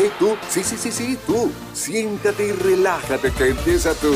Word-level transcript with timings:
Hey, 0.00 0.12
tú, 0.16 0.36
sí, 0.48 0.62
sí, 0.62 0.76
sí, 0.76 0.92
sí, 0.92 1.18
tú. 1.26 1.50
Siéntate 1.72 2.46
y 2.46 2.52
relájate 2.52 3.32
que 3.32 3.48
empieza 3.48 3.92
tu 3.94 4.14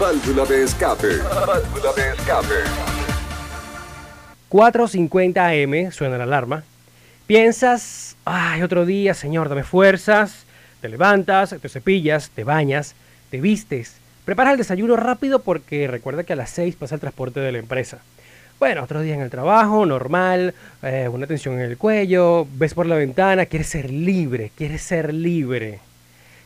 válvula 0.00 0.44
de 0.44 0.64
escape. 0.64 1.18
Válvula 1.46 1.92
de 1.94 2.10
escape. 2.10 2.54
4.50 4.50 5.86
am, 5.86 5.92
suena 5.92 6.18
la 6.18 6.24
alarma. 6.24 6.64
Piensas, 7.28 8.16
ay, 8.24 8.62
otro 8.62 8.84
día, 8.84 9.14
señor, 9.14 9.48
dame 9.48 9.62
fuerzas. 9.62 10.44
Te 10.80 10.88
levantas, 10.88 11.50
te 11.50 11.68
cepillas, 11.68 12.30
te 12.30 12.42
bañas, 12.42 12.96
te 13.30 13.40
vistes. 13.40 13.98
Preparas 14.24 14.54
el 14.54 14.58
desayuno 14.58 14.96
rápido 14.96 15.38
porque 15.38 15.86
recuerda 15.86 16.24
que 16.24 16.32
a 16.32 16.36
las 16.36 16.50
6 16.50 16.74
pasa 16.74 16.96
el 16.96 17.00
transporte 17.00 17.38
de 17.38 17.52
la 17.52 17.58
empresa. 17.58 18.00
Bueno, 18.62 18.84
otro 18.84 19.00
día 19.00 19.14
en 19.14 19.22
el 19.22 19.28
trabajo, 19.28 19.84
normal, 19.86 20.54
eh, 20.84 21.08
una 21.12 21.26
tensión 21.26 21.56
en 21.56 21.62
el 21.62 21.76
cuello, 21.76 22.46
ves 22.54 22.74
por 22.74 22.86
la 22.86 22.94
ventana, 22.94 23.46
quieres 23.46 23.66
ser 23.66 23.90
libre, 23.90 24.52
quieres 24.56 24.82
ser 24.82 25.12
libre. 25.12 25.80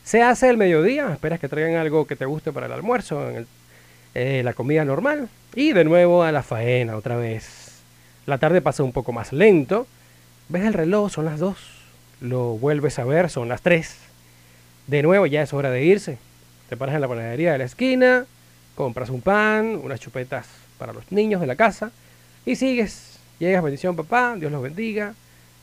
Se 0.02 0.22
hace 0.22 0.48
el 0.48 0.56
mediodía, 0.56 1.12
esperas 1.12 1.38
que 1.38 1.46
traigan 1.46 1.74
algo 1.74 2.06
que 2.06 2.16
te 2.16 2.24
guste 2.24 2.52
para 2.52 2.64
el 2.64 2.72
almuerzo, 2.72 3.22
eh, 4.14 4.40
la 4.42 4.54
comida 4.54 4.82
normal, 4.86 5.28
y 5.54 5.74
de 5.74 5.84
nuevo 5.84 6.22
a 6.22 6.32
la 6.32 6.42
faena 6.42 6.96
otra 6.96 7.16
vez. 7.16 7.82
La 8.24 8.38
tarde 8.38 8.62
pasa 8.62 8.82
un 8.82 8.92
poco 8.92 9.12
más 9.12 9.34
lento, 9.34 9.86
ves 10.48 10.64
el 10.64 10.72
reloj, 10.72 11.12
son 11.12 11.26
las 11.26 11.38
2, 11.38 11.58
lo 12.22 12.56
vuelves 12.56 12.98
a 12.98 13.04
ver, 13.04 13.28
son 13.28 13.50
las 13.50 13.60
3. 13.60 13.94
De 14.86 15.02
nuevo 15.02 15.26
ya 15.26 15.42
es 15.42 15.52
hora 15.52 15.70
de 15.70 15.84
irse. 15.84 16.16
Te 16.70 16.78
paras 16.78 16.94
en 16.94 17.02
la 17.02 17.08
panadería 17.08 17.52
de 17.52 17.58
la 17.58 17.64
esquina, 17.64 18.24
compras 18.74 19.10
un 19.10 19.20
pan, 19.20 19.78
unas 19.84 20.00
chupetas 20.00 20.46
para 20.78 20.94
los 20.94 21.12
niños 21.12 21.42
de 21.42 21.46
la 21.46 21.56
casa, 21.56 21.92
y 22.46 22.54
sigues, 22.54 23.18
llegas, 23.40 23.62
bendición 23.62 23.96
papá, 23.96 24.36
Dios 24.38 24.52
los 24.52 24.62
bendiga, 24.62 25.14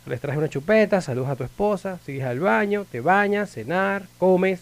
les 0.05 0.20
traes 0.20 0.38
una 0.38 0.50
chupeta, 0.50 1.00
saludas 1.00 1.32
a 1.32 1.36
tu 1.38 1.46
esposa, 1.46 1.98
sigues 2.06 2.26
al 2.26 2.42
baño, 2.42 2.86
te 2.92 3.00
bañas, 3.00 3.52
cenar, 3.52 4.04
comes, 4.18 4.59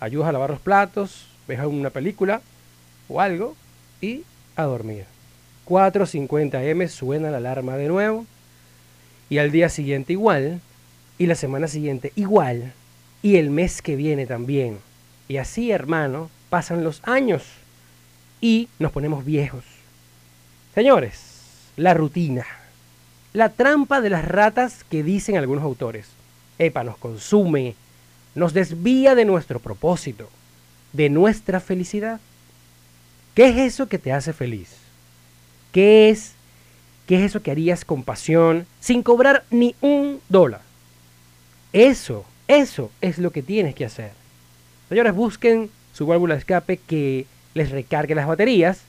ayudas 0.00 0.30
a 0.30 0.32
lavar 0.32 0.50
los 0.50 0.60
platos, 0.60 1.28
ves 1.46 1.60
una 1.60 1.90
película 1.90 2.40
o 3.08 3.20
algo 3.20 3.54
y 4.00 4.24
a 4.56 4.62
dormir. 4.62 5.04
4.50 5.66 6.64
M 6.64 6.88
suena 6.88 7.30
la 7.30 7.36
alarma 7.36 7.76
de 7.76 7.88
nuevo 7.88 8.24
y 9.28 9.36
al 9.36 9.50
día 9.50 9.68
siguiente 9.68 10.14
igual 10.14 10.62
y 11.18 11.26
la 11.26 11.34
semana 11.34 11.68
siguiente 11.68 12.12
igual 12.16 12.72
y 13.20 13.36
el 13.36 13.50
mes 13.50 13.82
que 13.82 13.94
viene 13.94 14.24
también. 14.24 14.78
Y 15.28 15.36
así, 15.36 15.70
hermano, 15.70 16.30
pasan 16.48 16.82
los 16.82 17.02
años 17.04 17.44
y 18.40 18.70
nos 18.78 18.92
ponemos 18.92 19.26
viejos. 19.26 19.64
Señores, 20.74 21.27
la 21.78 21.94
rutina. 21.94 22.44
La 23.32 23.50
trampa 23.50 24.00
de 24.00 24.10
las 24.10 24.26
ratas 24.26 24.84
que 24.90 25.02
dicen 25.02 25.36
algunos 25.36 25.64
autores. 25.64 26.08
Epa, 26.58 26.82
nos 26.82 26.98
consume, 26.98 27.76
nos 28.34 28.52
desvía 28.52 29.14
de 29.14 29.24
nuestro 29.24 29.60
propósito, 29.60 30.28
de 30.92 31.08
nuestra 31.08 31.60
felicidad. 31.60 32.20
¿Qué 33.34 33.48
es 33.48 33.56
eso 33.74 33.86
que 33.86 33.98
te 33.98 34.12
hace 34.12 34.32
feliz? 34.32 34.74
¿Qué 35.70 36.10
es, 36.10 36.32
qué 37.06 37.16
es 37.20 37.30
eso 37.30 37.42
que 37.42 37.52
harías 37.52 37.84
con 37.84 38.02
pasión 38.02 38.66
sin 38.80 39.04
cobrar 39.04 39.44
ni 39.50 39.76
un 39.80 40.20
dólar? 40.28 40.62
Eso, 41.72 42.24
eso 42.48 42.90
es 43.00 43.18
lo 43.18 43.30
que 43.30 43.42
tienes 43.42 43.76
que 43.76 43.84
hacer. 43.84 44.10
Señores, 44.88 45.14
busquen 45.14 45.70
su 45.92 46.06
válvula 46.06 46.34
de 46.34 46.40
escape 46.40 46.78
que 46.78 47.26
les 47.54 47.70
recargue 47.70 48.16
las 48.16 48.26
baterías 48.26 48.80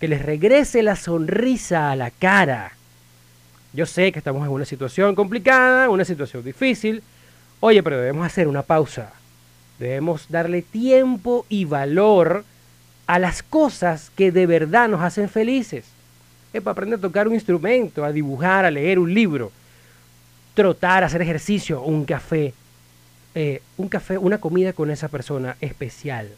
que 0.00 0.08
les 0.08 0.22
regrese 0.22 0.82
la 0.82 0.96
sonrisa 0.96 1.90
a 1.90 1.96
la 1.96 2.10
cara. 2.10 2.72
Yo 3.72 3.86
sé 3.86 4.12
que 4.12 4.18
estamos 4.18 4.46
en 4.46 4.52
una 4.52 4.64
situación 4.64 5.14
complicada, 5.14 5.88
una 5.90 6.04
situación 6.04 6.44
difícil. 6.44 7.02
Oye, 7.60 7.82
pero 7.82 7.98
debemos 7.98 8.26
hacer 8.26 8.48
una 8.48 8.62
pausa. 8.62 9.12
Debemos 9.78 10.26
darle 10.28 10.62
tiempo 10.62 11.46
y 11.48 11.64
valor 11.64 12.44
a 13.06 13.18
las 13.18 13.42
cosas 13.42 14.10
que 14.16 14.32
de 14.32 14.46
verdad 14.46 14.88
nos 14.88 15.02
hacen 15.02 15.28
felices. 15.28 15.84
Es 16.52 16.62
para 16.62 16.72
aprender 16.72 16.98
a 16.98 17.02
tocar 17.02 17.28
un 17.28 17.34
instrumento, 17.34 18.04
a 18.04 18.12
dibujar, 18.12 18.64
a 18.64 18.70
leer 18.70 18.98
un 18.98 19.12
libro, 19.12 19.52
trotar, 20.54 21.04
hacer 21.04 21.22
ejercicio, 21.22 21.82
un 21.82 22.04
café. 22.04 22.54
Eh, 23.34 23.62
un 23.76 23.88
café, 23.88 24.18
una 24.18 24.38
comida 24.38 24.72
con 24.72 24.90
esa 24.90 25.08
persona 25.08 25.56
especial. 25.60 26.30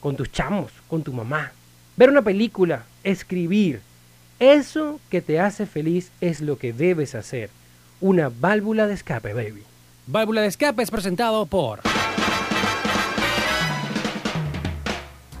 Con 0.00 0.16
tus 0.16 0.32
chamos, 0.32 0.72
con 0.88 1.02
tu 1.02 1.12
mamá, 1.12 1.52
ver 1.96 2.10
una 2.10 2.22
película, 2.22 2.84
escribir. 3.04 3.80
Eso 4.38 5.00
que 5.10 5.22
te 5.22 5.40
hace 5.40 5.66
feliz 5.66 6.10
es 6.20 6.40
lo 6.40 6.58
que 6.58 6.72
debes 6.72 7.14
hacer. 7.14 7.50
Una 8.00 8.28
válvula 8.28 8.86
de 8.86 8.94
escape, 8.94 9.32
baby. 9.32 9.62
Válvula 10.06 10.42
de 10.42 10.48
escape 10.48 10.82
es 10.82 10.90
presentado 10.90 11.46
por... 11.46 11.80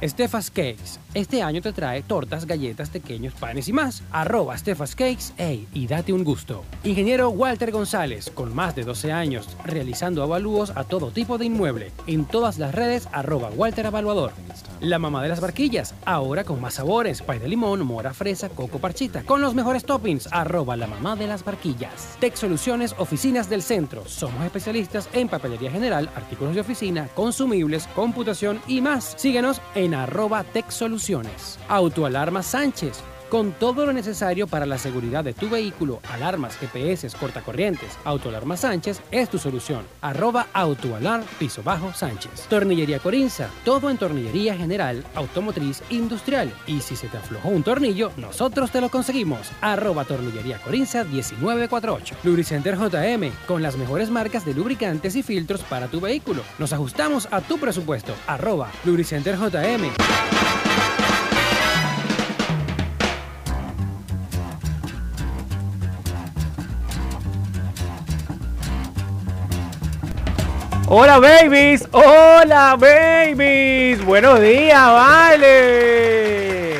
Stefas 0.02 0.50
Cakes. 0.50 1.00
Este 1.14 1.42
año 1.42 1.62
te 1.62 1.72
trae 1.72 2.02
tortas, 2.02 2.46
galletas, 2.46 2.90
pequeños, 2.90 3.32
panes 3.34 3.68
y 3.68 3.72
más. 3.72 4.02
Arroba 4.12 4.56
Stefas 4.58 4.94
Cakes, 4.94 5.32
ey, 5.38 5.66
y 5.72 5.86
date 5.86 6.12
un 6.12 6.22
gusto. 6.22 6.64
Ingeniero 6.84 7.30
Walter 7.30 7.70
González, 7.70 8.30
con 8.30 8.54
más 8.54 8.76
de 8.76 8.84
12 8.84 9.12
años, 9.12 9.48
realizando 9.64 10.22
avalúos 10.22 10.72
a 10.74 10.84
todo 10.84 11.10
tipo 11.10 11.38
de 11.38 11.46
inmueble. 11.46 11.92
En 12.06 12.26
todas 12.26 12.58
las 12.58 12.74
redes, 12.74 13.08
arroba 13.12 13.48
Walter 13.48 13.86
Avaluador. 13.86 14.32
La 14.80 14.98
mamá 14.98 15.22
de 15.22 15.30
las 15.30 15.40
barquillas, 15.40 15.94
ahora 16.04 16.44
con 16.44 16.60
más 16.60 16.74
sabores, 16.74 17.22
pay 17.22 17.38
de 17.38 17.48
limón, 17.48 17.86
mora, 17.86 18.12
fresa, 18.12 18.50
coco 18.50 18.78
parchita, 18.78 19.22
con 19.22 19.40
los 19.40 19.54
mejores 19.54 19.84
toppings, 19.84 20.28
arroba 20.30 20.76
la 20.76 20.86
mamá 20.86 21.16
de 21.16 21.26
las 21.26 21.42
barquillas. 21.42 22.16
Tech 22.20 22.36
Soluciones, 22.36 22.94
oficinas 22.98 23.48
del 23.48 23.62
centro. 23.62 24.04
Somos 24.06 24.44
especialistas 24.44 25.08
en 25.14 25.28
papelería 25.28 25.70
general, 25.70 26.10
artículos 26.14 26.54
de 26.54 26.60
oficina, 26.60 27.08
consumibles, 27.14 27.86
computación 27.94 28.60
y 28.68 28.82
más. 28.82 29.14
Síguenos 29.16 29.62
en 29.74 29.85
arroba 29.94 30.44
Tech 30.44 30.70
Soluciones. 30.70 31.58
Autoalarma 31.68 32.42
Sánchez 32.42 33.02
con 33.28 33.52
todo 33.52 33.86
lo 33.86 33.92
necesario 33.92 34.46
para 34.46 34.66
la 34.66 34.78
seguridad 34.78 35.24
de 35.24 35.32
tu 35.32 35.48
vehículo, 35.48 36.00
alarmas, 36.12 36.56
GPS, 36.56 37.08
cortacorrientes, 37.18 37.96
Autoalarma 38.04 38.56
Sánchez 38.56 39.00
es 39.10 39.28
tu 39.28 39.38
solución. 39.38 39.84
Arroba 40.00 40.46
Autoalar 40.52 41.24
piso 41.38 41.62
bajo 41.62 41.92
Sánchez. 41.92 42.46
Tornillería 42.48 42.98
Corinza, 42.98 43.48
todo 43.64 43.90
en 43.90 43.98
tornillería 43.98 44.56
general, 44.56 45.04
automotriz, 45.14 45.82
industrial. 45.90 46.52
Y 46.66 46.80
si 46.80 46.96
se 46.96 47.08
te 47.08 47.18
aflojó 47.18 47.48
un 47.48 47.62
tornillo, 47.62 48.12
nosotros 48.16 48.70
te 48.70 48.80
lo 48.80 48.88
conseguimos. 48.88 49.50
Arroba 49.60 50.04
Tornillería 50.04 50.58
Corinza 50.58 51.04
1948. 51.04 52.16
Lubricenter 52.22 52.76
JM, 52.76 53.30
con 53.46 53.62
las 53.62 53.76
mejores 53.76 54.10
marcas 54.10 54.44
de 54.44 54.54
lubricantes 54.54 55.16
y 55.16 55.22
filtros 55.22 55.62
para 55.62 55.88
tu 55.88 56.00
vehículo. 56.00 56.42
Nos 56.58 56.72
ajustamos 56.72 57.28
a 57.30 57.40
tu 57.40 57.58
presupuesto. 57.58 58.14
Arroba 58.26 58.70
Lubricenter 58.84 59.36
JM. 59.36 60.35
Hola 70.88 71.18
babies, 71.18 71.88
hola 71.90 72.76
babies, 72.78 74.04
buenos 74.04 74.40
días, 74.40 74.86
vale. 74.92 76.76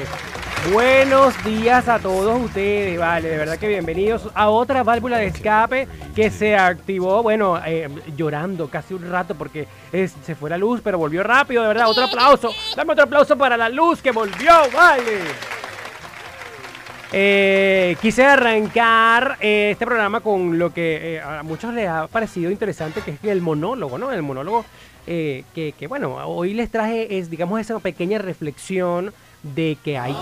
Buenos 0.72 1.34
días 1.42 1.88
a 1.88 1.98
todos 1.98 2.40
ustedes, 2.40 2.96
vale, 3.00 3.28
de 3.28 3.36
verdad 3.36 3.58
que 3.58 3.66
bienvenidos 3.66 4.28
a 4.32 4.48
otra 4.48 4.84
válvula 4.84 5.18
de 5.18 5.26
escape 5.26 5.88
que 6.14 6.30
se 6.30 6.54
activó, 6.56 7.20
bueno, 7.24 7.60
eh, 7.66 7.88
llorando 8.16 8.68
casi 8.68 8.94
un 8.94 9.10
rato 9.10 9.34
porque 9.34 9.66
se 9.90 10.36
fue 10.36 10.50
la 10.50 10.58
luz, 10.58 10.80
pero 10.84 10.98
volvió 10.98 11.24
rápido, 11.24 11.62
de 11.62 11.68
verdad, 11.68 11.88
otro 11.88 12.04
aplauso, 12.04 12.50
dame 12.76 12.92
otro 12.92 13.04
aplauso 13.06 13.36
para 13.36 13.56
la 13.56 13.68
luz 13.68 14.00
que 14.00 14.12
volvió, 14.12 14.52
vale. 14.72 15.55
Eh, 17.12 17.96
quise 18.02 18.24
arrancar 18.24 19.38
eh, 19.40 19.70
este 19.72 19.86
programa 19.86 20.20
con 20.20 20.58
lo 20.58 20.74
que 20.74 21.14
eh, 21.14 21.20
a 21.20 21.42
muchos 21.42 21.72
les 21.72 21.88
ha 21.88 22.08
parecido 22.08 22.50
interesante, 22.50 23.00
que 23.00 23.12
es 23.12 23.24
el 23.24 23.40
monólogo, 23.40 23.96
¿no? 23.96 24.12
El 24.12 24.22
monólogo 24.22 24.64
que, 25.06 25.44
que, 25.54 25.86
bueno, 25.86 26.16
hoy 26.26 26.52
les 26.52 26.68
traje 26.68 27.18
es, 27.18 27.30
digamos, 27.30 27.60
esa 27.60 27.78
pequeña 27.78 28.18
reflexión 28.18 29.12
de 29.42 29.78
que 29.84 29.98
hay... 29.98 30.16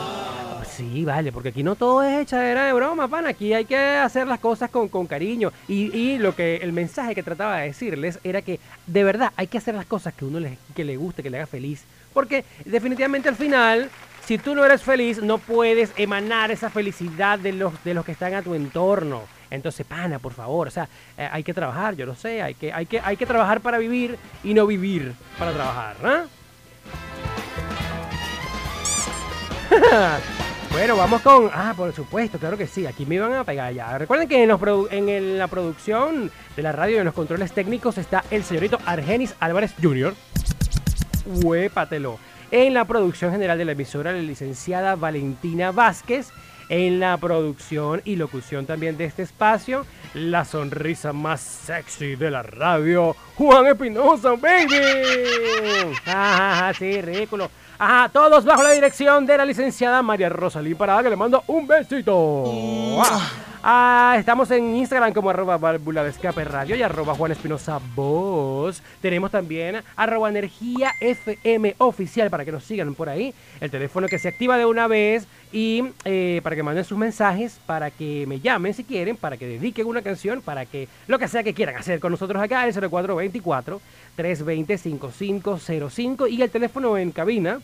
Sí, 0.77 1.05
vale, 1.05 1.31
porque 1.31 1.51
aquí 1.51 1.63
no 1.63 1.77
todo 1.77 2.03
es 2.03 2.21
echadera 2.21 2.65
de 2.67 2.73
broma, 2.73 3.07
pan. 3.07 3.27
Aquí 3.27 3.55
hay 3.55 3.65
que 3.65 3.77
hacer 3.77 4.27
las 4.27 4.41
cosas 4.41 4.71
con, 4.71 4.89
con 4.89 5.07
cariño. 5.07 5.53
Y, 5.69 5.97
y, 5.97 6.19
lo 6.19 6.35
que 6.35 6.57
el 6.57 6.73
mensaje 6.73 7.15
que 7.15 7.23
trataba 7.23 7.59
de 7.59 7.69
decirles 7.69 8.19
era 8.25 8.43
que 8.43 8.59
de 8.87 9.05
verdad 9.05 9.33
hay 9.37 9.47
que 9.47 9.57
hacer 9.57 9.75
las 9.75 9.87
cosas 9.87 10.15
que 10.15 10.25
uno 10.25 10.41
le, 10.41 10.59
que 10.75 10.85
le 10.85 10.97
guste, 10.97 11.23
que 11.23 11.31
le 11.31 11.37
haga 11.37 11.47
feliz. 11.47 11.85
Porque 12.13 12.45
definitivamente 12.65 13.29
al 13.29 13.37
final 13.37 13.89
si 14.27 14.39
tú 14.39 14.55
no 14.55 14.65
eres 14.65 14.83
feliz, 14.83 15.23
no 15.23 15.39
puedes 15.39 15.93
emanar 15.97 16.51
esa 16.51 16.71
felicidad 16.71 17.39
de 17.39 17.53
los, 17.53 17.73
de 17.85 17.95
los 17.95 18.05
que 18.05 18.13
están 18.13 18.35
a 18.35 18.43
tu 18.43 18.55
entorno. 18.55 19.23
Entonces, 19.51 19.87
pana, 19.87 20.19
por 20.19 20.33
favor, 20.33 20.69
o 20.69 20.71
sea, 20.71 20.89
eh, 21.17 21.29
hay 21.31 21.43
que 21.45 21.55
trabajar, 21.55 21.95
yo 21.95 22.07
lo 22.07 22.15
sé, 22.15 22.43
hay 22.43 22.55
que, 22.55 22.73
hay, 22.73 22.87
que, 22.87 23.01
hay 23.01 23.17
que 23.17 23.27
trabajar 23.27 23.61
para 23.61 23.79
vivir 23.79 24.17
y 24.43 24.55
no 24.55 24.67
vivir 24.67 25.13
para 25.39 25.53
trabajar, 25.53 25.97
¿no? 26.03 26.25
Bueno, 30.71 30.97
vamos 30.97 31.23
con. 31.23 31.51
Ah, 31.55 31.73
por 31.77 31.93
supuesto, 31.95 32.37
claro 32.37 32.59
que 32.59 32.67
sí. 32.67 32.85
Aquí 32.85 33.07
me 33.07 33.15
iban 33.15 33.33
a 33.33 33.45
pegar 33.45 33.73
ya. 33.73 33.97
Recuerden 33.97 34.27
que 34.27 34.43
en, 34.43 34.49
los 34.49 34.61
produ- 34.61 34.89
en 34.91 35.39
la 35.39 35.47
producción 35.47 36.33
de 36.57 36.63
la 36.65 36.73
radio 36.73 36.97
y 36.97 36.99
en 36.99 37.05
los 37.05 37.15
controles 37.15 37.53
técnicos 37.53 37.97
está 37.97 38.25
el 38.33 38.43
señorito 38.43 38.81
Argenis 38.85 39.37
Álvarez 39.39 39.73
Jr. 39.81 40.13
Huépatelo. 41.27 42.19
En 42.57 42.73
la 42.73 42.85
producción 42.85 43.33
general 43.33 43.59
de 43.59 43.65
la 43.65 43.73
emisora, 43.73 44.13
la 44.13 44.19
licenciada 44.21 44.95
Valentina 44.95 45.73
Vázquez. 45.73 46.29
En 46.69 47.01
la 47.01 47.17
producción 47.17 48.01
y 48.05 48.15
locución 48.15 48.65
también 48.65 48.97
de 48.97 49.07
este 49.07 49.23
espacio, 49.23 49.85
la 50.15 50.45
sonrisa 50.45 51.13
más 51.13 51.41
sexy 51.41 52.15
de 52.15 52.31
la 52.31 52.45
radio, 52.45 53.17
Juan 53.35 53.67
Espinosa, 53.67 54.37
baby. 54.37 55.97
Ajá, 56.07 56.73
sí, 56.75 57.03
ridículo. 57.03 57.51
Ajá, 57.77 58.09
todos 58.11 58.45
bajo 58.45 58.63
la 58.63 58.71
dirección 58.71 59.27
de 59.27 59.37
la 59.37 59.45
licenciada 59.45 60.01
María 60.01 60.29
Rosalí 60.29 60.77
Parada, 60.77 61.03
que 61.03 61.11
le 61.11 61.17
mando 61.17 61.43
un 61.49 61.67
besito. 61.67 62.45
Ah, 63.67 64.17
estamos 64.19 64.51
en 64.51 64.77
Instagram 64.77 65.15
como 65.15 65.31
arroba 65.31 65.57
válvula 65.57 66.05
de 66.05 66.11
escape 66.11 66.45
radio 66.45 66.77
y 66.77 66.83
arroba 66.83 67.15
Juan 67.15 67.33
Espinosa 67.33 67.81
Voz. 67.95 68.83
Tenemos 69.01 69.31
también 69.31 69.83
arroba 69.97 70.29
energía 70.29 70.93
FM 71.01 71.75
oficial 71.79 72.29
para 72.29 72.45
que 72.45 72.53
nos 72.53 72.63
sigan 72.63 72.95
por 72.95 73.09
ahí. 73.09 73.33
El 73.63 73.71
teléfono 73.71 74.07
que 74.07 74.19
se 74.19 74.29
activa 74.29 74.59
de 74.59 74.67
una 74.67 74.87
vez 74.87 75.27
y 75.51 75.83
eh, 76.05 76.43
para 76.45 76.57
que 76.57 76.63
manden 76.63 76.85
sus 76.85 76.99
mensajes, 76.99 77.59
para 77.65 77.91
que 77.91 78.27
me 78.27 78.39
llamen 78.39 78.75
si 78.75 78.85
quieren, 78.85 79.17
para 79.17 79.39
que 79.39 79.47
dediquen 79.47 79.87
una 79.87 80.03
canción, 80.03 80.43
para 80.43 80.67
que 80.67 80.87
lo 81.07 81.19
que 81.19 81.27
sea 81.27 81.43
que 81.43 81.55
quieran 81.55 81.77
hacer 81.77 82.01
con 82.01 82.13
nosotros 82.13 82.43
acá, 82.43 82.67
el 82.67 82.75
0424 82.75 83.81
320 84.15 84.77
5505 84.77 86.27
y 86.27 86.43
el 86.43 86.51
teléfono 86.51 86.99
en 86.99 87.13
cabina 87.13 87.61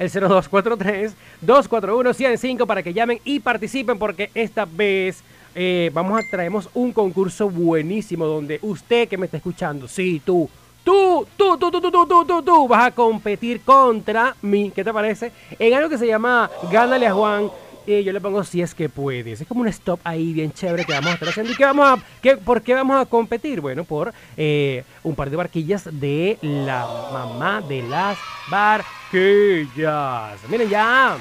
el 0.00 0.10
0243-241-105 0.10 2.66
para 2.66 2.82
que 2.82 2.92
llamen 2.94 3.20
y 3.24 3.38
participen 3.38 3.96
porque 3.98 4.30
esta 4.34 4.64
vez 4.64 5.22
eh, 5.54 5.90
vamos 5.92 6.18
a 6.18 6.22
traemos 6.30 6.70
un 6.74 6.92
concurso 6.92 7.50
buenísimo 7.50 8.24
donde 8.24 8.58
usted 8.62 9.08
que 9.08 9.18
me 9.18 9.26
está 9.26 9.36
escuchando, 9.36 9.86
sí, 9.86 10.22
tú, 10.24 10.48
tú, 10.82 11.26
tú, 11.36 11.58
tú, 11.58 11.70
tú, 11.70 11.82
tú, 11.82 11.90
tú, 11.90 12.06
tú, 12.06 12.24
tú, 12.24 12.42
tú, 12.42 12.66
vas 12.66 12.86
a 12.86 12.92
competir 12.92 13.60
contra 13.60 14.34
mí, 14.40 14.72
¿qué 14.74 14.82
te 14.82 14.90
parece? 14.92 15.32
En 15.58 15.74
algo 15.74 15.90
que 15.90 15.98
se 15.98 16.06
llama 16.06 16.50
Gánale 16.72 17.06
a 17.06 17.12
Juan. 17.12 17.50
Y 17.86 18.04
yo 18.04 18.12
le 18.12 18.20
pongo 18.20 18.44
si 18.44 18.62
es 18.62 18.74
que 18.74 18.88
puedes. 18.88 19.40
Es 19.40 19.48
como 19.48 19.62
un 19.62 19.68
stop 19.68 20.00
ahí 20.04 20.32
bien 20.32 20.52
chévere 20.52 20.84
que 20.84 20.92
vamos 20.92 21.10
a 21.10 21.14
estar 21.14 21.28
haciendo. 21.28 21.52
¿Y 21.52 21.56
qué 21.56 21.64
vamos 21.64 21.86
a, 21.86 22.02
qué, 22.20 22.36
por 22.36 22.62
qué 22.62 22.74
vamos 22.74 23.00
a 23.00 23.06
competir? 23.06 23.60
Bueno, 23.60 23.84
por 23.84 24.12
eh, 24.36 24.84
un 25.02 25.14
par 25.14 25.30
de 25.30 25.36
barquillas 25.36 25.88
de 25.90 26.38
la 26.42 26.86
mamá 27.12 27.62
de 27.62 27.82
las 27.82 28.18
barquillas. 28.50 30.38
Miren 30.48 30.68
ya, 30.68 31.18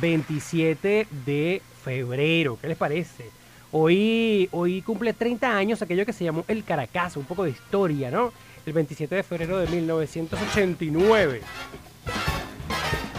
27 0.00 1.06
de 1.26 1.62
febrero. 1.84 2.58
¿Qué 2.60 2.68
les 2.68 2.76
parece? 2.76 3.30
Hoy, 3.72 4.48
hoy 4.52 4.82
cumple 4.82 5.12
30 5.12 5.56
años 5.56 5.82
aquello 5.82 6.04
que 6.04 6.12
se 6.12 6.24
llamó 6.24 6.44
el 6.48 6.64
Caracazo, 6.64 7.20
un 7.20 7.26
poco 7.26 7.44
de 7.44 7.50
historia, 7.50 8.10
¿no? 8.10 8.32
El 8.66 8.72
27 8.72 9.14
de 9.14 9.22
febrero 9.22 9.58
de 9.58 9.68
1989. 9.68 11.42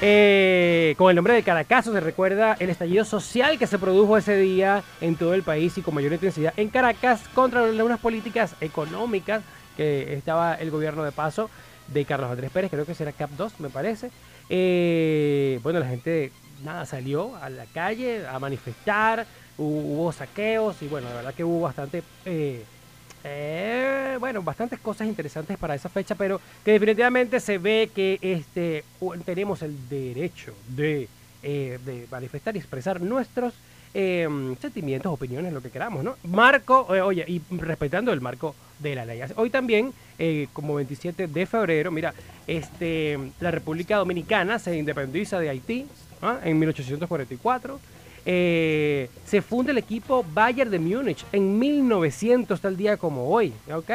Eh, 0.03 0.95
con 0.97 1.11
el 1.11 1.15
nombre 1.15 1.35
de 1.35 1.43
Caracazo 1.43 1.91
se 1.93 1.99
recuerda 1.99 2.55
el 2.59 2.71
estallido 2.71 3.05
social 3.05 3.59
que 3.59 3.67
se 3.67 3.77
produjo 3.77 4.17
ese 4.17 4.35
día 4.35 4.81
en 4.99 5.15
todo 5.15 5.35
el 5.35 5.43
país 5.43 5.77
y 5.77 5.81
con 5.83 5.93
mayor 5.93 6.11
intensidad 6.13 6.53
en 6.57 6.69
Caracas 6.69 7.21
contra 7.35 7.61
unas 7.61 7.99
políticas 7.99 8.55
económicas 8.61 9.43
que 9.77 10.15
estaba 10.15 10.55
el 10.55 10.71
gobierno 10.71 11.03
de 11.03 11.11
paso 11.11 11.51
de 11.87 12.03
Carlos 12.05 12.31
Andrés 12.31 12.49
Pérez, 12.51 12.71
creo 12.71 12.85
que 12.85 12.95
será 12.95 13.11
CAP 13.11 13.29
2, 13.31 13.59
me 13.59 13.69
parece. 13.69 14.09
Eh, 14.49 15.59
bueno, 15.61 15.79
la 15.79 15.87
gente 15.87 16.31
nada 16.63 16.85
salió 16.85 17.35
a 17.35 17.49
la 17.49 17.65
calle 17.65 18.25
a 18.25 18.39
manifestar, 18.39 19.25
hu- 19.57 19.83
hubo 19.93 20.11
saqueos 20.11 20.81
y 20.81 20.87
bueno, 20.87 21.09
la 21.09 21.15
verdad 21.15 21.33
que 21.35 21.43
hubo 21.43 21.61
bastante 21.61 22.01
eh, 22.25 22.63
eh, 23.23 24.17
bueno, 24.19 24.41
bastantes 24.41 24.79
cosas 24.79 25.07
interesantes 25.07 25.57
para 25.57 25.75
esa 25.75 25.89
fecha, 25.89 26.15
pero 26.15 26.39
que 26.63 26.71
definitivamente 26.71 27.39
se 27.39 27.57
ve 27.57 27.89
que 27.93 28.19
este 28.21 28.83
tenemos 29.25 29.61
el 29.61 29.89
derecho 29.89 30.53
de, 30.67 31.07
eh, 31.43 31.79
de 31.85 32.07
manifestar 32.09 32.55
y 32.55 32.59
expresar 32.59 33.01
nuestros 33.01 33.53
eh, 33.93 34.55
sentimientos, 34.61 35.11
opiniones, 35.11 35.51
lo 35.51 35.61
que 35.61 35.69
queramos, 35.69 36.03
¿no? 36.03 36.15
Marco, 36.23 36.95
eh, 36.95 37.01
oye, 37.01 37.25
y 37.27 37.41
respetando 37.57 38.13
el 38.13 38.21
marco 38.21 38.55
de 38.79 38.95
la 38.95 39.05
ley. 39.05 39.21
Hoy 39.35 39.49
también, 39.49 39.93
eh, 40.17 40.47
como 40.53 40.75
27 40.75 41.27
de 41.27 41.45
febrero, 41.45 41.91
mira, 41.91 42.13
este, 42.47 43.19
la 43.39 43.51
República 43.51 43.97
Dominicana 43.97 44.59
se 44.59 44.77
independiza 44.77 45.39
de 45.39 45.49
Haití 45.49 45.87
¿ah? 46.21 46.39
en 46.43 46.57
1844. 46.59 47.79
Eh, 48.25 49.09
se 49.25 49.41
funda 49.41 49.71
el 49.71 49.79
equipo 49.79 50.23
Bayern 50.33 50.69
de 50.69 50.79
Múnich 50.79 51.25
en 51.31 51.57
1900, 51.57 52.61
tal 52.61 52.77
día 52.77 52.97
como 52.97 53.29
hoy, 53.29 53.51
¿ok? 53.73 53.89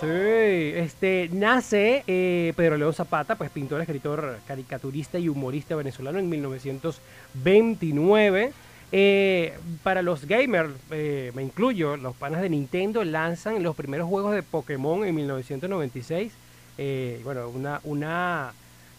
Sí, 0.00 0.08
este, 0.08 1.28
nace 1.32 2.02
eh, 2.06 2.52
Pedro 2.56 2.76
León 2.76 2.92
Zapata, 2.92 3.36
pues 3.36 3.50
pintor, 3.50 3.80
escritor, 3.80 4.38
caricaturista 4.46 5.18
y 5.18 5.28
humorista 5.28 5.76
venezolano 5.76 6.18
en 6.18 6.28
1929. 6.28 8.52
Eh, 8.92 9.54
para 9.82 10.02
los 10.02 10.26
gamers, 10.26 10.70
me 10.90 11.42
incluyo, 11.42 11.96
los 11.96 12.14
panas 12.16 12.42
de 12.42 12.50
Nintendo 12.50 13.02
lanzan 13.04 13.62
los 13.62 13.76
primeros 13.76 14.08
juegos 14.08 14.34
de 14.34 14.42
Pokémon 14.42 15.06
en 15.06 15.14
1996. 15.14 16.32
Eh, 16.76 17.20
bueno, 17.24 17.48
una... 17.48 17.80
una 17.84 18.52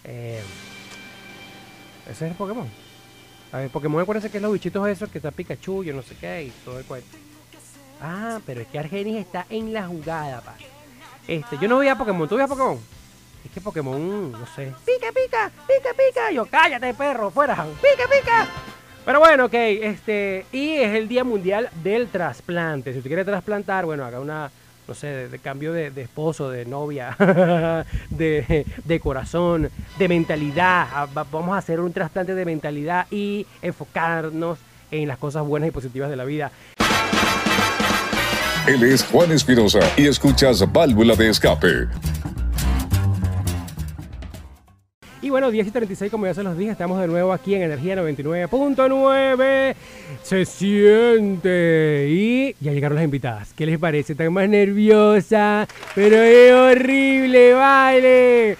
ese 0.03 0.41
es 2.09 2.21
el 2.21 2.33
Pokémon. 2.33 2.67
A 3.51 3.59
ver, 3.59 3.69
Pokémon, 3.69 4.01
acuérdense 4.01 4.29
que 4.29 4.37
es 4.37 4.43
los 4.43 4.51
bichitos 4.51 4.87
esos 4.87 5.09
que 5.09 5.19
está 5.19 5.31
Pikachu, 5.31 5.83
yo 5.83 5.93
no 5.93 6.01
sé 6.01 6.15
qué, 6.15 6.43
y 6.43 6.49
todo 6.63 6.79
el 6.79 6.85
cuento. 6.85 7.07
Ah, 8.01 8.39
pero 8.45 8.61
es 8.61 8.67
que 8.67 8.79
Argenis 8.79 9.17
está 9.17 9.45
en 9.49 9.73
la 9.73 9.87
jugada, 9.87 10.41
pa. 10.41 10.55
Este, 11.27 11.57
yo 11.57 11.67
no 11.67 11.77
veía 11.77 11.97
Pokémon, 11.97 12.27
¿tú 12.27 12.35
veías 12.35 12.49
Pokémon? 12.49 12.79
Es 13.45 13.51
que 13.51 13.61
Pokémon, 13.61 14.31
no 14.31 14.45
sé. 14.55 14.73
Pica, 14.85 15.07
pica, 15.13 15.51
pica, 15.67 15.89
pica. 15.91 16.31
Yo, 16.31 16.45
cállate, 16.45 16.93
perro, 16.93 17.31
fuera. 17.31 17.55
Pica, 17.55 18.09
pica. 18.09 18.47
Pero 19.05 19.19
bueno, 19.19 19.45
ok, 19.45 19.53
este, 19.53 20.47
y 20.51 20.73
es 20.73 20.95
el 20.95 21.07
Día 21.07 21.23
Mundial 21.23 21.69
del 21.83 22.07
Trasplante. 22.09 22.91
Si 22.91 22.97
usted 22.97 23.09
quiere 23.09 23.23
trasplantar, 23.23 23.85
bueno, 23.85 24.03
haga 24.03 24.19
una, 24.19 24.51
no 24.87 24.93
sé, 24.93 25.27
de, 25.29 25.39
cambio 25.39 25.73
de, 25.73 25.91
de 25.91 26.01
esposo, 26.03 26.49
de 26.49 26.65
novia, 26.65 27.15
de, 28.09 28.99
corazón, 29.01 29.69
de 29.97 30.07
mentalidad. 30.07 30.87
Ah, 30.93 31.07
va- 31.15 31.25
Vamos 31.31 31.55
a 31.55 31.59
hacer 31.59 31.79
un 31.79 31.91
trasplante 31.93 32.35
de 32.35 32.45
mentalidad 32.45 33.07
y 33.11 33.45
enfocarnos 33.61 34.59
en 34.91 35.07
las 35.07 35.17
cosas 35.17 35.43
buenas 35.45 35.69
y 35.69 35.71
positivas 35.71 36.09
de 36.09 36.15
la 36.15 36.25
vida. 36.25 36.51
Él 38.67 38.83
es 38.83 39.03
Juan 39.03 39.31
Espinosa 39.31 39.79
y 39.95 40.07
escuchas 40.07 40.71
Válvula 40.71 41.15
de 41.15 41.29
Escape. 41.29 41.87
Y 45.25 45.31
bueno, 45.31 45.49
10 45.49 45.65
y 45.65 45.71
36, 45.71 46.11
como 46.11 46.27
ya 46.27 46.35
se 46.35 46.43
los 46.43 46.55
dije, 46.55 46.69
estamos 46.69 47.01
de 47.01 47.07
nuevo 47.07 47.33
aquí 47.33 47.55
en 47.55 47.63
Energía 47.63 47.95
99.9. 47.95 49.73
Se 50.21 50.45
siente. 50.45 52.05
Y 52.11 52.55
ya 52.63 52.71
llegaron 52.73 52.93
las 52.95 53.05
invitadas. 53.05 53.51
¿Qué 53.55 53.65
les 53.65 53.79
parece? 53.79 54.11
Están 54.13 54.31
más 54.31 54.47
nerviosa, 54.47 55.67
pero 55.95 56.17
es 56.21 56.53
horrible, 56.53 57.53
vale. 57.53 58.55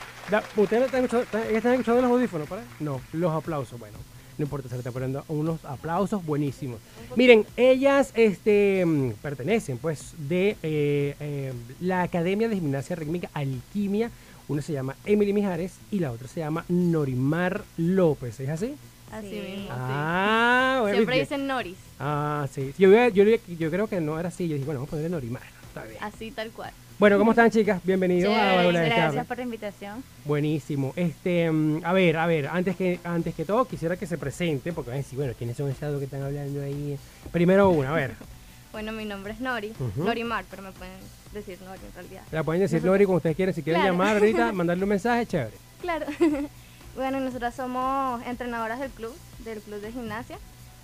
¿Ustedes 0.55 0.85
están 0.85 1.03
escuchando, 1.05 1.39
están- 1.55 1.73
escuchando 1.73 2.01
los 2.01 2.09
audífonos? 2.11 2.47
¿para? 2.49 2.63
No, 2.79 2.99
los 3.13 3.31
aplausos, 3.31 3.79
bueno. 3.79 3.99
No 4.39 4.43
importa, 4.45 4.67
se 4.67 4.73
le 4.73 4.79
están 4.79 4.91
poniendo 4.93 5.23
unos 5.27 5.63
aplausos 5.65 6.25
buenísimos. 6.25 6.79
Miren, 7.15 7.45
ellas 7.57 8.11
este, 8.15 8.83
mm, 8.87 9.11
pertenecen 9.21 9.77
pues 9.77 10.13
de 10.17 10.57
eh, 10.63 11.15
eh, 11.19 11.53
la 11.79 12.01
Academia 12.01 12.49
de 12.49 12.55
Gimnasia 12.55 12.95
Rítmica 12.95 13.29
Alquimia. 13.35 14.09
Una 14.47 14.61
se 14.61 14.73
llama 14.73 14.95
Emily 15.05 15.33
Mijares 15.33 15.73
y 15.91 15.99
la 15.99 16.11
otra 16.11 16.27
se 16.27 16.39
llama 16.41 16.65
Norimar 16.69 17.63
López. 17.77 18.39
¿Es 18.39 18.49
así? 18.49 18.75
Así 19.11 19.29
Sí. 19.29 19.35
mismo. 19.35 19.69
Ah, 19.71 20.79
bueno. 20.81 20.95
Siempre 20.97 21.19
¿viste? 21.19 21.35
dicen 21.35 21.47
Noris, 21.47 21.77
Ah, 21.99 22.47
sí. 22.51 22.73
Yo, 22.77 22.89
yo, 22.91 23.23
yo, 23.23 23.37
yo 23.57 23.71
creo 23.71 23.87
que 23.87 24.01
no 24.01 24.19
era 24.19 24.29
así. 24.29 24.47
Yo 24.47 24.53
dije, 24.55 24.65
bueno, 24.65 24.79
vamos 24.81 24.89
a 24.89 24.91
ponerle 24.91 25.09
Norimar. 25.09 25.41
Está 25.67 25.83
bien. 25.83 25.97
así 26.01 26.31
tal 26.31 26.51
cual. 26.51 26.71
Bueno, 26.97 27.17
¿cómo 27.17 27.31
están, 27.31 27.51
chicas? 27.51 27.81
Bienvenidos 27.83 28.31
a 28.33 28.37
Chévere, 28.37 28.55
Válvula 28.57 28.79
de. 28.81 28.89
Gracias 28.89 29.27
por 29.27 29.37
la 29.37 29.43
invitación. 29.43 30.03
Buenísimo. 30.23 30.93
Este, 30.95 31.51
mm, 31.51 31.81
a 31.83 31.91
ver, 31.91 32.15
a 32.17 32.25
ver, 32.25 32.47
antes 32.47 32.75
que 32.77 32.99
antes 33.03 33.35
que 33.35 33.43
todo 33.43 33.65
quisiera 33.65 33.97
que 33.97 34.05
se 34.07 34.17
presenten, 34.17 34.73
porque 34.73 34.91
van 34.91 34.99
a 34.99 35.01
decir, 35.01 35.17
bueno, 35.17 35.33
¿quiénes 35.37 35.57
son 35.57 35.69
estos 35.69 35.97
que 35.99 36.05
están 36.05 36.21
hablando 36.23 36.61
ahí? 36.61 36.97
Primero 37.33 37.69
una, 37.69 37.89
a 37.91 37.93
ver, 37.95 38.11
Bueno, 38.75 38.91
mi 38.91 39.05
nombre 39.05 39.31
es 39.31 39.39
Nori, 39.39 39.71
Ujú. 39.79 40.03
Norimar, 40.03 40.43
pero 40.49 40.61
me 40.61 40.73
pueden 40.73 40.97
decir 41.31 41.57
Nori 41.61 41.79
en 41.87 41.93
realidad. 41.93 42.23
la 42.29 42.43
pueden 42.43 42.61
decir 42.61 42.83
Nori 42.83 43.05
como 43.05 43.15
ustedes 43.19 43.37
quieren, 43.37 43.55
si 43.55 43.63
quieren 43.63 43.81
Claro. 43.81 43.93
llamar 43.93 44.17
ahorita, 44.17 44.51
mandarle 44.51 44.83
un 44.83 44.89
mensaje, 44.89 45.25
chévere. 45.25 45.55
Claro. 45.79 46.05
bueno, 46.97 47.21
nosotras 47.21 47.55
somos 47.55 48.21
entrenadoras 48.27 48.81
del 48.81 48.91
club, 48.91 49.15
del 49.45 49.61
club 49.61 49.79
de 49.79 49.93
gimnasia. 49.93 50.37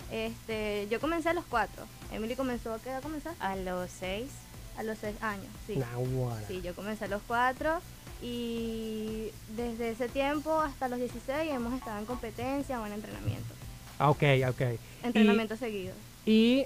Este, 0.09 0.87
yo 0.89 1.01
comencé 1.01 1.27
a 1.27 1.33
los 1.33 1.43
cuatro. 1.43 1.83
Emily 2.13 2.35
comenzó, 2.37 2.73
¿a 2.73 2.79
qué 2.79 2.91
edad 2.91 3.01
comenzaste? 3.03 3.43
A 3.43 3.57
los 3.57 3.91
seis, 3.91 4.29
A 4.77 4.83
los 4.83 4.97
seis 4.97 5.17
años, 5.21 5.47
sí. 5.67 5.75
Naguará. 5.75 6.47
Sí, 6.47 6.61
yo 6.61 6.73
comencé 6.73 7.03
a 7.03 7.07
los 7.09 7.21
cuatro 7.27 7.81
y 8.21 9.31
desde 9.57 9.89
ese 9.91 10.07
tiempo 10.07 10.61
hasta 10.61 10.87
los 10.87 10.97
16 10.97 11.51
hemos 11.51 11.73
estado 11.73 11.99
en 11.99 12.05
competencia 12.05 12.79
o 12.79 12.85
en 12.87 12.93
entrenamiento. 12.93 13.53
Ah, 13.99 14.09
Ok, 14.11 14.23
ok. 14.47 14.61
Entrenamiento 15.03 15.57
seguido. 15.57 15.93
Y 16.25 16.65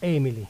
Emily. 0.00 0.46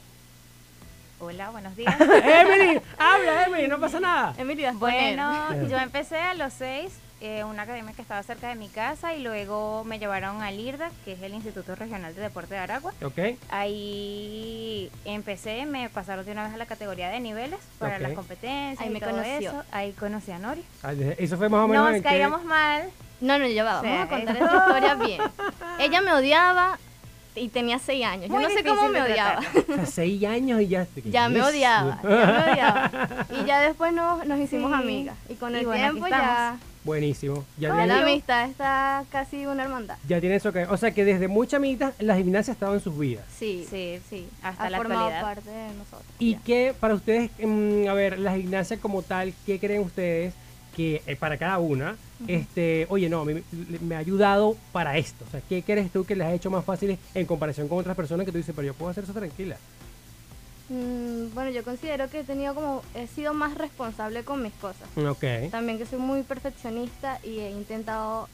Hola, 1.19 1.49
buenos 1.49 1.75
días. 1.77 1.95
Emily, 1.99 2.79
habla 2.97 3.43
Emily, 3.45 3.67
no 3.67 3.79
pasa 3.79 3.99
nada. 3.99 4.33
Emily, 4.37 4.63
vas 4.63 4.75
a 4.75 4.79
poner. 4.79 5.15
bueno, 5.17 5.67
yo 5.67 5.77
empecé 5.77 6.17
a 6.19 6.33
los 6.35 6.53
seis, 6.53 6.91
eh, 7.21 7.43
una 7.43 7.63
academia 7.63 7.93
que 7.93 8.03
estaba 8.03 8.21
cerca 8.21 8.49
de 8.49 8.55
mi 8.55 8.69
casa 8.69 9.15
y 9.15 9.23
luego 9.23 9.83
me 9.83 9.97
llevaron 9.97 10.43
al 10.43 10.59
IRDA, 10.59 10.91
que 11.05 11.13
es 11.13 11.21
el 11.23 11.33
Instituto 11.33 11.73
Regional 11.75 12.13
de 12.13 12.21
Deporte 12.21 12.53
de 12.53 12.59
Aragua. 12.59 12.93
Ok, 13.03 13.17
Ahí 13.49 14.91
empecé, 15.05 15.65
me 15.65 15.89
pasaron 15.89 16.23
de 16.23 16.33
una 16.33 16.43
vez 16.43 16.53
a 16.53 16.57
la 16.57 16.67
categoría 16.67 17.09
de 17.09 17.19
niveles 17.19 17.59
para 17.79 17.97
las 17.97 18.11
competencias 18.13 18.79
Ahí 18.81 18.89
y 18.89 18.93
me 18.93 18.99
todo 18.99 19.09
conoció. 19.11 19.49
eso. 19.49 19.63
Ahí 19.71 19.93
conocí 19.93 20.31
a 20.31 20.37
Nori. 20.37 20.63
Ah, 20.83 20.93
eso 21.17 21.37
fue 21.37 21.49
más 21.49 21.61
o 21.63 21.67
menos 21.67 21.85
Nos 21.85 21.95
que- 21.95 22.03
caíamos 22.03 22.43
mal. 22.43 22.83
No, 23.19 23.39
no, 23.39 23.47
ya 23.47 23.63
va, 23.63 23.79
O 23.79 23.81
sea, 23.81 24.05
vamos 24.05 24.05
a 24.05 24.09
contar 24.15 24.35
es- 24.35 24.41
esta 24.43 24.57
historia 24.59 24.93
bien. 24.93 25.21
Ella 25.79 26.01
me 26.01 26.13
odiaba 26.13 26.77
y 27.37 27.47
tenía 27.49 27.79
seis 27.79 28.05
años. 28.05 28.27
Yo 28.27 28.33
Muy 28.35 28.43
no 28.43 28.49
sé 28.49 28.63
cómo 28.63 28.89
me 28.89 29.01
odiaba. 29.01 29.39
O 29.69 29.75
sea, 29.75 29.85
seis 29.91 30.23
años 30.25 30.61
y 30.61 30.67
ya. 30.67 30.87
Ya 31.05 31.29
me 31.29 31.41
odiaba, 31.41 31.99
ya 32.03 32.09
me 32.09 32.51
odiaba. 32.51 32.91
Y 33.41 33.45
ya 33.45 33.61
después 33.61 33.93
nos, 33.93 34.25
nos 34.25 34.39
hicimos 34.39 34.71
Sí. 34.71 34.77
amigas. 34.83 35.15
Y 35.29 35.35
con 35.35 35.53
Y 35.53 35.59
el 35.59 35.65
bueno, 35.65 35.91
tiempo 35.91 36.07
ya, 36.07 36.57
Buenísimo. 36.83 37.43
Ya 37.57 37.85
la 37.85 37.99
amistad 38.01 38.49
está 38.49 39.03
casi 39.11 39.45
una 39.45 39.63
hermandad. 39.63 39.97
ya 40.07 40.21
tiene 40.21 40.35
eso 40.37 40.53
que. 40.53 40.63
O 40.67 40.77
sea 40.77 40.91
que 40.91 41.03
desde 41.03 41.27
muy 41.27 41.45
chamita 41.45 41.91
la 41.99 42.15
gimnasia 42.15 42.53
estaba 42.53 42.73
en 42.75 42.79
sus 42.79 42.97
vidas. 42.97 43.25
Sí, 43.37 43.67
Sí, 43.69 43.99
sí. 44.09 44.25
hasta 44.41 44.63
ha 44.63 44.69
la 44.69 44.77
formado 44.77 45.07
actualidad. 45.07 45.21
parte 45.35 45.49
de 45.49 45.67
nosotros. 45.73 46.03
¿Y 46.17 46.33
ya. 46.35 46.39
qué 46.45 46.73
para 46.79 46.93
ustedes, 46.93 47.29
mm, 47.43 47.87
a 47.89 47.93
ver, 47.93 48.17
la 48.19 48.37
gimnasia 48.37 48.77
como 48.77 49.01
tal, 49.01 49.33
qué 49.45 49.59
creen 49.59 49.81
ustedes 49.81 50.33
que 50.77 51.01
eh, 51.07 51.15
para 51.15 51.37
cada 51.37 51.57
una, 51.57 51.97
este, 52.27 52.85
oye, 52.89 53.09
no, 53.09 53.25
me, 53.25 53.41
me 53.81 53.95
ha 53.95 53.97
ayudado 53.97 54.55
para 54.71 54.95
esto? 54.97 55.25
O 55.27 55.31
sea, 55.31 55.41
¿qué 55.49 55.63
crees 55.63 55.91
tú 55.91 56.05
que 56.05 56.15
les 56.15 56.27
ha 56.27 56.33
hecho 56.33 56.51
más 56.51 56.63
fáciles 56.63 56.99
en 57.15 57.25
comparación 57.25 57.67
con 57.67 57.79
otras 57.79 57.95
personas 57.95 58.25
que 58.27 58.31
tú 58.31 58.37
dices, 58.37 58.53
pero 58.55 58.67
yo 58.67 58.73
puedo 58.75 58.91
hacer 58.91 59.03
eso 59.03 59.13
tranquila? 59.13 59.57
Mm, 60.69 61.33
bueno, 61.33 61.49
yo 61.49 61.63
considero 61.63 62.09
que 62.09 62.19
he 62.19 62.23
tenido 62.23 62.53
como, 62.53 62.83
he 62.93 63.07
sido 63.07 63.33
más 63.33 63.57
responsable 63.57 64.23
con 64.23 64.43
mis 64.43 64.53
cosas. 64.53 64.87
Ok. 64.95 65.49
También 65.49 65.79
que 65.79 65.85
soy 65.85 65.99
muy 65.99 66.21
perfeccionista 66.21 67.19
y 67.23 67.39
he 67.39 67.49
intentado, 67.51 68.29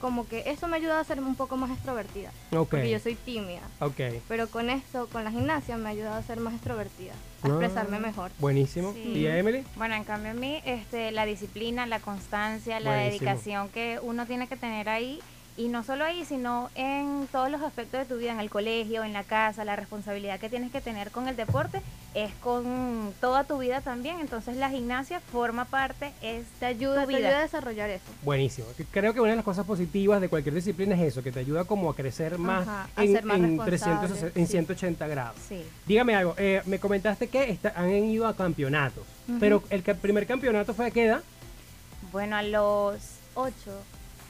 como 0.00 0.26
que 0.28 0.42
eso 0.46 0.68
me 0.68 0.74
ha 0.74 0.78
ayudado 0.78 1.00
a 1.00 1.04
ser 1.04 1.20
un 1.20 1.34
poco 1.34 1.56
más 1.56 1.70
extrovertida. 1.70 2.30
Ok. 2.52 2.70
Porque 2.70 2.90
yo 2.90 2.98
soy 2.98 3.14
tímida. 3.14 3.62
Ok. 3.80 4.00
Pero 4.28 4.48
con 4.48 4.70
esto, 4.70 5.08
con 5.10 5.24
la 5.24 5.30
gimnasia, 5.30 5.76
me 5.76 5.88
ha 5.88 5.92
ayudado 5.92 6.16
a 6.16 6.22
ser 6.22 6.38
más 6.40 6.54
extrovertida, 6.54 7.12
a 7.12 7.46
Ah, 7.46 7.48
expresarme 7.48 7.98
mejor. 7.98 8.30
Buenísimo. 8.38 8.92
Sí. 8.92 9.12
¿Y 9.14 9.26
a 9.26 9.38
Emily? 9.38 9.64
Bueno, 9.76 9.94
en 9.94 10.04
cambio 10.04 10.30
a 10.32 10.34
mí, 10.34 10.60
este, 10.64 11.10
la 11.12 11.24
disciplina, 11.26 11.86
la 11.86 12.00
constancia, 12.00 12.80
la 12.80 12.90
Buenísimo. 12.90 13.10
dedicación 13.26 13.68
que 13.70 13.98
uno 14.02 14.26
tiene 14.26 14.48
que 14.48 14.56
tener 14.56 14.88
ahí, 14.88 15.20
y 15.56 15.68
no 15.68 15.82
solo 15.84 16.04
ahí, 16.04 16.24
sino 16.26 16.68
en 16.74 17.28
todos 17.32 17.50
los 17.50 17.62
aspectos 17.62 18.00
de 18.00 18.06
tu 18.06 18.18
vida, 18.20 18.32
en 18.32 18.40
el 18.40 18.50
colegio, 18.50 19.04
en 19.04 19.12
la 19.14 19.24
casa, 19.24 19.64
la 19.64 19.74
responsabilidad 19.74 20.38
que 20.38 20.50
tienes 20.50 20.70
que 20.70 20.80
tener 20.82 21.10
con 21.10 21.28
el 21.28 21.36
deporte, 21.36 21.80
es 22.14 22.30
con 22.42 23.14
toda 23.20 23.44
tu 23.44 23.58
vida 23.58 23.80
también. 23.80 24.20
Entonces 24.20 24.56
la 24.56 24.68
gimnasia 24.70 25.20
forma 25.20 25.64
parte, 25.64 26.12
es 26.20 26.44
Te 26.60 26.66
ayuda, 26.66 27.04
tu 27.04 27.10
te 27.10 27.16
ayuda 27.16 27.38
a 27.38 27.42
desarrollar 27.42 27.88
eso. 27.90 28.04
Buenísimo. 28.22 28.66
Creo 28.90 29.14
que 29.14 29.20
una 29.20 29.30
de 29.30 29.36
las 29.36 29.44
cosas 29.44 29.64
positivas 29.66 30.20
de 30.20 30.28
cualquier 30.28 30.54
disciplina 30.54 30.94
es 30.94 31.00
eso, 31.00 31.22
que 31.22 31.32
te 31.32 31.40
ayuda 31.40 31.64
como 31.64 31.88
a 31.90 31.96
crecer 31.96 32.36
más 32.38 32.68
Ajá, 32.68 32.88
a 32.94 33.04
en, 33.04 33.12
ser 33.12 33.24
más 33.24 33.36
en 33.38 33.42
responsable, 33.58 34.08
360 34.08 34.38
en 34.40 34.46
sí. 34.46 34.52
180 34.52 35.06
grados. 35.08 35.36
Sí. 35.48 35.62
Dígame 35.86 36.14
algo, 36.14 36.34
eh, 36.36 36.62
me 36.66 36.78
comentaste 36.78 37.28
que 37.28 37.50
está- 37.50 37.72
han 37.76 37.90
ido 37.90 38.26
a 38.26 38.36
campeonatos, 38.36 39.04
pero 39.40 39.62
el 39.70 39.82
primer 39.82 40.26
campeonato 40.26 40.74
fue 40.74 40.86
a 40.86 40.90
qué 40.90 41.06
edad? 41.06 41.22
Bueno, 42.12 42.36
a 42.36 42.42
los 42.42 42.98
Ocho. 43.38 43.82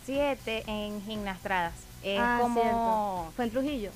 Siete 0.06 0.62
en 0.66 1.02
gimnastradas. 1.02 1.74
Es 2.02 2.18
Ah, 2.20 2.38
como... 2.40 2.60
cierto. 2.60 3.32
Fue 3.34 3.44
en 3.46 3.50
Trujillo. 3.50 3.90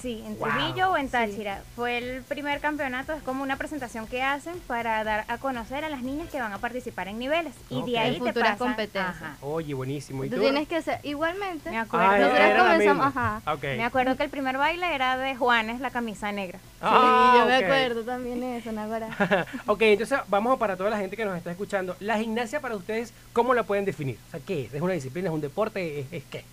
Sí, 0.00 0.22
en 0.24 0.38
Wow. 0.38 0.48
Trujillo 0.48 0.90
o 0.92 0.96
en 0.96 1.06
Sí. 1.06 1.12
Táchira. 1.12 1.62
Fue 1.74 1.98
el 1.98 2.22
primer 2.22 2.60
campeonato, 2.60 3.12
es 3.14 3.22
como 3.22 3.42
una 3.42 3.56
presentación 3.56 4.06
que 4.06 4.22
hacen 4.22 4.54
para 4.66 5.02
dar 5.02 5.24
a 5.26 5.38
conocer 5.38 5.84
a 5.84 5.88
las 5.88 6.02
niñas 6.02 6.28
que 6.30 6.40
van 6.40 6.52
a 6.52 6.58
participar 6.58 7.08
en 7.08 7.18
niveles. 7.18 7.52
Y 7.68 7.82
de 7.90 7.98
ahí 7.98 8.16
En 8.16 8.24
te 8.24 8.32
pasan- 8.32 8.58
competencias. 8.58 9.16
Ajá. 9.16 9.36
Oye, 9.40 9.74
buenísimo. 9.74 10.24
¿Y 10.24 10.28
Tú 10.30 10.36
tú? 10.36 10.42
tienes 10.42 10.68
que 10.68 10.80
ser, 10.82 11.00
igualmente. 11.02 11.70
Me 11.70 11.78
acuerdo. 11.78 12.06
Ah, 12.08 12.16
era 12.16 12.28
Nosotros 12.28 12.62
comenzamos, 12.66 13.06
ajá. 13.08 13.42
Me 13.62 13.84
acuerdo 13.84 14.16
que 14.16 14.22
el 14.22 14.30
primer 14.30 14.56
baile 14.56 14.94
era 14.94 15.16
de 15.18 15.34
Juanes, 15.34 15.80
la 15.80 15.90
camisa 15.90 16.30
negra. 16.30 16.60
Ah, 16.80 17.32
sí, 17.34 17.38
yo 17.40 17.46
me 17.46 17.56
ok. 17.58 17.64
acuerdo 17.64 18.02
también 18.04 18.42
eso, 18.44 18.70
Nagora. 18.70 19.08
ok, 19.66 19.82
entonces 19.82 20.20
vamos 20.28 20.58
para 20.58 20.76
toda 20.76 20.90
la 20.90 20.98
gente 20.98 21.16
que 21.16 21.24
nos 21.24 21.36
está 21.36 21.50
escuchando. 21.50 21.96
La 21.98 22.18
gimnasia 22.18 22.60
para 22.60 22.76
ustedes, 22.76 23.12
¿cómo 23.32 23.52
la 23.52 23.64
pueden 23.64 23.84
definir? 23.84 24.16
O 24.28 24.30
sea, 24.30 24.40
¿qué 24.46 24.66
es? 24.66 24.74
¿Es 24.74 24.80
una 24.80 24.92
disciplina? 24.92 25.28
¿Es 25.28 25.34
un 25.34 25.40
deporte? 25.40 26.00
¿Es, 26.00 26.06
es 26.12 26.22
qué? 26.30 26.44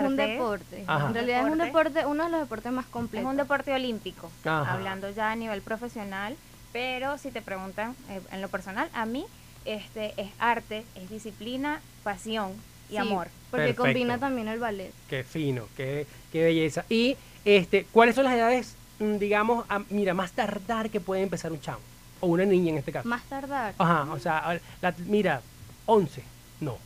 Es 0.00 0.06
un 0.06 0.16
deporte. 0.16 0.84
Ajá. 0.86 1.06
En 1.08 1.14
realidad 1.14 1.46
es 1.46 1.52
un 1.52 1.58
Deporte. 1.58 2.06
uno 2.06 2.24
de 2.24 2.30
los 2.30 2.40
deportes 2.40 2.72
más 2.72 2.84
Es 2.84 2.90
completos. 2.90 3.30
un 3.30 3.36
deporte 3.36 3.72
olímpico, 3.72 4.30
Ajá. 4.44 4.72
hablando 4.72 5.10
ya 5.10 5.30
a 5.32 5.36
nivel 5.36 5.60
profesional. 5.62 6.36
Pero 6.72 7.18
si 7.18 7.30
te 7.32 7.42
preguntan 7.42 7.96
eh, 8.08 8.20
en 8.30 8.40
lo 8.40 8.48
personal, 8.48 8.88
a 8.94 9.04
mí 9.06 9.24
este 9.64 10.14
es 10.16 10.30
arte, 10.38 10.84
es 10.94 11.10
disciplina, 11.10 11.80
pasión 12.04 12.52
y 12.88 12.92
Sí, 12.92 12.96
amor. 12.98 13.28
Porque 13.50 13.62
Perfecto. 13.66 13.82
combina 13.82 14.18
también 14.18 14.46
el 14.48 14.60
ballet. 14.60 14.92
Qué 15.08 15.24
fino, 15.24 15.64
qué, 15.76 16.06
qué 16.30 16.44
belleza. 16.44 16.84
Y, 16.88 17.16
este, 17.44 17.86
¿cuáles 17.92 18.14
son 18.14 18.24
las 18.24 18.34
edades, 18.34 18.76
mm, 19.00 19.16
digamos, 19.16 19.64
a- 19.68 19.82
mira, 19.90 20.14
más 20.14 20.30
tardar 20.32 20.90
que 20.90 21.00
puede 21.00 21.22
empezar 21.22 21.50
un 21.50 21.60
chamo? 21.60 21.80
O 22.20 22.28
una 22.28 22.44
niña 22.44 22.70
en 22.70 22.78
este 22.78 22.92
caso. 22.92 23.08
Más 23.08 23.22
tardar. 23.24 23.74
Ajá, 23.78 24.06
o 24.12 24.18
sea, 24.20 24.60
la- 24.80 24.94
mira, 25.06 25.40
11, 25.86 26.22
no, 26.60 26.78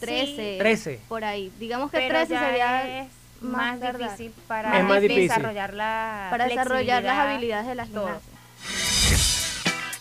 13. 0.00 0.56
13. 0.58 1.00
Por 1.08 1.24
ahí. 1.24 1.52
Digamos 1.58 1.90
que 1.90 1.98
Pero 1.98 2.14
13 2.14 2.32
ya 2.32 2.40
sería 2.46 3.00
es 3.02 3.08
más 3.40 3.52
más 3.52 3.80
tardar. 3.80 4.10
difícil 4.10 4.32
para 4.46 4.78
Es 4.78 4.84
más 4.84 5.00
difícil. 5.00 5.28
desarrollar 5.28 5.74
la 5.74 6.26
para 6.30 6.46
desarrollar 6.46 7.02
las 7.02 7.18
habilidades 7.18 7.66
de 7.66 7.74
la 7.74 7.86
todo. 7.86 8.06
gimnasia. 8.06 8.32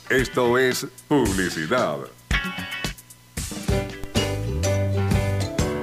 Esto 0.09 0.57
es 0.57 0.87
publicidad. 1.07 1.97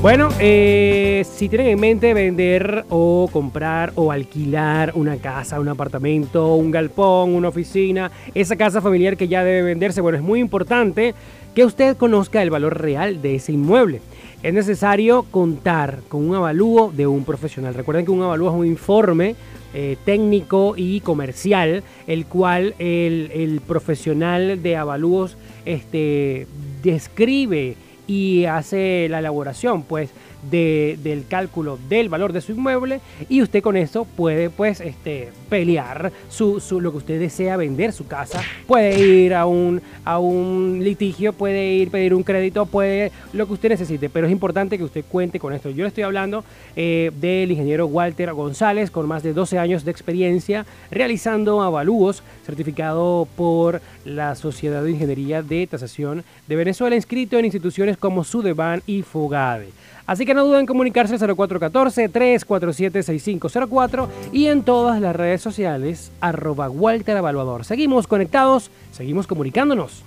Bueno, 0.00 0.28
eh, 0.38 1.26
si 1.28 1.48
tienen 1.48 1.66
en 1.66 1.80
mente 1.80 2.14
vender 2.14 2.84
o 2.88 3.28
comprar 3.32 3.92
o 3.96 4.12
alquilar 4.12 4.92
una 4.94 5.16
casa, 5.16 5.58
un 5.58 5.66
apartamento, 5.66 6.54
un 6.54 6.70
galpón, 6.70 7.34
una 7.34 7.48
oficina, 7.48 8.12
esa 8.32 8.54
casa 8.54 8.80
familiar 8.80 9.16
que 9.16 9.26
ya 9.26 9.42
debe 9.42 9.62
venderse, 9.62 10.00
bueno, 10.00 10.16
es 10.16 10.22
muy 10.22 10.38
importante 10.38 11.16
que 11.52 11.64
usted 11.64 11.96
conozca 11.96 12.40
el 12.42 12.50
valor 12.50 12.80
real 12.80 13.20
de 13.20 13.34
ese 13.34 13.50
inmueble. 13.50 14.00
Es 14.44 14.54
necesario 14.54 15.24
contar 15.32 15.98
con 16.08 16.28
un 16.28 16.36
avalúo 16.36 16.92
de 16.94 17.08
un 17.08 17.24
profesional. 17.24 17.74
Recuerden 17.74 18.04
que 18.04 18.12
un 18.12 18.22
avalúo 18.22 18.50
es 18.50 18.56
un 18.56 18.66
informe 18.66 19.34
eh, 19.74 19.96
técnico 20.04 20.74
y 20.76 21.00
comercial, 21.00 21.82
el 22.06 22.26
cual 22.26 22.76
el, 22.78 23.32
el 23.34 23.60
profesional 23.62 24.62
de 24.62 24.76
avalúos 24.76 25.36
este, 25.64 26.46
describe 26.84 27.74
y 28.08 28.46
hace 28.46 29.06
la 29.08 29.20
elaboración, 29.20 29.82
pues, 29.84 30.10
de- 30.50 30.98
del 31.02 31.26
cálculo 31.26 31.78
del 31.88 32.08
valor 32.08 32.32
de 32.32 32.40
su 32.40 32.52
inmueble 32.52 33.00
y 33.28 33.42
usted 33.42 33.62
con 33.62 33.76
eso 33.76 34.04
puede 34.04 34.50
pues 34.50 34.80
este, 34.80 35.30
pelear 35.48 36.12
su, 36.28 36.60
su- 36.60 36.80
lo 36.80 36.90
que 36.92 36.98
usted 36.98 37.18
desea 37.20 37.56
vender, 37.56 37.92
su 37.92 38.06
casa. 38.06 38.42
Puede 38.66 38.98
ir 38.98 39.34
a 39.34 39.46
un, 39.46 39.80
a 40.04 40.18
un 40.18 40.80
litigio, 40.82 41.32
puede 41.32 41.72
ir 41.74 41.90
pedir 41.90 42.14
un 42.14 42.22
crédito, 42.22 42.66
puede 42.66 43.10
lo 43.32 43.46
que 43.46 43.52
usted 43.54 43.68
necesite, 43.70 44.08
pero 44.08 44.26
es 44.26 44.32
importante 44.32 44.78
que 44.78 44.84
usted 44.84 45.04
cuente 45.08 45.38
con 45.40 45.52
esto. 45.52 45.70
Yo 45.70 45.82
le 45.84 45.88
estoy 45.88 46.04
hablando 46.04 46.44
eh, 46.76 47.10
del 47.20 47.50
ingeniero 47.50 47.86
Walter 47.86 48.32
González 48.32 48.90
con 48.90 49.06
más 49.08 49.22
de 49.22 49.32
12 49.32 49.58
años 49.58 49.84
de 49.84 49.90
experiencia 49.90 50.66
realizando 50.90 51.62
avalúos 51.62 52.22
certificado 52.46 53.28
por 53.36 53.80
la 54.04 54.34
Sociedad 54.34 54.82
de 54.82 54.90
Ingeniería 54.92 55.42
de 55.42 55.66
Tasación 55.66 56.24
de 56.46 56.56
Venezuela, 56.56 56.96
inscrito 56.96 57.38
en 57.38 57.44
instituciones 57.44 57.96
como 57.96 58.24
Sudeban 58.24 58.82
y 58.86 59.02
Fogade. 59.02 59.68
Así 60.08 60.24
que 60.24 60.32
no 60.32 60.46
duden 60.46 60.60
en 60.60 60.66
comunicarse 60.66 61.14
al 61.14 61.20
0414-347-6504 61.20 64.08
y 64.32 64.46
en 64.46 64.62
todas 64.62 65.02
las 65.02 65.14
redes 65.14 65.42
sociales, 65.42 66.10
arroba 66.22 66.70
Walter 66.70 67.18
Evaluador. 67.18 67.66
Seguimos 67.66 68.06
conectados, 68.06 68.70
seguimos 68.90 69.26
comunicándonos. 69.26 70.02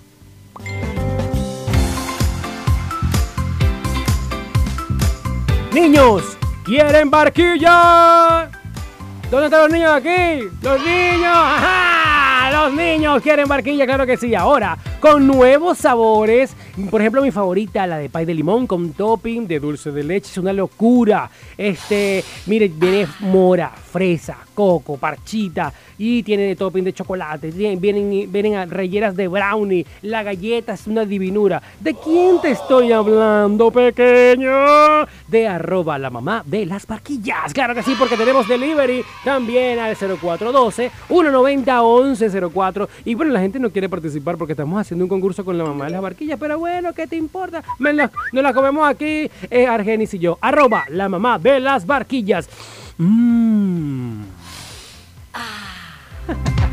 Niños, 5.72 6.24
¿quieren 6.66 7.12
barquilla? 7.12 8.50
¿Dónde 9.30 9.46
están 9.46 9.62
los 9.62 9.72
niños 9.72 9.92
aquí? 9.92 10.50
¡Los 10.64 10.84
niños! 10.84 11.32
¡Ajá! 11.32 12.21
Los 12.50 12.74
niños 12.74 13.22
quieren 13.22 13.48
barquilla, 13.48 13.86
claro 13.86 14.06
que 14.06 14.18
sí. 14.18 14.34
Ahora, 14.36 14.78
con 15.00 15.28
nuevos 15.28 15.78
sabores. 15.78 16.56
Por 16.90 17.02
ejemplo, 17.02 17.22
mi 17.22 17.32
favorita, 17.32 17.86
la 17.86 17.98
de 17.98 18.10
pay 18.10 18.26
de 18.26 18.34
limón 18.34 18.68
con 18.68 18.94
topping 18.94 19.48
de 19.48 19.60
dulce 19.60 19.92
de 19.92 20.04
leche. 20.04 20.32
Es 20.32 20.38
una 20.38 20.54
locura. 20.54 21.30
Este, 21.58 22.24
mire, 22.46 22.68
viene 22.68 23.08
mora, 23.20 23.70
fresa, 23.70 24.38
coco, 24.62 24.98
parchita. 24.98 25.74
Y 25.98 26.22
tiene 26.24 26.44
de 26.44 26.56
topping 26.56 26.84
de 26.84 26.94
chocolate. 26.94 27.50
Vienen, 27.52 27.80
vienen, 28.32 28.70
rellenas 28.70 29.16
de 29.16 29.28
brownie. 29.28 29.86
La 30.04 30.22
galleta 30.24 30.74
es 30.74 30.86
una 30.88 31.04
divinura. 31.06 31.62
¿De 31.80 31.94
quién 31.96 32.40
te 32.42 32.52
estoy 32.52 32.92
hablando, 32.92 33.72
pequeño? 33.72 34.52
De 35.28 35.48
arroba 35.48 35.98
la 35.98 36.10
mamá 36.12 36.44
de 36.46 36.66
las 36.68 36.86
barquillas. 36.86 37.54
Claro 37.54 37.74
que 37.74 37.82
sí, 37.84 37.96
porque 37.98 38.18
tenemos 38.18 38.48
delivery 38.48 39.04
también 39.24 39.80
al 39.80 39.96
0412-190-1104. 39.96 42.88
Y 43.06 43.16
bueno, 43.16 43.32
la 43.32 43.40
gente 43.40 43.58
no 43.60 43.70
quiere 43.72 43.90
participar 43.90 44.38
porque 44.38 44.54
estamos 44.54 44.80
haciendo 44.80 45.06
un 45.06 45.10
concurso 45.10 45.44
con 45.44 45.58
la 45.58 45.64
mamá 45.66 45.86
de 45.86 45.92
las 45.92 46.02
barquillas. 46.02 46.38
Pero 46.40 46.60
bueno, 46.60 46.94
¿qué 46.94 47.08
te 47.08 47.16
importa? 47.16 47.64
Me 47.80 47.94
la- 47.94 48.12
nos 48.32 48.44
la 48.44 48.54
comemos 48.54 48.88
aquí, 48.88 49.30
eh, 49.50 49.66
Argenis 49.68 50.14
y 50.14 50.20
yo. 50.20 50.38
Arroba 50.42 50.86
la 50.90 51.10
mamá 51.10 51.40
de 51.40 51.60
las 51.60 51.86
barquillas. 51.86 52.48
Mmm. 52.98 54.22
Ah. 55.34 56.68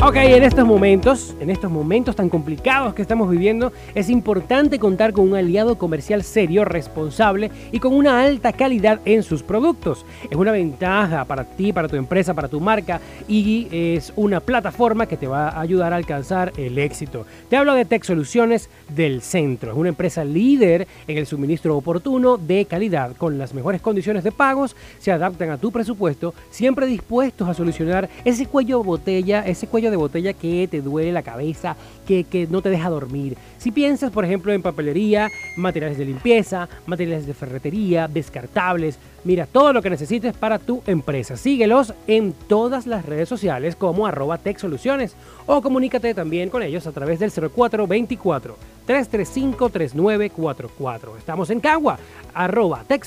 Ok, 0.00 0.14
en 0.14 0.44
estos 0.44 0.64
momentos, 0.64 1.34
en 1.40 1.50
estos 1.50 1.72
momentos 1.72 2.14
tan 2.14 2.28
complicados 2.28 2.94
que 2.94 3.02
estamos 3.02 3.28
viviendo, 3.28 3.72
es 3.96 4.08
importante 4.08 4.78
contar 4.78 5.12
con 5.12 5.28
un 5.28 5.34
aliado 5.34 5.76
comercial 5.76 6.22
serio, 6.22 6.64
responsable 6.64 7.50
y 7.72 7.80
con 7.80 7.92
una 7.92 8.22
alta 8.22 8.52
calidad 8.52 9.00
en 9.04 9.24
sus 9.24 9.42
productos. 9.42 10.06
Es 10.30 10.36
una 10.36 10.52
ventaja 10.52 11.24
para 11.24 11.42
ti, 11.42 11.72
para 11.72 11.88
tu 11.88 11.96
empresa, 11.96 12.32
para 12.32 12.46
tu 12.46 12.60
marca 12.60 13.00
y 13.26 13.66
es 13.72 14.12
una 14.14 14.38
plataforma 14.38 15.06
que 15.06 15.16
te 15.16 15.26
va 15.26 15.48
a 15.48 15.60
ayudar 15.60 15.92
a 15.92 15.96
alcanzar 15.96 16.52
el 16.56 16.78
éxito. 16.78 17.26
Te 17.50 17.56
hablo 17.56 17.74
de 17.74 17.84
Tech 17.84 18.04
Soluciones 18.04 18.70
del 18.94 19.20
Centro. 19.20 19.72
Es 19.72 19.76
una 19.76 19.88
empresa 19.88 20.24
líder 20.24 20.86
en 21.08 21.18
el 21.18 21.26
suministro 21.26 21.76
oportuno 21.76 22.36
de 22.36 22.66
calidad 22.66 23.16
con 23.16 23.36
las 23.36 23.52
mejores 23.52 23.80
condiciones 23.80 24.22
de 24.22 24.30
pagos, 24.30 24.76
se 25.00 25.10
adaptan 25.10 25.50
a 25.50 25.58
tu 25.58 25.72
presupuesto, 25.72 26.34
siempre 26.50 26.86
dispuestos 26.86 27.48
a 27.48 27.54
solucionar 27.54 28.08
ese 28.24 28.46
cuello 28.46 28.84
botella, 28.84 29.44
ese 29.44 29.66
cuello 29.66 29.87
de 29.90 29.96
botella 29.96 30.32
que 30.32 30.68
te 30.70 30.80
duele 30.80 31.12
la 31.12 31.22
cabeza, 31.22 31.76
que, 32.06 32.24
que 32.24 32.46
no 32.46 32.62
te 32.62 32.70
deja 32.70 32.90
dormir. 32.90 33.36
Si 33.58 33.72
piensas, 33.72 34.10
por 34.10 34.24
ejemplo, 34.24 34.52
en 34.52 34.62
papelería, 34.62 35.28
materiales 35.56 35.98
de 35.98 36.04
limpieza, 36.04 36.68
materiales 36.86 37.26
de 37.26 37.34
ferretería, 37.34 38.08
descartables, 38.08 38.98
mira 39.24 39.46
todo 39.46 39.72
lo 39.72 39.82
que 39.82 39.90
necesites 39.90 40.36
para 40.36 40.58
tu 40.58 40.82
empresa. 40.86 41.36
Síguelos 41.36 41.94
en 42.06 42.32
todas 42.32 42.86
las 42.86 43.04
redes 43.04 43.28
sociales 43.28 43.76
como 43.76 44.06
arroba 44.06 44.38
Tech 44.38 44.58
Soluciones 44.58 45.14
o 45.46 45.60
comunícate 45.62 46.14
también 46.14 46.50
con 46.50 46.62
ellos 46.62 46.86
a 46.86 46.92
través 46.92 47.18
del 47.18 47.30
0424 47.30 48.56
335 48.86 49.68
3944. 49.70 51.16
Estamos 51.18 51.50
en 51.50 51.60
Cagua, 51.60 51.98
arroba 52.34 52.84
Tech 52.86 53.04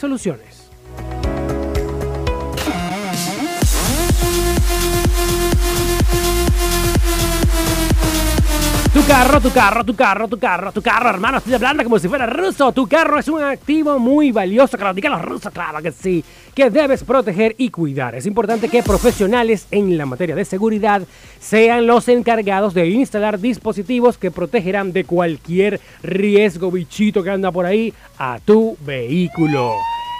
Tu 9.01 9.07
carro, 9.07 9.42
tu 9.42 9.50
carro, 9.50 9.83
tu 9.83 9.96
carro, 9.96 10.27
tu 10.27 10.37
carro, 10.37 10.72
tu 10.72 10.81
carro, 10.83 11.09
hermano, 11.09 11.40
estoy 11.40 11.55
hablando 11.55 11.83
como 11.83 11.98
si 11.98 12.07
fuera 12.07 12.27
ruso. 12.27 12.72
Tu 12.72 12.87
carro 12.87 13.18
es 13.18 13.27
un 13.29 13.42
activo 13.42 13.98
muy 13.98 14.31
valioso, 14.31 14.77
que 14.77 14.83
lo 14.83 14.94
digan 14.94 15.14
los 15.14 15.24
rusos, 15.24 15.51
claro 15.51 15.81
que 15.81 15.92
sí, 15.92 16.24
que 16.53 16.70
debes 16.70 17.03
proteger 17.03 17.55
y 17.57 17.70
cuidar. 17.72 18.14
Es 18.14 18.27
importante 18.27 18.70
que 18.70 18.83
profesionales 18.83 19.66
en 19.72 19.98
la 19.98 20.05
materia 20.05 20.35
de 20.35 20.46
seguridad 20.46 21.01
sean 21.40 21.87
los 21.87 22.07
encargados 22.09 22.75
de 22.75 22.90
instalar 22.90 23.40
dispositivos 23.40 24.20
que 24.20 24.29
protegerán 24.29 24.94
de 24.94 25.03
cualquier 25.03 25.81
riesgo 26.03 26.70
bichito 26.70 27.24
que 27.24 27.31
anda 27.31 27.51
por 27.51 27.66
ahí 27.66 27.92
a 28.20 28.37
tu 28.46 28.77
vehículo. 28.85 29.74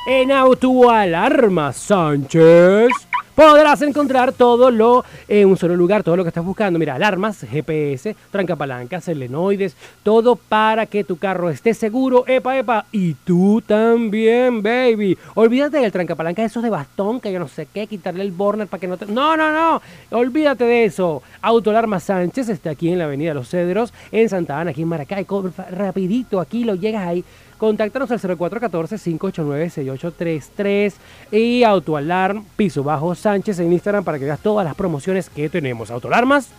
En 0.08 0.32
Autoalarma 0.32 1.72
Sánchez 1.72 2.89
podrás 3.36 3.82
encontrar 3.82 4.34
todo 4.34 4.72
lo 4.72 5.04
en 5.28 5.48
un 5.48 5.58
solo 5.58 5.76
lugar, 5.76 6.04
todo 6.04 6.15
lo 6.15 6.24
que 6.24 6.30
estás 6.30 6.46
buscando. 6.46 6.80
Mira, 6.80 6.96
alarmas, 6.96 7.41
GPS, 7.41 8.15
trancapalancas, 8.32 9.04
selenoides, 9.04 9.76
todo 10.04 10.36
para 10.36 10.86
que 10.86 11.04
tu 11.04 11.17
carro 11.17 11.50
esté 11.50 11.74
seguro. 11.74 12.26
Epa, 12.28 12.58
epa, 12.58 12.86
y 12.91 13.13
tú 13.13 13.62
también, 13.65 14.62
baby. 14.62 15.17
Olvídate 15.36 15.78
del 15.78 15.91
trancapalanca, 15.91 16.44
esos 16.44 16.63
de 16.63 16.70
bastón, 16.70 17.20
que 17.20 17.32
yo 17.32 17.39
no 17.39 17.48
sé 17.48 17.67
qué, 17.74 17.88
quitarle 17.88 18.24
el 18.24 18.32
burner 18.32 18.67
para 18.67 18.80
que 18.80 18.88
no 18.88 18.98
te... 18.98 19.06
No, 19.06 19.36
no, 19.38 19.52
no, 19.52 19.82
olvídate 20.12 20.63
de 20.65 20.86
eso. 20.86 21.22
Autoalarma 21.41 22.00
Sánchez 22.00 22.50
está 22.50 22.72
aquí 22.72 22.89
en 22.89 22.98
la 22.98 23.06
Avenida 23.06 23.34
Los 23.34 23.50
Cedros, 23.50 23.94
en 24.12 24.30
Santa 24.30 24.60
Ana, 24.60 24.72
aquí 24.72 24.82
en 24.82 24.88
Maracay. 24.88 25.26
Rapidito, 25.72 26.39
aquí 26.39 26.63
lo 26.63 26.76
llegas 26.76 27.08
ahí. 27.08 27.24
Contáctanos 27.62 28.10
al 28.10 28.19
0414-589-6833 28.19 30.93
y 31.32 31.63
Autoalarm 31.63 32.43
Piso 32.56 32.82
Bajo 32.82 33.13
Sánchez 33.13 33.60
en 33.60 33.71
Instagram 33.71 34.04
para 34.04 34.17
que 34.17 34.26
veas 34.26 34.39
todas 34.39 34.65
las 34.65 34.74
promociones 34.74 35.30
que 35.30 35.47
tenemos. 35.47 35.91
Autoalarmas 35.91 36.50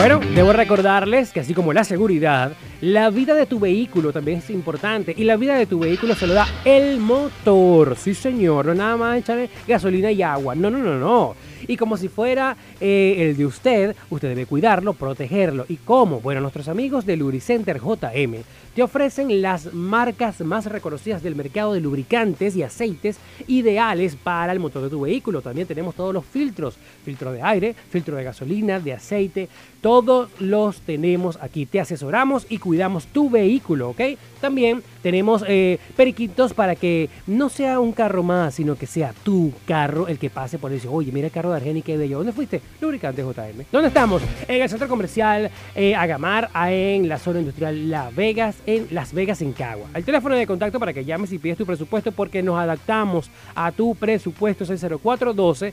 Bueno, 0.00 0.18
debo 0.34 0.54
recordarles 0.54 1.30
que 1.30 1.40
así 1.40 1.52
como 1.52 1.74
la 1.74 1.84
seguridad, 1.84 2.52
la 2.80 3.10
vida 3.10 3.34
de 3.34 3.46
tu 3.46 3.58
vehículo 3.58 4.12
también 4.12 4.38
es 4.38 4.50
importante 4.50 5.14
y 5.16 5.24
la 5.24 5.36
vida 5.36 5.56
de 5.56 5.66
tu 5.66 5.78
vehículo 5.78 6.14
se 6.14 6.26
lo 6.26 6.34
da 6.34 6.46
el 6.64 6.98
motor. 6.98 7.96
Sí, 7.96 8.14
señor, 8.14 8.66
no 8.66 8.74
nada 8.74 8.96
más 8.96 9.18
echarle 9.18 9.50
gasolina 9.68 10.10
y 10.10 10.22
agua. 10.22 10.54
No, 10.54 10.70
no, 10.70 10.78
no, 10.78 10.98
no. 10.98 11.34
Y 11.66 11.76
como 11.76 11.96
si 11.96 12.08
fuera 12.08 12.56
eh, 12.80 13.16
el 13.18 13.36
de 13.36 13.46
usted, 13.46 13.96
usted 14.10 14.28
debe 14.28 14.46
cuidarlo, 14.46 14.94
protegerlo. 14.94 15.66
¿Y 15.68 15.76
cómo? 15.76 16.20
Bueno, 16.20 16.40
nuestros 16.40 16.68
amigos 16.68 17.06
de 17.06 17.16
Lubricenter 17.16 17.80
JM 17.80 18.42
te 18.74 18.82
ofrecen 18.82 19.42
las 19.42 19.74
marcas 19.74 20.40
más 20.40 20.66
reconocidas 20.66 21.22
del 21.22 21.34
mercado 21.34 21.72
de 21.72 21.80
lubricantes 21.80 22.54
y 22.54 22.62
aceites 22.62 23.18
ideales 23.48 24.16
para 24.16 24.52
el 24.52 24.60
motor 24.60 24.82
de 24.82 24.90
tu 24.90 25.00
vehículo. 25.00 25.42
También 25.42 25.66
tenemos 25.66 25.94
todos 25.94 26.14
los 26.14 26.24
filtros, 26.24 26.76
filtro 27.04 27.32
de 27.32 27.42
aire, 27.42 27.74
filtro 27.90 28.16
de 28.16 28.24
gasolina, 28.24 28.78
de 28.78 28.92
aceite, 28.92 29.48
todos 29.80 30.30
los 30.38 30.80
tenemos 30.82 31.38
aquí. 31.40 31.66
Te 31.66 31.80
asesoramos 31.80 32.46
y 32.48 32.58
cuidamos 32.58 33.06
tu 33.06 33.28
vehículo, 33.28 33.90
¿ok? 33.90 34.00
También 34.40 34.82
tenemos 35.02 35.44
eh, 35.46 35.78
periquitos 35.96 36.54
para 36.54 36.76
que 36.76 37.08
no 37.26 37.48
sea 37.48 37.80
un 37.80 37.92
carro 37.92 38.22
más, 38.22 38.54
sino 38.54 38.76
que 38.76 38.86
sea 38.86 39.14
tu 39.22 39.52
carro 39.66 40.08
el 40.08 40.18
que 40.18 40.30
pase 40.30 40.58
por 40.58 40.72
eso. 40.72 40.92
Oye, 40.92 41.12
mira 41.12 41.26
el 41.26 41.32
carro 41.32 41.50
de 41.50 41.56
Argeni 41.56 41.82
que 41.82 41.96
bello. 41.96 42.18
¿Dónde 42.18 42.32
fuiste? 42.32 42.60
Lubricante 42.80 43.22
JM. 43.22 43.64
¿Dónde 43.70 43.88
estamos? 43.88 44.22
En 44.46 44.62
el 44.62 44.68
centro 44.68 44.88
comercial 44.88 45.50
eh, 45.74 45.94
Agamar, 45.94 46.50
en 46.68 47.08
la 47.08 47.18
zona 47.18 47.40
industrial 47.40 47.90
La 47.90 48.10
Vegas, 48.10 48.56
en 48.66 48.88
Las 48.90 49.12
Vegas, 49.12 49.42
en 49.42 49.52
Cagua. 49.52 49.88
El 49.94 50.04
teléfono 50.04 50.34
de 50.34 50.46
contacto 50.46 50.78
para 50.78 50.92
que 50.92 51.04
llames 51.04 51.32
y 51.32 51.38
pides 51.38 51.58
tu 51.58 51.66
presupuesto 51.66 52.12
porque 52.12 52.42
nos 52.42 52.58
adaptamos 52.58 53.30
a 53.54 53.72
tu 53.72 53.94
presupuesto 53.94 54.64
es 54.64 54.70
el 54.82 54.98
0412 54.98 55.72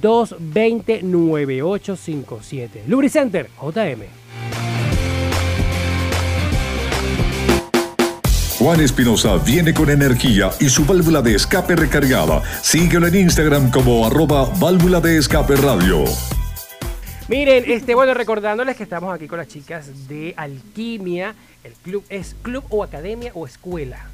220 0.00 1.02
9857. 1.02 2.84
Lubricenter 2.86 3.48
JM. 3.60 4.75
Juan 8.66 8.80
Espinosa 8.80 9.36
viene 9.36 9.72
con 9.72 9.88
energía 9.90 10.50
y 10.58 10.68
su 10.68 10.84
válvula 10.84 11.22
de 11.22 11.36
escape 11.36 11.76
recargada. 11.76 12.42
Síguelo 12.62 13.06
en 13.06 13.14
Instagram 13.14 13.70
como 13.70 14.04
arroba 14.04 14.50
válvula 14.58 15.00
de 15.00 15.18
escape 15.18 15.54
radio. 15.54 16.02
Miren, 17.28 17.62
este, 17.68 17.94
bueno, 17.94 18.12
recordándoles 18.12 18.74
que 18.74 18.82
estamos 18.82 19.14
aquí 19.14 19.28
con 19.28 19.38
las 19.38 19.46
chicas 19.46 20.08
de 20.08 20.34
Alquimia. 20.36 21.36
El 21.62 21.74
club 21.74 22.02
es 22.08 22.34
club 22.42 22.64
o 22.70 22.82
academia 22.82 23.30
o 23.34 23.46
escuela. 23.46 24.04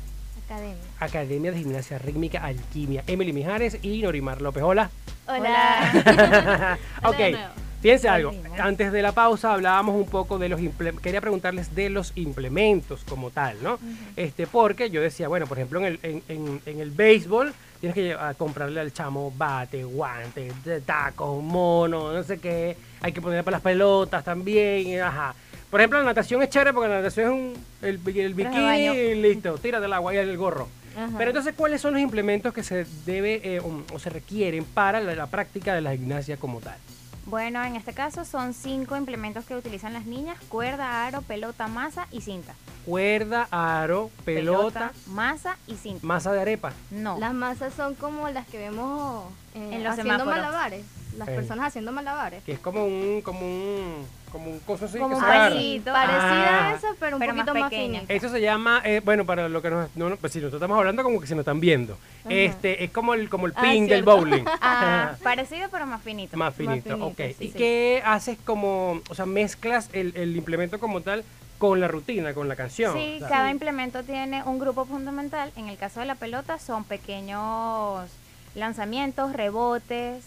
Academia. 0.45 0.77
Academia 1.01 1.51
de 1.51 1.59
Gimnasia 1.59 1.99
Rítmica 1.99 2.45
Alquimia. 2.45 3.05
Emily 3.07 3.33
Mijares 3.33 3.79
y 3.81 4.03
Norimar 4.03 4.43
López. 4.43 4.63
Hola. 4.63 4.91
Hola. 5.29 6.77
ok. 7.05 7.17
de 7.17 7.33
nuevo. 7.33 7.62
Fíjense 7.83 8.09
algo, 8.09 8.33
antes 8.59 8.93
de 8.93 9.03
la 9.03 9.11
pausa 9.13 9.53
hablábamos 9.53 9.97
un 9.97 10.07
poco 10.07 10.39
de 10.39 10.49
los 10.49 10.61
quería 11.03 11.21
preguntarles 11.21 11.75
de 11.75 11.91
los 11.91 12.13
implementos 12.15 13.03
como 13.09 13.31
tal, 13.31 13.61
¿no? 13.63 13.79
Este, 14.17 14.47
porque 14.47 14.89
yo 14.89 15.01
decía, 15.03 15.27
bueno, 15.27 15.47
por 15.49 15.59
ejemplo, 15.59 15.81
en 15.81 15.87
el, 15.87 15.99
en, 16.05 16.23
en- 16.29 16.61
en 16.65 16.81
el 16.81 16.91
béisbol 16.93 17.53
tienes 17.81 17.95
que 17.97 18.03
llevar- 18.05 18.37
comprarle 18.37 18.79
al 18.81 18.93
chamo 18.93 19.33
bate, 19.37 19.83
guante, 19.83 20.53
de 20.65 20.81
tacos, 20.81 21.43
mono, 21.43 22.13
no 22.13 22.23
sé 22.23 22.39
qué, 22.39 22.77
hay 23.01 23.13
que 23.13 23.21
ponerle 23.21 23.43
para 23.43 23.57
las 23.57 23.63
pelotas 23.63 24.23
también, 24.23 25.01
ajá. 25.01 25.35
Por 25.69 25.81
ejemplo, 25.81 25.99
la 25.99 26.05
natación 26.05 26.41
es 26.43 26.51
chévere 26.51 26.73
porque 26.73 26.89
la 26.89 26.97
natación 26.99 27.27
es 27.27 27.33
un, 27.33 27.55
el, 27.89 28.17
el 28.19 28.35
bikini 28.35 28.87
y 28.91 29.15
listo, 29.17 29.59
tírate 29.59 29.87
al 29.87 29.93
agua 29.95 30.15
y 30.15 30.19
el 30.19 30.37
gorro. 30.37 30.69
Ajá. 30.97 31.09
Pero 31.19 31.31
entonces, 31.31 31.55
¿cuáles 31.57 31.81
son 31.81 31.95
los 31.95 32.03
implementos 32.03 32.53
que 32.55 32.63
se 32.63 32.87
debe 33.07 33.41
eh, 33.43 33.61
o 33.93 33.99
se 33.99 34.09
requieren 34.11 34.65
para 34.65 35.01
la, 35.01 35.15
la 35.17 35.27
práctica 35.27 35.75
de 35.75 35.81
la 35.81 35.93
gimnasia 35.97 36.37
como 36.37 36.61
tal? 36.61 36.77
Bueno, 37.33 37.65
en 37.65 37.77
este 37.77 37.95
caso 37.95 38.27
son 38.27 38.53
cinco 38.53 38.95
implementos 38.95 39.47
que 39.47 39.57
utilizan 39.57 39.95
las 39.95 40.05
niñas: 40.05 40.37
cuerda, 40.51 41.07
aro, 41.07 41.23
pelota, 41.23 41.67
masa 41.67 42.07
y 42.13 42.21
cinta. 42.21 42.53
Cuerda, 42.85 43.49
aro, 43.51 44.11
pelota, 44.23 44.93
masa 45.07 45.57
y 45.67 45.77
cinta. 45.77 46.07
masa 46.07 46.31
de 46.33 46.43
arepa. 46.43 46.75
No. 46.91 47.19
Las 47.19 47.33
masas 47.33 47.73
son 47.73 47.95
como 47.95 48.29
las 48.29 48.47
que 48.47 48.59
vemos 48.59 49.25
eh, 49.55 49.77
En 49.77 49.83
los 49.83 49.93
haciendo 49.93 50.19
semáforos. 50.19 50.43
malabares. 50.43 50.85
Las 51.17 51.29
Eh. 51.29 51.35
personas 51.35 51.67
haciendo 51.67 51.93
malabares. 51.93 52.43
Que 52.45 52.53
es 52.53 52.59
como 52.59 52.85
un, 52.85 53.21
como 53.23 53.41
un, 53.41 54.07
como 54.31 54.51
un 54.51 54.59
coso 54.61 54.87
así 54.87 54.97
Como 54.99 55.11
que 55.11 55.15
un 55.17 55.21
se 55.21 55.27
parecida 55.27 55.93
Ah. 55.95 56.71
a 56.75 56.79
pero 56.99 57.17
un 57.17 57.21
Pero 57.21 57.35
más 57.35 57.45
poquito 57.47 57.61
más, 57.61 57.71
pequeña. 57.71 58.01
finita. 58.01 58.15
Eso 58.15 58.29
se 58.31 58.41
llama, 58.41 58.81
eh, 58.85 59.01
bueno, 59.05 59.27
para 59.27 59.49
lo 59.49 59.61
que 59.61 59.71
nos, 59.71 59.95
no, 59.97 60.09
no, 60.09 60.17
pues 60.17 60.33
si 60.33 60.39
nosotros 60.39 60.61
estamos 60.61 60.79
hablando 60.79 61.03
como 61.03 61.21
que 61.21 61.27
si 61.27 61.35
nos 61.35 61.41
están 61.43 61.61
viendo. 61.61 61.95
Ajá. 62.25 62.33
Este, 62.35 62.83
es 62.85 62.91
como 62.91 63.15
el, 63.15 63.29
como 63.29 63.47
el 63.47 63.53
Ah, 63.57 63.61
pin 63.63 63.87
del 63.87 64.03
bowling. 64.03 64.45
Ah, 64.63 65.17
parecido 65.23 65.69
pero 65.71 65.87
más 65.87 66.03
finito. 66.03 66.37
Más 66.37 66.55
finito, 66.55 66.91
finito, 66.97 67.07
ok. 67.07 67.17
sí, 67.17 67.45
¿Y 67.45 67.49
sí. 67.49 67.55
qué 67.59 68.03
haces 68.05 68.39
como, 68.45 69.01
o 69.09 69.15
sea, 69.15 69.27
mezclas 69.27 69.91
el, 69.93 70.17
el 70.17 70.37
implemento 70.37 70.81
como 70.81 71.01
tal 71.03 71.25
con 71.59 71.79
la 71.81 71.89
rutina, 71.89 72.33
con 72.35 72.49
la 72.49 72.57
canción? 72.57 72.95
Sí, 72.95 73.21
cada 73.29 73.51
implemento 73.51 74.03
tiene 74.03 74.43
un 74.45 74.59
grupo 74.59 74.85
fundamental. 74.87 75.53
En 75.57 75.69
el 75.69 75.77
caso 75.77 76.01
de 76.01 76.07
la 76.07 76.15
pelota 76.15 76.59
son 76.59 76.85
pequeños 76.85 78.09
lanzamientos, 78.55 79.33
rebotes, 79.33 80.25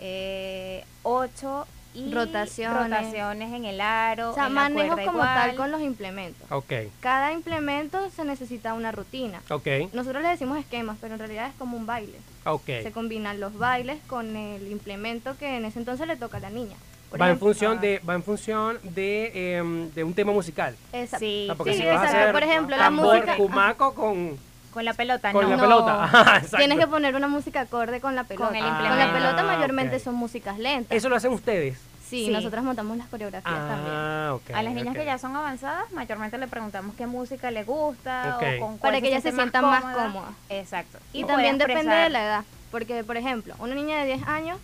eh, 0.00 0.84
ocho 1.02 1.66
y 1.92 2.12
Rotaciones. 2.12 2.84
rotaciones 2.84 3.52
en 3.52 3.64
el 3.64 3.80
aro. 3.80 4.30
O 4.30 4.34
sea, 4.34 4.46
en 4.46 4.54
la 4.54 4.60
manejo 4.62 4.94
cuerda 4.94 5.04
como 5.06 5.18
igual. 5.18 5.34
tal 5.34 5.56
con 5.56 5.70
los 5.72 5.80
implementos. 5.80 6.50
Ok, 6.52 6.72
Cada 7.00 7.32
implemento 7.32 8.10
se 8.10 8.24
necesita 8.24 8.74
una 8.74 8.92
rutina. 8.92 9.42
ok, 9.50 9.66
Nosotros 9.92 10.22
le 10.22 10.28
decimos 10.28 10.58
esquemas, 10.58 10.98
pero 11.00 11.14
en 11.14 11.18
realidad 11.18 11.48
es 11.48 11.54
como 11.58 11.76
un 11.76 11.86
baile. 11.86 12.18
ok. 12.44 12.64
Se 12.82 12.92
combinan 12.92 13.40
los 13.40 13.58
bailes 13.58 13.98
con 14.06 14.36
el 14.36 14.70
implemento 14.70 15.36
que 15.38 15.56
en 15.56 15.64
ese 15.64 15.80
entonces 15.80 16.06
le 16.06 16.16
toca 16.16 16.36
a 16.36 16.40
la 16.40 16.50
niña. 16.50 16.76
Por 17.10 17.20
Va 17.20 17.28
en 17.28 17.40
función 17.40 17.80
de, 17.80 18.00
va 18.08 18.14
en 18.14 18.22
función 18.22 18.78
de, 18.84 19.56
em, 19.56 19.90
de 19.90 20.04
un 20.04 20.14
tema 20.14 20.30
musical. 20.30 20.76
esa- 20.92 21.18
Sí, 21.18 21.42
O 21.42 21.46
sea, 21.46 21.54
porque 21.56 21.72
sí, 21.72 21.78
si 21.80 21.84
exacto. 21.88 22.06
hacer 22.06 22.32
Por 22.32 22.42
ejemplo, 22.44 22.76
la 22.76 22.84
tambor, 22.84 23.14
música- 23.16 23.36
cumaco 23.36 23.94
con, 23.94 24.38
Con 24.72 24.84
la 24.84 24.94
pelota, 24.94 25.32
con 25.32 25.42
no. 25.44 25.50
la 25.50 25.56
No. 25.56 25.62
pelota. 25.62 26.04
Ajá, 26.04 26.36
exacto. 26.36 26.56
Tienes 26.58 26.78
que 26.78 26.86
poner 26.86 27.14
una 27.16 27.28
música 27.28 27.60
acorde 27.62 28.00
con 28.00 28.14
la 28.14 28.24
pelota. 28.24 28.56
el 28.56 28.64
Con 28.88 28.98
la 28.98 29.12
pelota 29.12 29.40
Ah, 29.40 29.42
mayormente 29.42 29.96
ok. 29.96 30.02
son 30.02 30.14
músicas 30.14 30.58
lentas. 30.58 30.96
Eso 30.96 31.08
lo 31.08 31.16
hacen 31.16 31.32
ustedes. 31.32 31.78
Sí, 32.08 32.26
Sí. 32.26 32.30
nosotras 32.32 32.64
montamos 32.64 32.96
las 32.96 33.06
coreografías 33.06 33.54
también. 33.54 33.94
Ah, 33.94 34.32
ok. 34.34 34.50
A 34.52 34.62
las 34.64 34.72
niñas 34.74 34.96
que 34.96 35.04
ya 35.04 35.16
son 35.18 35.36
avanzadas, 35.36 35.90
mayormente 35.92 36.38
le 36.38 36.48
preguntamos 36.48 36.96
qué 36.96 37.06
música 37.06 37.50
les 37.52 37.64
gusta 37.66 38.36
Ok. 38.36 38.42
o 38.42 38.60
con 38.60 38.78
cuál 38.78 38.92
Para 38.94 39.00
que 39.00 39.08
ellas 39.08 39.22
se 39.22 39.30
siente 39.30 39.42
sientan 39.42 39.64
más 39.70 39.80
cómoda. 39.82 40.04
cómodas. 40.06 40.30
Exacto. 40.48 40.98
Y 41.12 41.22
también 41.24 41.56
depende 41.58 41.82
expresar- 41.82 42.02
de 42.04 42.10
la 42.10 42.24
edad. 42.24 42.44
Porque, 42.72 43.04
por 43.04 43.16
ejemplo, 43.16 43.54
una 43.60 43.74
niña 43.76 43.98
de 43.98 44.06
10 44.06 44.26
años, 44.26 44.58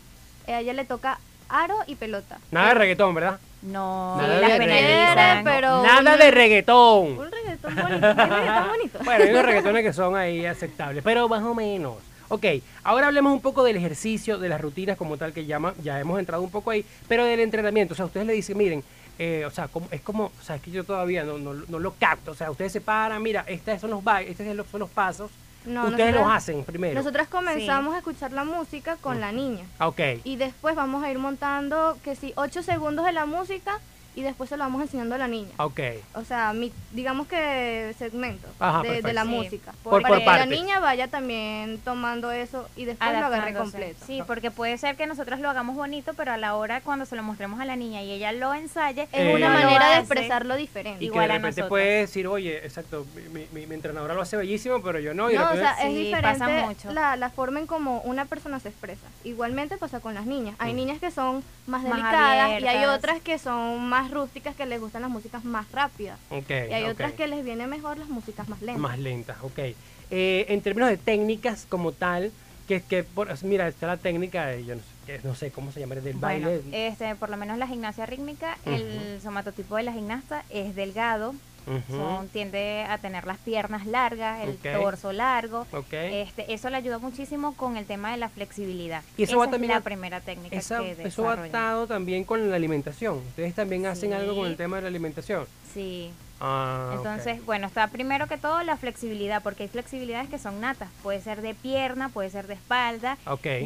a 0.49 0.59
ella 0.61 0.73
le 0.73 0.85
toca 0.85 1.19
aro 1.49 1.77
y 1.87 1.95
pelota. 1.95 2.39
Nada 2.51 2.69
de 2.69 2.75
reggaetón, 2.75 3.15
¿verdad? 3.15 3.39
No, 3.63 4.17
Nada 4.17 4.41
las 4.41 4.53
de 4.53 4.59
penalizan. 4.59 5.17
reggaetón. 5.17 5.45
pero 5.45 5.83
Nada 5.85 6.13
un- 6.15 6.19
de 6.19 6.31
reggaetón. 6.33 7.19
Un 7.19 7.31
reggaetón 7.63 7.89
bonito. 7.89 8.19
un 8.19 8.31
reggaetón 8.31 8.69
bonito. 8.69 8.99
Bueno, 9.05 9.25
hay 9.25 9.31
unos 9.31 9.45
reggaetones 9.45 9.83
que 9.85 9.93
son 9.93 10.17
ahí 10.17 10.47
aceptables, 10.47 11.03
pero 11.05 11.29
más 11.29 11.43
o 11.43 11.55
menos. 11.55 11.95
Ok, 12.29 12.45
ahora 12.83 13.07
hablemos 13.07 13.33
un 13.33 13.41
poco 13.41 13.63
del 13.63 13.77
ejercicio, 13.77 14.39
de 14.39 14.49
las 14.49 14.61
rutinas 14.61 14.97
como 14.97 15.17
tal 15.17 15.33
que 15.33 15.47
llama, 15.47 15.75
ya 15.83 16.01
hemos 16.01 16.19
entrado 16.19 16.43
un 16.43 16.51
poco 16.51 16.71
ahí, 16.73 16.85
pero 17.07 17.25
del 17.25 17.39
entrenamiento. 17.41 17.95
O 17.95 17.97
sea, 17.97 18.07
ustedes 18.07 18.27
le 18.27 18.33
dicen, 18.33 18.59
miren, 18.59 18.83
eh, 19.19 19.45
o 19.47 19.51
sea, 19.51 19.69
como- 19.69 19.87
es 19.93 20.01
como, 20.01 20.25
o 20.25 20.43
sea, 20.43 20.57
es 20.57 20.63
que 20.63 20.73
yo 20.73 20.83
todavía 20.83 21.23
no, 21.23 21.39
no, 21.39 21.55
no 21.55 21.79
lo 21.79 21.93
capto. 21.95 22.33
O 22.33 22.35
sea, 22.35 22.51
ustedes 22.51 22.73
se 22.73 22.81
paran, 22.81 23.23
mira, 23.23 23.45
estos 23.47 23.81
son 23.81 23.91
los 23.91 24.01
estos 24.27 24.45
son 24.47 24.57
los, 24.57 24.67
son 24.67 24.81
los 24.81 24.91
pasos. 24.91 25.31
No, 25.67 25.83
ustedes 25.87 25.99
nosotras- 25.99 26.15
los 26.27 26.33
hacen 26.37 26.65
primero. 26.65 26.95
Nosotras 26.95 27.29
comenzamos 27.29 27.95
a 27.95 27.99
escuchar 27.99 28.33
la 28.33 28.43
música 28.45 28.97
con 29.01 29.21
la 29.21 29.31
niña. 29.33 29.65
Ah, 29.79 29.89
Ok, 29.89 30.01
Y 30.25 30.37
después 30.37 30.75
vamos 30.75 31.05
a 31.05 31.11
ir 31.11 31.19
montando, 31.19 31.97
que 32.05 32.15
sí, 32.17 32.33
8 32.37 32.63
segundos 32.63 33.05
de 33.05 33.13
la 33.13 33.25
música 33.27 33.79
y 34.17 34.23
después 34.23 34.49
se 34.49 34.57
lo 34.57 34.65
vamos 34.65 34.83
enseñando 34.83 35.15
a 35.15 35.19
la 35.19 35.29
niña. 35.29 35.51
ok. 35.59 35.79
O 36.15 36.25
sea, 36.25 36.53
mi, 36.53 36.73
digamos 36.93 37.29
que 37.29 37.95
segmento 37.99 38.49
Ajá, 38.59 38.83
de, 38.83 39.03
de 39.03 39.13
la 39.13 39.23
Sí. 39.23 39.29
música. 39.29 39.73
Por- 39.85 40.03
para 40.03 40.15
por 40.15 40.25
que 40.25 40.25
la 40.31 40.47
niña 40.47 40.81
vaya 40.81 41.07
también 41.09 41.79
tomando 41.85 42.33
eso 42.33 42.69
y 42.77 42.87
después 42.87 43.11
lo 43.13 43.27
agarre 43.27 43.55
completo. 43.55 44.05
Sí, 44.07 44.23
porque 44.27 44.51
puede 44.51 44.77
ser 44.79 44.97
que 44.97 45.07
nosotros 45.07 45.39
lo 45.39 45.51
hagamos 45.51 45.77
bonito, 45.77 46.15
pero 46.15 46.33
a 46.33 46.37
la 46.39 46.57
hora 46.57 46.81
cuando 46.81 47.05
se 47.05 47.15
lo 47.15 47.23
mostremos 47.23 47.61
a 47.61 47.65
la 47.67 47.77
niña 47.77 48.03
y 48.03 48.11
ella 48.11 48.33
lo 48.33 48.53
ensaye, 48.55 49.03
Es 49.03 49.09
Eh, 49.13 49.35
una 49.35 49.51
manera 49.51 49.91
de 49.91 49.99
expresarlo 49.99 50.57
diferente. 50.57 50.97
Y 51.05 51.09
que 51.09 51.13
Igual 51.13 51.29
de 51.29 51.35
a 51.35 51.37
repente 51.37 51.65
puede 51.65 52.01
decir, 52.01 52.27
oye, 52.27 52.57
exacto, 52.65 53.07
mi, 53.33 53.47
mi- 53.53 53.67
mi 53.67 53.75
entrenadora 53.75 54.15
lo 54.15 54.23
hace 54.23 54.37
bellísimo, 54.39 54.81
pero 54.83 54.99
yo 54.99 55.13
no. 55.13 55.29
Y 55.29 55.35
de 55.35 55.39
No, 55.41 55.51
o 55.51 55.55
sea, 55.55 55.73
es 55.73 55.95
Sí, 55.95 56.11
pasa 56.11 56.47
diferente 56.47 56.67
mucho. 56.67 56.93
la, 56.93 57.17
la 57.17 57.29
forma 57.31 57.61
en 57.61 57.67
cómo 57.67 58.01
una 58.01 58.25
persona 58.25 58.59
se 58.61 58.71
expresa. 58.71 59.07
Igualmente 59.25 59.77
pasa 59.77 60.01
con 60.01 60.15
las 60.15 60.25
niñas. 60.25 60.57
Hay 60.59 60.73
Mm. 60.73 60.77
niñas 60.77 60.99
que 61.01 61.11
son 61.11 61.43
más 61.67 61.83
Más 61.83 61.91
delicadas 61.91 62.61
y 62.63 62.67
hay 62.67 62.85
otras 62.87 63.21
que 63.21 63.39
son 63.39 63.89
más 63.89 64.11
rústicas 64.11 64.55
que 64.55 64.67
les 64.67 64.81
gustan 64.81 65.03
las 65.03 65.11
músicas 65.11 65.45
más 65.45 65.71
rápidas. 65.73 66.19
Y 66.31 66.53
hay 66.53 66.85
otras 66.85 67.13
que 67.13 67.27
les 67.27 67.45
viene 67.45 67.67
mejor 67.67 67.99
las 67.99 68.09
músicas 68.09 68.49
más 68.49 68.61
lentas. 68.63 68.81
Más 68.81 68.99
lentas, 68.99 69.37
ok. 69.43 69.59
Eh, 70.11 70.47
en 70.49 70.61
términos 70.61 70.89
de 70.89 70.97
técnicas 70.97 71.67
como 71.69 71.91
tal, 71.93 72.31
que, 72.69 72.81
que 72.83 73.03
por- 73.03 73.29
mira, 73.45 73.67
está 73.69 73.87
la 73.89 73.97
técnica, 73.97 74.47
de, 74.47 74.65
yo 74.65 74.75
no 74.77 74.81
sé, 74.81 74.87
que 75.07 75.21
no 75.27 75.35
sé 75.35 75.51
cómo 75.51 75.73
se 75.73 75.81
llama, 75.81 75.97
del 75.97 76.17
bueno, 76.17 76.49
baile. 76.49 76.87
este, 76.89 77.15
por 77.17 77.31
lo 77.31 77.37
menos 77.37 77.59
la 77.59 77.67
gimnasia 77.67 78.07
rítmica, 78.07 78.59
el 78.65 79.21
somatotipo 79.23 79.77
de 79.77 79.83
la 79.85 79.93
gimnasta 79.93 80.45
es 80.51 80.75
delgado, 80.77 81.35
Son, 81.91 82.29
tiende 82.29 82.85
a 82.89 82.99
tener 82.99 83.27
las 83.27 83.39
piernas 83.39 83.87
largas, 83.87 84.41
el 84.47 84.57
torso 84.59 85.13
largo. 85.13 85.67
Este, 85.91 86.53
eso 86.53 86.71
le 86.71 86.77
ayuda 86.77 86.99
muchísimo 86.99 87.55
con 87.57 87.77
el 87.77 87.87
tema 87.87 88.13
de 88.13 88.17
la 88.19 88.29
flexibilidad. 88.29 89.03
Y 89.17 89.25
eso 89.25 89.33
Esa 89.33 89.39
va 89.39 89.45
es 89.47 89.51
también 89.51 89.71
la 89.73 89.79
a- 89.79 89.83
primera 89.83 90.21
técnica 90.21 90.57
Esa- 90.57 90.79
que 90.81 90.97
eso 91.05 91.23
va 91.25 91.33
atado 91.35 91.87
también 91.87 92.25
con 92.25 92.49
la 92.51 92.57
alimentación. 92.57 93.19
Ustedes 93.29 93.55
también 93.55 93.87
hacen 93.87 94.13
algo 94.13 94.37
con 94.37 94.47
el 94.47 94.57
tema 94.57 94.77
de 94.77 94.83
la 94.83 94.89
alimentación. 94.89 95.47
Sí, 95.75 96.11
Ah. 96.39 96.93
Entonces, 96.95 97.43
bueno, 97.47 97.67
está 97.67 97.89
primero 97.89 98.27
que 98.27 98.37
todo 98.37 98.63
la 98.63 98.77
flexibilidad, 98.77 99.43
porque 99.43 99.63
hay 99.63 99.69
flexibilidades 99.71 100.29
que 100.29 100.39
son 100.39 100.61
natas. 100.61 100.91
Puede 101.03 101.23
ser 101.23 101.41
de 101.41 101.55
pierna, 101.55 102.11
puede 102.11 102.29
ser 102.29 102.47
de 102.47 102.53
espalda. 102.53 103.17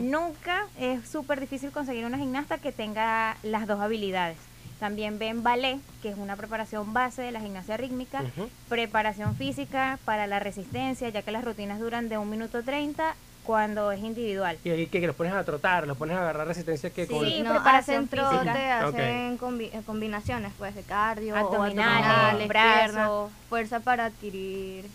Nunca 0.00 0.66
es 0.78 1.08
súper 1.08 1.40
difícil 1.40 1.72
conseguir 1.72 2.04
una 2.06 2.16
gimnasta 2.16 2.58
que 2.58 2.70
tenga 2.70 3.36
las 3.42 3.66
dos 3.66 3.80
habilidades. 3.80 4.36
También 4.80 5.18
ven 5.18 5.42
ballet, 5.42 5.78
que 6.02 6.08
es 6.08 6.16
una 6.16 6.36
preparación 6.36 6.92
base 6.94 7.20
de 7.22 7.30
la 7.32 7.40
gimnasia 7.40 7.76
rítmica, 7.76 8.22
preparación 8.68 9.36
física 9.36 9.98
para 10.06 10.26
la 10.26 10.38
resistencia, 10.40 11.08
ya 11.10 11.20
que 11.22 11.30
las 11.30 11.44
rutinas 11.44 11.78
duran 11.78 12.08
de 12.08 12.16
un 12.18 12.30
minuto 12.30 12.62
30 12.62 13.14
cuando 13.44 13.92
es 13.92 14.00
individual. 14.00 14.56
Y 14.64 14.70
ahí 14.70 14.86
que, 14.86 15.00
que 15.00 15.06
los 15.06 15.16
pones 15.16 15.32
a 15.34 15.44
trotar, 15.44 15.86
los 15.86 15.96
pones 15.98 16.16
a 16.16 16.20
agarrar 16.22 16.46
resistencia 16.46 16.88
que 16.90 17.06
con... 17.06 17.24
Sí, 17.26 17.42
no, 17.42 17.50
preparación 17.52 18.04
hacen 18.04 18.08
trote, 18.08 18.38
física. 18.38 18.86
hacen 18.88 19.38
combi- 19.38 19.70
eh, 19.72 19.82
combinaciones 19.84 20.52
pues 20.58 20.74
de 20.74 20.82
cardio, 20.82 21.36
Abdominales, 21.36 22.48
brazos. 22.48 23.30
fuerza 23.48 23.80
para 23.80 24.06
adquirir 24.06 24.86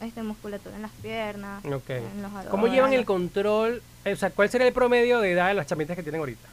este 0.00 0.22
musculatura 0.22 0.76
en 0.76 0.82
las 0.82 0.90
piernas, 1.02 1.64
Ok. 1.64 1.90
en 1.90 2.22
los 2.22 2.30
¿Cómo 2.50 2.66
llevan 2.68 2.92
el 2.92 3.04
control? 3.04 3.82
O 4.04 4.16
sea, 4.16 4.30
¿cuál 4.30 4.50
sería 4.50 4.66
el 4.68 4.72
promedio 4.72 5.20
de 5.20 5.32
edad 5.32 5.48
de 5.48 5.54
las 5.54 5.66
chamitas 5.66 5.96
que 5.96 6.02
tienen 6.02 6.20
ahorita? 6.20 6.48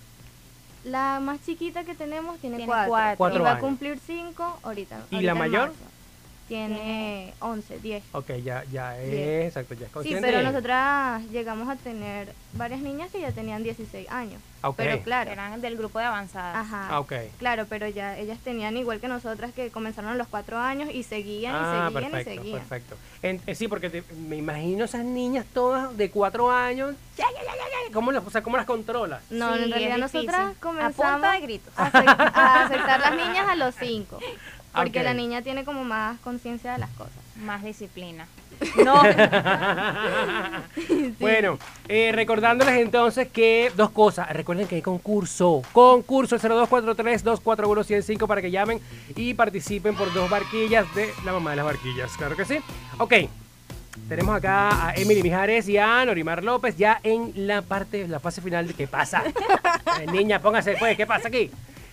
La 0.83 1.19
más 1.21 1.39
chiquita 1.45 1.83
que 1.83 1.93
tenemos 1.95 2.37
tiene, 2.39 2.57
Tiene 2.57 2.67
cuatro, 2.67 2.89
cuatro. 2.89 3.17
Cuatro 3.17 3.39
y 3.39 3.43
va 3.43 3.49
años. 3.51 3.57
a 3.57 3.61
cumplir 3.65 3.99
cinco 4.05 4.59
ahorita. 4.63 4.95
¿Y 5.11 5.15
ahorita 5.15 5.33
la 5.33 5.39
mayor? 5.39 5.73
Tiene 6.47 7.31
11, 7.41 7.77
10. 7.77 8.03
Ok, 8.11 8.31
ya, 8.43 8.63
ya 8.71 8.99
es, 8.99 9.11
Bien. 9.11 9.41
exacto, 9.43 9.75
ya 9.75 9.81
es 9.81 9.89
Sí, 9.89 9.93
consciente. 9.93 10.21
pero 10.27 10.41
nosotras 10.41 11.21
llegamos 11.29 11.69
a 11.69 11.75
tener 11.75 12.33
varias 12.53 12.81
niñas 12.81 13.11
que 13.11 13.21
ya 13.21 13.31
tenían 13.31 13.61
16 13.61 14.09
años. 14.09 14.41
Ok. 14.63 14.75
Pero 14.77 14.99
claro, 15.03 15.29
Eran 15.29 15.61
del 15.61 15.77
grupo 15.77 15.99
de 15.99 16.05
avanzadas. 16.05 16.55
ajá. 16.55 16.87
Ah, 16.89 16.99
ok. 17.01 17.13
Claro, 17.37 17.67
pero 17.69 17.87
ya 17.87 18.17
ellas 18.17 18.39
tenían 18.43 18.75
igual 18.77 18.99
que 18.99 19.07
nosotras 19.07 19.53
que 19.53 19.69
comenzaron 19.69 20.09
a 20.09 20.15
los 20.15 20.27
cuatro 20.27 20.57
años 20.57 20.89
y 20.91 21.03
seguían 21.03 21.53
Ah, 21.55 21.89
y 21.91 21.93
seguían 21.93 22.11
perfecto, 22.11 22.31
y 22.31 22.37
seguían. 22.37 22.59
perfecto. 22.61 22.95
En- 23.21 23.41
eh, 23.45 23.53
sí, 23.53 23.67
porque 23.67 23.91
te- 23.91 24.03
me 24.27 24.37
imagino 24.37 24.85
esas 24.85 25.05
niñas 25.05 25.45
todas 25.53 25.95
de 25.95 26.09
cuatro 26.09 26.49
años. 26.49 26.95
¿Cómo 27.93 28.11
las, 28.11 28.25
o 28.25 28.29
sea, 28.29 28.41
¿cómo 28.43 28.57
las 28.57 28.65
controlas? 28.65 29.21
No, 29.29 29.55
Sí, 29.55 29.63
en 29.63 29.71
realidad 29.71 29.97
nosotras 29.97 30.51
A 30.51 30.53
comenzamos 30.59 30.95
punta 31.13 31.31
de 31.33 31.39
gritos. 31.41 31.73
a, 31.77 31.91
acep- 31.91 32.31
a 32.33 32.63
aceptar 32.65 32.99
las 32.99 33.11
niñas 33.15 33.47
a 33.49 33.55
los 33.55 33.75
cinco. 33.75 34.19
Porque 34.73 35.01
la 35.03 35.13
niña 35.15 35.41
tiene 35.41 35.65
como 35.65 35.83
más 35.83 36.19
conciencia 36.19 36.73
de 36.73 36.77
las 36.79 36.89
cosas. 36.91 37.13
Más 37.37 37.63
disciplina. 37.63 38.27
No, 38.83 39.01
Bueno, 41.19 41.57
eh, 41.87 42.11
recordándoles 42.13 42.75
entonces 42.77 43.27
que 43.29 43.71
dos 43.75 43.89
cosas. 43.91 44.29
Recuerden 44.31 44.67
que 44.67 44.75
hay 44.75 44.81
concurso. 44.81 45.61
Concurso 45.71 46.37
0243-241-105 46.37 48.27
para 48.27 48.41
que 48.41 48.51
llamen 48.51 48.79
y 49.15 49.33
participen 49.33 49.95
por 49.95 50.13
dos 50.13 50.29
barquillas 50.29 50.93
de 50.95 51.09
la 51.25 51.31
mamá 51.33 51.51
de 51.51 51.55
las 51.57 51.65
barquillas. 51.65 52.11
Claro 52.17 52.35
que 52.35 52.45
sí. 52.45 52.59
Ok. 52.97 53.13
Tenemos 54.07 54.35
acá 54.35 54.87
a 54.89 54.93
Emily 54.95 55.21
Mijares 55.23 55.67
y 55.67 55.77
a 55.77 56.03
Norimar 56.05 56.43
López 56.43 56.77
ya 56.77 56.99
en 57.03 57.31
la 57.47 57.61
parte, 57.61 58.07
la 58.07 58.19
fase 58.19 58.41
final 58.41 58.67
de 58.67 58.73
qué 58.73 58.87
pasa. 58.87 59.23
Eh, 59.99 60.05
niña, 60.11 60.39
póngase 60.41 60.75
pues, 60.79 60.95
¿qué 60.95 61.05
pasa 61.05 61.27
aquí? 61.27 61.51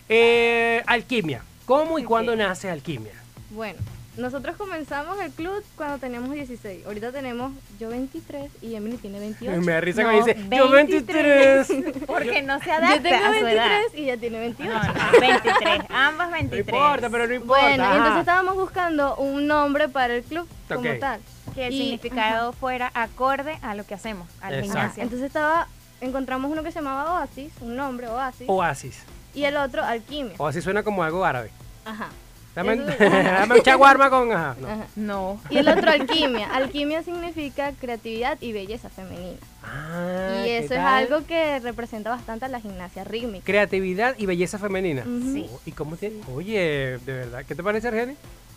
Eh, 0.08 0.80
alquimia. 0.86 1.42
¿Cómo 1.64 1.98
y 1.98 2.04
cuándo 2.04 2.36
nace 2.36 2.70
alquimia? 2.70 3.12
Bueno, 3.50 3.78
nosotros 4.16 4.54
comenzamos 4.56 5.18
el 5.20 5.32
club 5.32 5.64
cuando 5.76 5.98
teníamos 5.98 6.30
16. 6.32 6.86
Ahorita 6.86 7.10
tenemos 7.10 7.52
yo 7.80 7.88
23 7.88 8.50
y 8.62 8.74
Emily 8.76 8.96
tiene 8.98 9.18
28. 9.18 9.60
Me 9.62 9.72
da 9.72 9.80
risa 9.80 10.02
No, 10.04 10.10
me 10.10 10.16
dice, 10.18 10.36
yo 10.54 10.70
23. 10.70 11.66
porque 12.06 12.42
no 12.42 12.60
se 12.60 12.66
Yo 12.66 12.72
adapta 12.74 13.02
tengo 13.02 13.24
a 13.26 13.38
su 13.40 13.46
edad. 13.46 13.68
23 13.80 13.94
y 13.94 14.02
ella 14.04 14.16
tiene 14.18 14.38
28. 14.40 14.72
No, 14.72 14.82
no, 14.82 15.20
23. 15.20 15.80
Ambas 15.88 16.28
No 16.28 16.32
23. 16.36 16.68
importa, 16.68 17.10
pero 17.10 17.26
no 17.26 17.34
importa. 17.34 17.62
Bueno, 17.66 17.82
ajá. 17.84 17.96
entonces 17.96 18.20
estábamos 18.20 18.54
buscando 18.56 19.16
un 19.16 19.46
nombre 19.48 19.88
para 19.88 20.14
el 20.14 20.22
club 20.22 20.46
como 20.68 20.80
Ok. 20.90 20.98
tal. 21.00 21.20
Que 21.56 21.66
el 21.68 21.72
Y- 21.72 21.78
significado 21.78 22.52
fuera 22.52 22.90
acorde 22.94 23.58
a 23.62 23.74
lo 23.74 23.84
que 23.84 23.94
hacemos, 23.94 24.28
a 24.42 24.50
la 24.50 24.58
Exacto. 24.58 24.72
gimnasia. 24.78 25.02
Entonces 25.02 25.26
estaba, 25.26 25.66
encontramos 26.02 26.50
uno 26.52 26.62
que 26.62 26.70
se 26.70 26.80
llamaba 26.80 27.14
Oasis, 27.20 27.50
un 27.62 27.74
nombre 27.76 28.06
Oasis, 28.08 28.46
Oasis. 28.48 28.98
y 29.34 29.44
el 29.44 29.56
otro 29.56 29.82
Alquimia. 29.82 30.34
Oasis 30.38 30.62
suena 30.62 30.82
como 30.82 31.02
algo 31.02 31.24
árabe. 31.24 31.50
Ajá. 31.86 32.08
Dame, 32.54 32.74
Eso- 32.74 32.84
dame 32.98 33.54
un 33.56 33.62
chaguarma 33.62 34.08
con... 34.10 34.32
Ajá, 34.32 34.54
no. 34.60 34.68
Ajá. 34.68 34.86
No. 34.96 35.40
Y 35.50 35.58
el 35.58 35.68
otro 35.68 35.90
Alquimia. 35.90 36.48
Alquimia 36.54 37.02
significa 37.02 37.72
creatividad 37.80 38.36
y 38.40 38.52
belleza 38.52 38.88
femenina. 38.90 39.38
Ah, 39.62 40.40
y 40.40 40.44
¿qué 40.44 40.58
eso 40.58 40.74
es 40.74 40.80
algo 40.80 41.26
que 41.26 41.58
representa 41.60 42.10
bastante 42.10 42.44
a 42.44 42.48
la 42.48 42.60
gimnasia 42.60 43.04
rítmica. 43.04 43.44
Creatividad 43.44 44.14
y 44.18 44.24
belleza 44.26 44.58
femenina. 44.58 45.02
Ujú. 45.02 45.48
Oh, 45.54 45.60
¿Y 45.66 45.72
cómo 45.72 45.96
tiene? 45.96 46.20
Oye, 46.34 46.98
de 47.04 47.12
verdad, 47.12 47.44
¿qué 47.46 47.54
te 47.54 47.62
parece, 47.62 47.88
Argeni? 47.88 48.14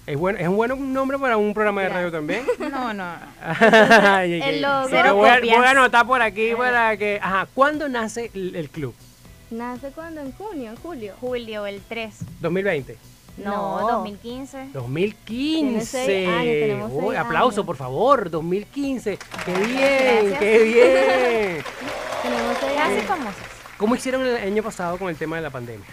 Es 0.09 0.17
bueno, 0.17 0.39
es 0.39 0.47
un 0.47 0.55
buen 0.55 0.91
nombre 0.93 1.19
para 1.19 1.37
un 1.37 1.53
programa 1.53 1.81
de 1.83 1.89
radio 1.89 2.11
también. 2.11 2.43
No, 2.59 2.93
no. 2.95 3.05
Ay, 3.43 4.41
El 4.43 4.61
logo. 4.61 4.87
voy, 4.89 4.97
a, 5.29 5.35
copias. 5.35 5.57
voy 5.57 5.65
a 5.67 5.69
anotar 5.69 6.07
por 6.07 6.21
aquí 6.21 6.53
para 6.57 6.97
que. 6.97 7.19
Ajá, 7.21 7.47
¿cuándo 7.53 7.87
nace 7.87 8.31
el, 8.33 8.55
el 8.55 8.69
club? 8.71 8.95
¿Nace 9.51 9.89
cuando? 9.91 10.21
En 10.21 10.31
junio, 10.31 10.71
en 10.71 10.77
julio. 10.77 11.13
Julio, 11.21 11.67
el 11.67 11.81
3. 11.87 12.13
2020. 12.41 12.97
No, 13.37 13.79
No. 13.81 13.87
2015. 13.97 14.69
2015. 14.73 15.85
seis 15.85 16.27
años, 16.27 16.89
Uy, 16.91 17.05
seis 17.09 17.19
aplauso, 17.19 17.57
años. 17.61 17.65
por 17.67 17.75
favor. 17.75 18.29
2015. 18.31 19.17
Qué 19.45 19.53
bien, 19.53 20.29
Gracias. 20.29 20.39
qué 20.39 20.63
bien. 20.63 21.63
Tenemos 22.23 22.57
seis 22.59 22.73
Casi 22.75 22.91
años. 22.93 23.03
famosas. 23.05 23.45
¿Cómo 23.77 23.95
hicieron 23.95 24.25
el 24.25 24.35
año 24.37 24.63
pasado 24.63 24.97
con 24.97 25.09
el 25.09 25.15
tema 25.17 25.35
de 25.35 25.43
la 25.43 25.49
pandemia? 25.51 25.85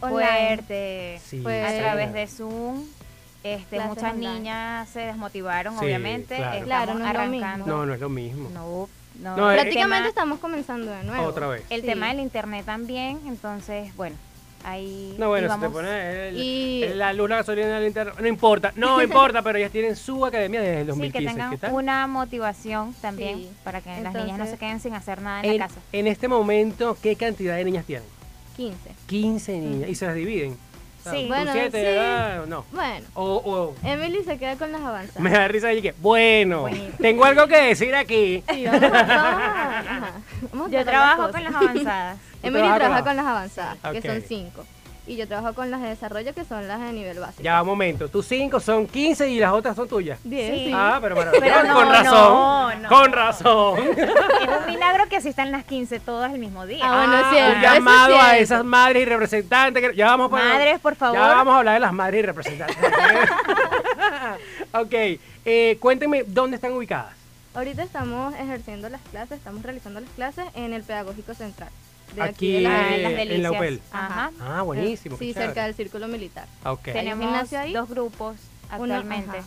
Online. 0.00 0.56
Fuerte. 0.56 1.20
Sí, 1.24 1.44
A 1.46 1.70
sí. 1.70 1.78
través 1.78 2.12
de 2.14 2.26
Zoom. 2.26 2.84
Este, 3.44 3.80
muchas 3.80 4.12
online. 4.12 4.34
niñas 4.34 4.88
se 4.88 5.00
desmotivaron, 5.00 5.78
Sí, 5.78 5.84
obviamente. 5.84 6.36
claro. 6.36 6.52
Estamos 6.58 6.64
Claro, 6.66 6.86
no 6.94 7.06
es 7.06 7.12
lo 7.14 7.20
arrancando. 7.20 7.66
No, 7.66 7.86
no 7.86 7.94
es 7.94 8.00
lo 8.00 8.08
mismo. 8.08 8.50
No, 8.50 8.88
no. 9.20 9.36
No, 9.36 9.48
Prácticamente 9.52 9.96
tema- 9.96 10.08
estamos 10.08 10.38
comenzando 10.40 10.90
de 10.90 11.04
nuevo. 11.04 11.24
Otra 11.24 11.46
vez. 11.48 11.62
El 11.70 11.80
Sí. 11.82 11.86
tema 11.86 12.08
del 12.08 12.20
internet 12.20 12.64
también, 12.66 13.18
entonces, 13.26 13.94
bueno, 13.96 14.16
ahí 14.64 15.14
No, 15.18 15.28
bueno, 15.28 15.52
si 15.54 15.60
te 15.60 15.68
pones 15.70 15.90
el- 15.90 16.36
Y- 16.36 16.82
el- 16.82 16.98
la 16.98 17.12
luz, 17.12 17.28
la 17.30 17.36
gasolina 17.36 17.78
del 17.78 17.86
internet, 17.88 18.14
no 18.20 18.26
importa, 18.26 18.72
no 18.76 19.00
importa, 19.02 19.42
pero 19.42 19.58
ellas 19.58 19.70
tienen 19.72 19.94
su 19.96 20.24
academia 20.26 20.60
desde 20.60 20.80
el 20.80 20.82
Sí, 20.82 20.88
2015. 20.88 21.18
que 21.26 21.30
tengan 21.32 21.50
¿Qué 21.50 21.56
tal? 21.58 21.72
una 21.74 22.06
motivación 22.06 22.92
también 23.00 23.38
Sí. 23.38 23.50
para 23.64 23.80
que 23.80 24.00
las 24.02 24.14
niñas 24.14 24.38
no 24.38 24.46
se 24.46 24.58
queden 24.58 24.80
sin 24.80 24.94
hacer 24.94 25.22
nada 25.22 25.40
en, 25.42 25.50
en, 25.52 25.58
la 25.58 25.68
casa. 25.68 25.80
en 25.92 26.06
este 26.08 26.26
momento, 26.28 26.96
¿qué 27.02 27.14
cantidad 27.16 27.54
de 27.56 27.64
niñas 27.64 27.84
tienen? 27.86 28.06
15. 28.56 28.90
15 29.06 29.58
niñas. 29.58 29.88
¿Y 29.88 29.94
se 29.94 30.06
las 30.06 30.14
dividen? 30.16 30.56
O 31.08 31.10
sea, 31.10 31.18
Sí. 31.20 31.22
¿tú 31.26 31.28
Bueno, 31.34 31.52
siete, 31.52 31.78
sí. 31.78 31.84
¿verdad? 31.84 32.46
No. 32.46 32.64
Bueno, 32.72 33.06
O, 33.14 33.24
o- 33.24 33.74
Emily 33.86 34.22
se 34.24 34.38
queda 34.38 34.56
con 34.56 34.72
las 34.72 34.80
avanzadas. 34.82 35.20
me 35.20 35.30
da 35.30 35.48
risa 35.48 35.72
y 35.72 35.82
que, 35.82 35.92
bueno, 35.98 36.66
tengo 37.00 37.24
algo 37.24 37.46
que 37.46 37.56
decir 37.56 37.94
aquí. 37.94 38.42
Sí, 38.52 38.64
vamos, 38.66 38.82
a- 38.82 38.88
vamos 38.88 39.42
a- 39.42 39.78
ajá. 39.80 40.10
Vamos 40.52 40.68
a 40.68 40.70
Yo 40.70 40.84
trabajo 40.84 41.30
con 41.32 41.44
las 41.44 41.52
cosas. 41.52 41.70
avanzadas. 41.70 42.18
Emily 42.42 42.62
trabajas 42.62 42.78
trabaja 42.78 43.02
con 43.02 43.08
con 43.08 43.16
las 43.16 43.26
avanzadas, 43.26 43.76
Ok. 43.84 43.92
que 43.92 44.02
son 44.02 44.22
5. 44.26 44.64
Y 45.08 45.16
yo 45.16 45.26
trabajo 45.26 45.54
con 45.54 45.70
las 45.70 45.80
de 45.80 45.88
desarrollo, 45.88 46.34
que 46.34 46.44
son 46.44 46.68
las 46.68 46.80
de 46.80 46.92
nivel 46.92 47.18
básico. 47.18 47.42
Ya, 47.42 47.62
un 47.62 47.68
momento, 47.68 48.08
tus 48.08 48.26
5 48.26 48.60
son 48.60 48.86
15 48.86 49.30
y 49.30 49.38
las 49.40 49.52
otras 49.52 49.74
son 49.74 49.88
tuyas. 49.88 50.18
10, 50.22 50.50
Sí. 50.66 50.70
Ah, 50.74 50.98
pero 51.00 51.16
maravilloso. 51.16 51.42
Pero 51.46 51.62
no, 51.66 51.74
con 51.74 51.88
razón. 51.88 52.12
no, 52.14 52.74
no. 52.74 52.88
Con 52.90 53.12
razón. 53.12 53.78
es 53.96 54.48
un 54.60 54.66
milagro 54.66 55.06
que 55.08 55.16
asistan 55.16 55.50
las 55.50 55.64
15 55.64 55.98
todas 56.00 56.30
el 56.34 56.38
mismo 56.38 56.66
día. 56.66 56.84
Ah, 56.84 56.96
bueno, 57.06 57.12
Ah, 57.16 57.20
es 57.22 57.30
cierto, 57.38 57.52
un 57.52 57.56
es 57.56 57.62
llamado 57.72 58.20
a 58.20 58.36
esas 58.36 58.64
madres 58.66 59.02
y 59.02 59.04
representantes. 59.06 59.82
que- 59.90 59.96
ya 59.96 60.06
vamos 60.08 60.30
para- 60.30 60.44
Madres, 60.44 60.78
por 60.80 60.94
favor. 60.94 61.16
Ya 61.18 61.26
vamos 61.26 61.54
a 61.54 61.58
hablar 61.58 61.74
de 61.74 61.80
las 61.80 61.92
madres 61.94 62.18
y 62.22 62.26
representantes. 62.26 62.76
ok, 64.72 64.94
eh, 65.46 65.78
cuéntenme 65.80 66.24
dónde 66.26 66.56
están 66.56 66.72
ubicadas. 66.72 67.12
Ahorita 67.54 67.82
estamos 67.82 68.34
ejerciendo 68.34 68.88
las 68.90 69.00
clases, 69.10 69.38
estamos 69.38 69.62
realizando 69.62 70.00
las 70.00 70.10
clases 70.10 70.44
en 70.54 70.72
el 70.74 70.82
Pedagógico 70.82 71.32
Central. 71.34 71.70
De 72.14 72.22
aquí, 72.22 72.30
Aquí, 72.30 72.52
de 72.52 72.60
la 72.62 72.70
las 73.10 73.12
en 73.20 73.42
la. 73.42 73.50
UPEL. 73.52 73.80
Ajá. 73.92 74.30
Ah, 74.40 74.62
buenísimo. 74.62 75.16
Sí, 75.18 75.28
chévere. 75.32 75.46
cerca 75.46 75.64
del 75.66 75.74
Círculo 75.74 76.08
Militar. 76.08 76.46
Ok. 76.64 76.84
Tenemos 76.84 77.24
gimnasio 77.24 77.58
ahí? 77.60 77.72
dos 77.72 77.88
grupos 77.88 78.36
actualmente. 78.70 79.38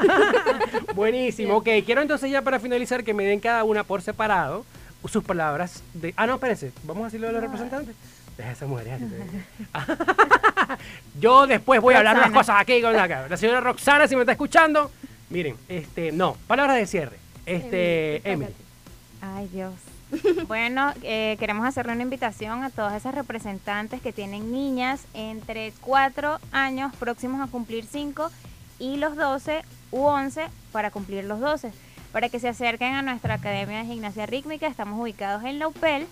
Buenísimo. 0.95 1.57
Ok, 1.57 1.69
quiero 1.85 2.01
entonces 2.01 2.31
ya 2.31 2.41
para 2.41 2.59
finalizar 2.59 3.03
que 3.03 3.13
me 3.13 3.25
den 3.25 3.39
cada 3.39 3.63
una 3.63 3.83
por 3.83 4.01
separado 4.01 4.65
sus 5.07 5.23
palabras 5.23 5.83
de... 5.93 6.13
Ah, 6.17 6.27
no, 6.27 6.35
espérense. 6.35 6.71
Vamos 6.83 7.03
a 7.03 7.05
decirlo 7.05 7.29
a 7.29 7.31
los 7.31 7.41
representantes. 7.41 7.95
Deja 8.37 8.51
esa 8.51 8.67
mujer. 8.67 8.87
Yo 11.19 11.47
después 11.47 11.81
voy 11.81 11.95
a 11.95 11.99
hablar 11.99 12.17
unas 12.17 12.31
cosas 12.31 12.57
aquí 12.59 12.81
con 12.81 12.93
la, 12.93 13.07
la 13.07 13.37
señora 13.37 13.61
Roxana, 13.61 14.07
si 14.07 14.15
me 14.15 14.21
está 14.21 14.33
escuchando. 14.33 14.91
Miren, 15.29 15.55
este, 15.67 16.11
no, 16.11 16.37
palabras 16.47 16.77
de 16.77 16.85
cierre. 16.85 17.17
Este, 17.45 18.17
Emily, 18.17 18.45
Emily. 18.45 18.53
Ay, 19.21 19.49
Dios. 19.51 19.73
Bueno, 20.47 20.93
eh, 21.03 21.35
queremos 21.39 21.65
hacerle 21.65 21.93
una 21.93 22.03
invitación 22.03 22.63
a 22.63 22.69
todas 22.69 22.93
esas 22.93 23.13
representantes 23.13 24.01
que 24.01 24.13
tienen 24.13 24.51
niñas 24.51 25.05
entre 25.13 25.73
4 25.81 26.39
años 26.51 26.95
próximos 26.95 27.41
a 27.41 27.51
cumplir 27.51 27.85
5 27.85 28.29
y 28.79 28.97
los 28.97 29.15
12 29.15 29.63
u 29.91 30.03
11 30.05 30.47
para 30.71 30.91
cumplir 30.91 31.25
los 31.25 31.39
12. 31.39 31.71
Para 32.11 32.29
que 32.29 32.39
se 32.39 32.47
acerquen 32.47 32.93
a 32.93 33.01
nuestra 33.01 33.35
Academia 33.35 33.79
de 33.79 33.85
Gimnasia 33.85 34.25
Rítmica, 34.25 34.67
estamos 34.67 34.99
ubicados 34.99 35.43
en 35.43 35.59
La 35.59 35.67
UPEL. 35.67 36.07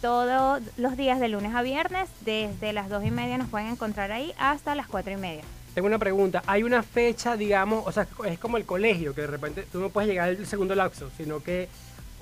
Todos 0.00 0.62
los 0.76 0.96
días 0.96 1.18
de 1.18 1.28
lunes 1.28 1.54
a 1.54 1.62
viernes, 1.62 2.08
desde 2.24 2.72
las 2.72 2.88
2 2.88 3.04
y 3.04 3.10
media 3.10 3.38
nos 3.38 3.48
pueden 3.48 3.68
encontrar 3.68 4.12
ahí 4.12 4.32
hasta 4.38 4.74
las 4.74 4.86
4 4.86 5.12
y 5.12 5.16
media. 5.16 5.42
Tengo 5.74 5.88
una 5.88 5.98
pregunta. 5.98 6.42
Hay 6.46 6.62
una 6.62 6.82
fecha, 6.82 7.36
digamos, 7.36 7.84
o 7.86 7.92
sea, 7.92 8.06
es 8.26 8.38
como 8.38 8.58
el 8.58 8.64
colegio, 8.64 9.14
que 9.14 9.22
de 9.22 9.26
repente 9.26 9.66
tú 9.70 9.80
no 9.80 9.88
puedes 9.88 10.08
llegar 10.08 10.28
al 10.28 10.46
segundo 10.46 10.74
lapso, 10.74 11.10
sino 11.16 11.42
que 11.42 11.68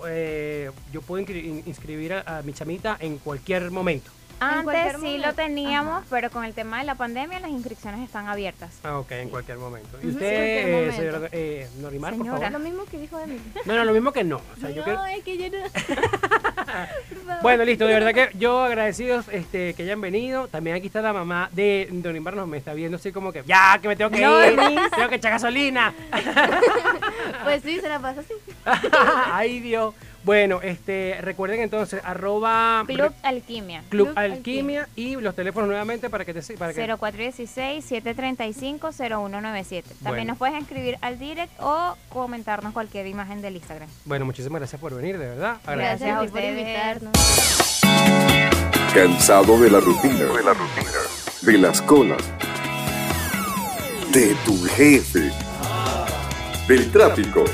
eh, 0.06 0.70
yo 0.92 1.02
puedo 1.02 1.24
inscri- 1.24 1.44
in- 1.44 1.62
inscribir 1.66 2.12
a, 2.14 2.38
a 2.38 2.42
mi 2.42 2.52
chamita 2.52 2.96
en 3.00 3.18
cualquier 3.18 3.70
momento. 3.70 4.10
Antes 4.40 4.94
sí 4.94 4.98
momento. 4.98 5.26
lo 5.28 5.34
teníamos, 5.34 5.98
Ajá. 5.98 6.06
pero 6.10 6.28
con 6.30 6.44
el 6.44 6.52
tema 6.52 6.80
de 6.80 6.84
la 6.84 6.96
pandemia 6.96 7.38
las 7.38 7.50
inscripciones 7.52 8.00
están 8.04 8.26
abiertas. 8.26 8.70
Ah, 8.82 8.98
ok, 8.98 9.12
en 9.12 9.28
cualquier 9.28 9.58
momento. 9.58 9.96
¿Y 10.02 10.08
usted, 10.08 10.18
cualquier 10.18 10.68
eh, 10.68 10.72
momento. 10.72 10.96
señora 10.96 11.28
eh, 11.30 11.68
Norimar, 11.78 12.14
por 12.14 12.22
Señora. 12.26 12.38
favor? 12.40 12.52
Lo 12.52 12.58
mismo 12.58 12.84
que 12.86 12.98
dijo 12.98 13.20
Emily. 13.20 13.40
No, 13.64 13.76
no, 13.76 13.84
lo 13.84 13.92
mismo 13.92 14.12
que 14.12 14.24
no. 14.24 14.38
O 14.38 14.60
sea, 14.60 14.70
yo 14.70 14.78
no, 14.78 14.84
quiero- 14.84 15.04
es 15.06 15.22
que 15.22 15.38
yo 15.38 15.48
no. 15.56 15.58
Bueno, 17.42 17.64
listo, 17.64 17.86
de 17.86 17.94
verdad 17.94 18.12
que 18.12 18.30
yo 18.38 18.62
agradecidos 18.62 19.26
este, 19.28 19.74
que 19.74 19.82
hayan 19.82 20.00
venido. 20.00 20.48
También 20.48 20.76
aquí 20.76 20.86
está 20.86 21.02
la 21.02 21.12
mamá 21.12 21.48
de 21.52 21.88
Norimar, 21.90 22.34
nos 22.34 22.48
me 22.48 22.56
está 22.58 22.74
viendo 22.74 22.96
así 22.96 23.12
como 23.12 23.32
que, 23.32 23.42
ya, 23.44 23.78
que 23.80 23.88
me 23.88 23.96
tengo 23.96 24.10
que 24.10 24.20
ir, 24.20 24.56
tengo 24.94 25.08
que 25.08 25.16
echar 25.16 25.32
gasolina. 25.32 25.94
Pues 27.44 27.62
sí, 27.62 27.80
se 27.80 27.88
la 27.88 27.98
pasa 27.98 28.20
así. 28.20 28.34
Ay, 29.32 29.60
Dios. 29.60 29.94
Bueno, 30.24 30.60
este, 30.62 31.18
recuerden 31.20 31.60
entonces, 31.60 32.00
arroba 32.04 32.84
Club 32.86 33.12
Alquimia. 33.22 33.82
Club 33.88 34.08
Club 34.08 34.18
Alquimia 34.18 34.88
y 34.94 35.16
los 35.16 35.34
teléfonos 35.34 35.68
nuevamente 35.68 36.08
para 36.10 36.24
que 36.24 36.32
te 36.32 36.56
para 36.56 36.72
que 36.72 36.86
0416-735-0197. 36.86 39.82
También 39.82 39.96
Bueno. 40.02 40.24
nos 40.24 40.38
puedes 40.38 40.62
escribir 40.62 40.96
al 41.00 41.18
direct 41.18 41.52
o 41.60 41.96
comentarnos 42.08 42.72
cualquier 42.72 43.08
imagen 43.08 43.42
del 43.42 43.56
Instagram. 43.56 43.88
Bueno, 44.04 44.24
muchísimas 44.24 44.60
gracias 44.60 44.80
por 44.80 44.94
venir, 44.94 45.18
de 45.18 45.26
verdad. 45.26 45.56
Agradezco. 45.66 46.06
Gracias 46.06 46.16
a 46.16 46.20
por 46.32 46.44
invitarnos. 46.44 47.12
Cansado 48.94 49.58
de 49.58 49.70
la 49.70 49.80
rutina, 49.80 50.14
de 50.14 50.44
la 50.44 50.52
rutina, 50.52 50.90
de 51.40 51.58
las 51.58 51.82
colas, 51.82 52.22
de 54.12 54.36
tu 54.44 54.62
jefe, 54.64 55.32
del 56.68 56.92
tráfico. 56.92 57.44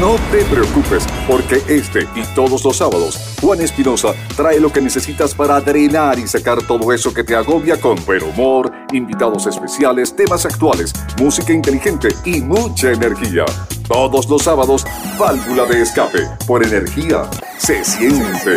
No 0.00 0.16
te 0.30 0.44
preocupes, 0.44 1.06
porque 1.28 1.62
este 1.68 2.08
y 2.14 2.24
todos 2.34 2.64
los 2.64 2.76
sábados, 2.78 3.36
Juan 3.40 3.60
Espinosa 3.60 4.14
trae 4.36 4.58
lo 4.58 4.72
que 4.72 4.80
necesitas 4.80 5.34
para 5.34 5.60
drenar 5.60 6.18
y 6.18 6.26
sacar 6.26 6.62
todo 6.62 6.92
eso 6.92 7.12
que 7.12 7.24
te 7.24 7.36
agobia 7.36 7.80
con 7.80 8.02
buen 8.04 8.22
humor, 8.22 8.72
invitados 8.92 9.46
especiales, 9.46 10.16
temas 10.16 10.46
actuales, 10.46 10.92
música 11.18 11.52
inteligente 11.52 12.08
y 12.24 12.40
mucha 12.40 12.92
energía. 12.92 13.44
Todos 13.86 14.28
los 14.28 14.42
sábados, 14.42 14.86
válvula 15.18 15.66
de 15.66 15.82
escape. 15.82 16.26
Por 16.46 16.64
energía, 16.64 17.28
se 17.58 17.84
siente. 17.84 18.54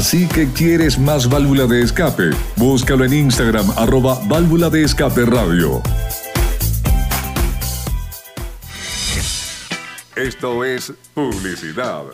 Así 0.00 0.26
que 0.26 0.48
quieres 0.50 0.98
más 0.98 1.28
válvula 1.28 1.66
de 1.66 1.82
escape. 1.82 2.30
Búscalo 2.56 3.04
en 3.04 3.12
Instagram, 3.12 3.70
arroba 3.76 4.18
válvula 4.28 4.70
de 4.70 4.82
escape 4.82 5.26
radio. 5.26 5.82
Esto 10.16 10.64
es 10.64 10.94
publicidad. 11.12 12.04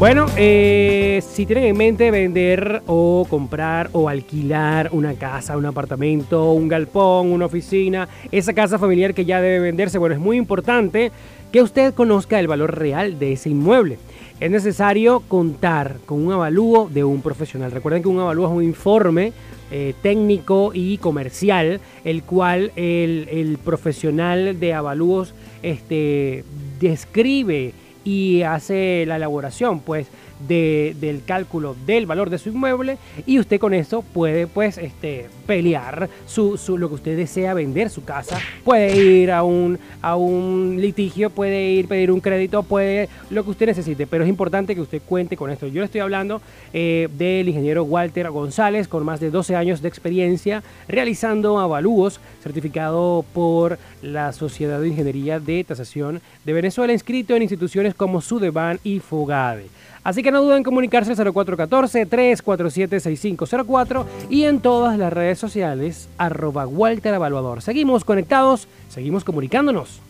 Bueno, 0.02 0.26
eh, 0.36 1.22
si 1.24 1.46
tienen 1.46 1.62
en 1.62 1.76
mente 1.76 2.10
vender 2.10 2.82
o 2.88 3.24
comprar 3.30 3.88
o 3.92 4.08
alquilar 4.08 4.88
una 4.90 5.14
casa, 5.14 5.56
un 5.56 5.64
apartamento, 5.64 6.50
un 6.54 6.66
galpón, 6.66 7.30
una 7.30 7.46
oficina, 7.46 8.08
esa 8.32 8.52
casa 8.52 8.80
familiar 8.80 9.14
que 9.14 9.24
ya 9.24 9.40
debe 9.40 9.60
venderse, 9.60 9.98
bueno, 9.98 10.16
es 10.16 10.20
muy 10.20 10.38
importante 10.38 11.12
que 11.52 11.62
usted 11.62 11.94
conozca 11.94 12.40
el 12.40 12.48
valor 12.48 12.76
real 12.76 13.20
de 13.20 13.34
ese 13.34 13.50
inmueble. 13.50 13.98
Es 14.40 14.50
necesario 14.50 15.20
contar 15.28 15.98
con 16.04 16.26
un 16.26 16.32
avalúo 16.32 16.90
de 16.92 17.04
un 17.04 17.22
profesional. 17.22 17.70
Recuerden 17.70 18.02
que 18.02 18.08
un 18.08 18.18
avalúo 18.18 18.46
es 18.46 18.52
un 18.52 18.64
informe 18.64 19.32
eh, 19.70 19.94
técnico 20.02 20.72
y 20.74 20.98
comercial, 20.98 21.80
el 22.02 22.24
cual 22.24 22.72
el, 22.74 23.28
el 23.30 23.56
profesional 23.64 24.58
de 24.58 24.74
avalúos 24.74 25.32
este, 25.62 26.42
describe 26.80 27.72
y 28.04 28.42
hace 28.42 29.04
la 29.06 29.16
elaboración, 29.16 29.80
pues, 29.80 30.06
de- 30.48 30.94
del 31.00 31.22
cálculo 31.24 31.76
del 31.86 32.06
valor 32.06 32.30
de 32.30 32.38
su 32.38 32.48
inmueble 32.50 32.98
y 33.26 33.38
usted 33.38 33.58
con 33.60 33.74
eso 33.74 34.02
puede 34.02 34.46
pues 34.46 34.78
este 34.78 35.26
pelear 35.46 36.08
su, 36.26 36.56
su- 36.56 36.78
lo 36.78 36.88
que 36.88 36.94
usted 36.96 37.16
desea 37.16 37.54
vender 37.54 37.90
su 37.90 38.04
casa. 38.04 38.38
Puede 38.64 38.96
ir 38.96 39.30
a 39.30 39.42
un 39.42 39.78
a 40.00 40.16
un 40.16 40.78
litigio 40.80 41.30
puede 41.30 41.70
ir 41.70 41.86
pedir 41.88 42.10
un 42.10 42.20
crédito 42.20 42.62
puede 42.62 43.08
lo 43.30 43.44
que 43.44 43.50
usted 43.50 43.66
necesite 43.66 44.06
pero 44.06 44.24
es 44.24 44.28
importante 44.30 44.74
que 44.74 44.80
usted 44.80 45.00
cuente 45.06 45.36
con 45.36 45.50
esto. 45.50 45.66
Yo 45.66 45.80
le 45.80 45.86
estoy 45.86 46.00
hablando 46.00 46.40
eh, 46.72 47.08
del 47.16 47.48
ingeniero 47.48 47.84
Walter 47.84 48.30
González 48.30 48.88
con 48.88 49.04
más 49.04 49.20
de 49.20 49.30
12 49.30 49.56
años 49.56 49.82
de 49.82 49.88
experiencia 49.88 50.62
realizando 50.88 51.58
avalúos 51.58 52.20
certificado 52.42 53.24
por 53.32 53.78
la 54.02 54.32
Sociedad 54.32 54.80
de 54.80 54.88
Ingeniería 54.88 55.40
de 55.40 55.64
Tasación 55.64 56.20
de 56.44 56.52
Venezuela 56.52 56.92
inscrito 56.92 57.34
en 57.36 57.42
instituciones 57.42 57.94
como 57.94 58.20
Sudeban 58.20 58.78
y 58.84 58.98
Fogade 59.00 59.66
Así 60.04 60.22
que 60.22 60.30
no 60.32 60.42
duden 60.42 60.58
en 60.58 60.64
comunicarse 60.64 61.12
al 61.12 61.18
0414-347-6504 61.18 64.04
y 64.30 64.44
en 64.44 64.60
todas 64.60 64.98
las 64.98 65.12
redes 65.12 65.38
sociales, 65.38 66.08
arroba 66.18 66.66
Walter 66.66 67.14
Evaluador. 67.14 67.62
Seguimos 67.62 68.04
conectados, 68.04 68.66
seguimos 68.88 69.22
comunicándonos. 69.22 70.00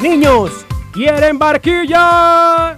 Niños, 0.00 0.50
¿quieren 0.92 1.38
barquilla? 1.38 2.76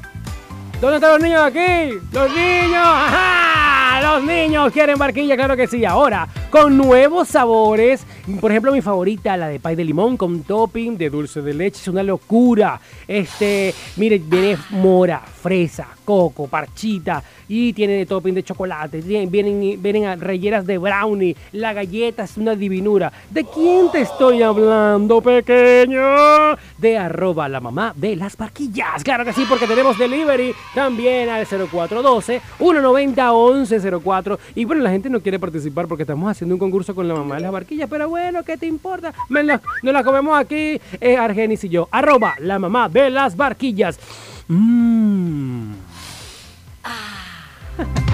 ¿Dónde 0.80 0.96
están 0.96 1.12
los 1.12 1.22
niños 1.22 1.42
aquí? 1.42 1.98
¡Los 2.12 2.30
niños! 2.30 2.84
¡Ajá! 2.84 3.77
Los 4.18 4.24
niños 4.24 4.72
quieren 4.72 4.98
barquilla, 4.98 5.36
claro 5.36 5.56
que 5.56 5.66
sí. 5.66 5.84
Ahora, 5.84 6.28
con 6.50 6.76
nuevos 6.76 7.28
sabores. 7.28 8.04
Por 8.40 8.50
ejemplo, 8.50 8.72
mi 8.72 8.82
favorita, 8.82 9.36
la 9.36 9.48
de 9.48 9.60
pay 9.60 9.74
de 9.76 9.84
limón 9.84 10.16
con 10.16 10.42
topping 10.42 10.96
de 10.96 11.10
dulce 11.10 11.40
de 11.40 11.54
leche. 11.54 11.80
Es 11.80 11.88
una 11.88 12.02
locura. 12.02 12.80
Este, 13.06 13.74
mire, 13.96 14.18
viene 14.18 14.58
mora, 14.70 15.20
fresa, 15.20 15.88
coco, 16.04 16.46
parchita. 16.46 17.22
Y 17.48 17.72
tiene 17.72 18.04
topping 18.06 18.34
de 18.34 18.42
chocolate. 18.42 19.00
Vienen, 19.00 19.80
vienen, 19.80 20.20
rellenas 20.20 20.66
de 20.66 20.78
brownie. 20.78 21.36
La 21.52 21.72
galleta 21.72 22.24
es 22.24 22.36
una 22.36 22.54
divinura. 22.54 23.12
¿De 23.30 23.44
quién 23.44 23.90
te 23.90 24.02
estoy 24.02 24.42
hablando, 24.42 25.20
pequeño? 25.20 26.56
De 26.76 26.98
arroba 26.98 27.48
la 27.48 27.60
mamá 27.60 27.94
de 27.96 28.16
las 28.16 28.36
barquillas. 28.36 29.02
Claro 29.02 29.24
que 29.24 29.32
sí, 29.32 29.44
porque 29.48 29.66
tenemos 29.66 29.98
delivery 29.98 30.54
también 30.74 31.28
al 31.30 31.46
0412 31.46 32.42
190 32.58 33.32
1104. 33.80 34.38
Y 34.54 34.64
bueno, 34.64 34.82
la 34.82 34.90
gente 34.90 35.08
no 35.10 35.20
quiere 35.20 35.38
participar 35.38 35.86
porque 35.86 36.02
estamos 36.02 36.30
haciendo 36.30 36.54
un 36.54 36.58
concurso 36.58 36.94
con 36.94 37.06
la 37.08 37.14
mamá 37.14 37.36
de 37.36 37.40
las 37.42 37.52
barquillas. 37.52 37.88
Pero 37.90 38.08
bueno, 38.08 38.42
¿qué 38.42 38.56
te 38.56 38.66
importa? 38.66 39.12
Me 39.28 39.42
la- 39.42 39.60
nos 39.82 39.92
la 39.92 40.02
comemos 40.04 40.38
aquí, 40.38 40.80
eh, 41.00 41.16
Argenis 41.16 41.64
y 41.64 41.68
yo. 41.68 41.88
Arroba 41.90 42.34
la 42.40 42.58
mamá 42.58 42.88
de 42.88 43.10
las 43.10 43.36
barquillas. 43.36 43.98
Mmm. 44.48 45.72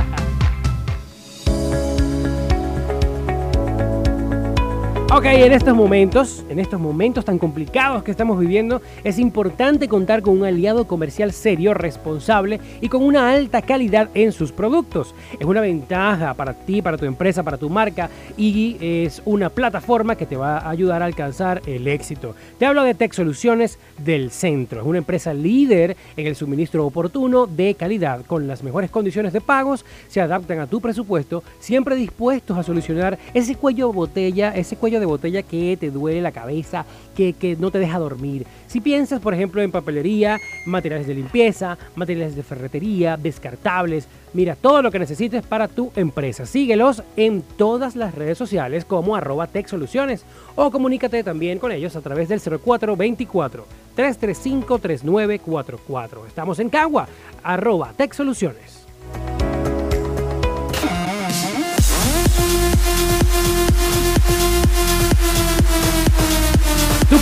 Ok, 5.16 5.26
en 5.26 5.52
estos 5.52 5.76
momentos, 5.76 6.44
en 6.48 6.58
estos 6.58 6.80
momentos 6.80 7.24
tan 7.24 7.38
complicados 7.38 8.02
que 8.02 8.10
estamos 8.10 8.36
viviendo, 8.36 8.82
es 9.04 9.20
importante 9.20 9.86
contar 9.86 10.22
con 10.22 10.36
un 10.36 10.44
aliado 10.44 10.88
comercial 10.88 11.30
serio, 11.30 11.72
responsable 11.72 12.58
y 12.80 12.88
con 12.88 13.04
una 13.04 13.30
alta 13.30 13.62
calidad 13.62 14.10
en 14.14 14.32
sus 14.32 14.50
productos. 14.50 15.14
Es 15.38 15.46
una 15.46 15.60
ventaja 15.60 16.34
para 16.34 16.54
ti, 16.54 16.82
para 16.82 16.98
tu 16.98 17.04
empresa, 17.04 17.44
para 17.44 17.58
tu 17.58 17.70
marca 17.70 18.10
y 18.36 18.76
es 18.80 19.22
una 19.24 19.50
plataforma 19.50 20.16
que 20.16 20.26
te 20.26 20.36
va 20.36 20.58
a 20.58 20.70
ayudar 20.70 21.00
a 21.00 21.06
alcanzar 21.06 21.62
el 21.64 21.86
éxito. 21.86 22.34
Te 22.58 22.66
hablo 22.66 22.82
de 22.82 22.94
Tech 22.94 23.12
Soluciones 23.12 23.78
del 23.98 24.32
Centro. 24.32 24.80
Es 24.80 24.86
una 24.86 24.98
empresa 24.98 25.32
líder 25.32 25.96
en 26.16 26.26
el 26.26 26.34
suministro 26.34 26.84
oportuno 26.84 27.46
de 27.46 27.76
calidad 27.76 28.26
con 28.26 28.48
las 28.48 28.64
mejores 28.64 28.90
condiciones 28.90 29.32
de 29.32 29.40
pagos, 29.40 29.84
se 30.08 30.20
adaptan 30.20 30.58
a 30.58 30.66
tu 30.66 30.80
presupuesto, 30.80 31.44
siempre 31.60 31.94
dispuestos 31.94 32.58
a 32.58 32.64
solucionar 32.64 33.16
ese 33.32 33.54
cuello 33.54 33.86
de 33.90 33.94
botella, 33.94 34.50
ese 34.56 34.74
cuello 34.74 34.98
de 34.98 35.03
botella 35.06 35.42
que 35.42 35.76
te 35.78 35.90
duele 35.90 36.20
la 36.20 36.32
cabeza, 36.32 36.84
que, 37.16 37.32
que 37.32 37.56
no 37.56 37.70
te 37.70 37.78
deja 37.78 37.98
dormir. 37.98 38.46
Si 38.66 38.80
piensas, 38.80 39.20
por 39.20 39.34
ejemplo, 39.34 39.62
en 39.62 39.70
papelería, 39.70 40.38
materiales 40.66 41.06
de 41.06 41.14
limpieza, 41.14 41.78
materiales 41.94 42.36
de 42.36 42.42
ferretería, 42.42 43.16
descartables, 43.16 44.08
mira 44.32 44.56
todo 44.56 44.82
lo 44.82 44.90
que 44.90 44.98
necesites 44.98 45.44
para 45.46 45.68
tu 45.68 45.92
empresa. 45.96 46.46
Síguelos 46.46 47.02
en 47.16 47.42
todas 47.42 47.96
las 47.96 48.14
redes 48.14 48.36
sociales 48.38 48.84
como 48.84 49.16
arroba 49.16 49.46
Tech 49.46 49.68
Soluciones 49.68 50.24
o 50.56 50.70
comunícate 50.70 51.22
también 51.22 51.58
con 51.58 51.72
ellos 51.72 51.96
a 51.96 52.00
través 52.00 52.28
del 52.28 52.40
0424 52.40 53.66
335 53.94 54.78
3944. 54.78 56.26
Estamos 56.26 56.58
en 56.58 56.68
Cagua, 56.68 57.08
arroba 57.42 57.92
Tech 57.96 58.12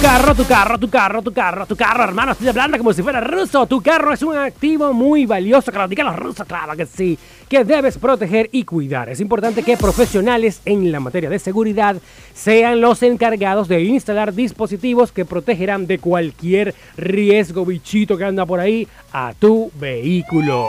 carro, 0.03 0.35
tu 0.35 0.45
carro, 0.45 0.79
tu 0.79 0.91
carro, 0.91 1.23
tu 1.23 1.33
carro, 1.33 1.65
tu 1.65 1.77
carro, 1.77 2.03
hermano, 2.03 2.33
estoy 2.33 2.49
hablando 2.49 2.77
como 2.77 2.93
si 2.93 3.05
fuera 3.05 3.21
ruso. 3.21 3.67
Tu 3.67 3.81
carro 3.81 4.13
es 4.13 4.23
un 4.23 4.37
activo 4.37 4.93
muy 4.93 5.27
valioso, 5.27 5.71
lo 5.71 5.87
digan 5.87 6.07
los 6.07 6.17
rusos, 6.17 6.45
claro 6.45 6.77
que 6.77 6.87
sí, 6.87 7.17
que 7.49 7.65
debes 7.65 7.99
proteger 7.99 8.49
y 8.51 8.65
cuidar. 8.65 9.09
Es 9.09 9.21
importante 9.21 9.63
que 9.63 9.77
profesionales 9.77 10.61
en 10.65 10.91
la 10.91 10.99
materia 10.99 11.31
de 11.31 11.39
seguridad 11.39 11.97
sean 12.35 12.81
los 12.81 13.01
encargados 13.05 13.69
de 13.69 13.81
instalar 13.85 14.35
dispositivos 14.35 15.13
que 15.13 15.25
protegerán 15.25 15.87
de 15.87 16.01
cualquier 16.01 16.75
riesgo 16.97 17.65
bichito 17.65 18.19
que 18.19 18.25
anda 18.25 18.45
por 18.45 18.59
ahí 18.59 18.89
a 19.13 19.33
tu 19.39 19.71
vehículo. 19.79 20.67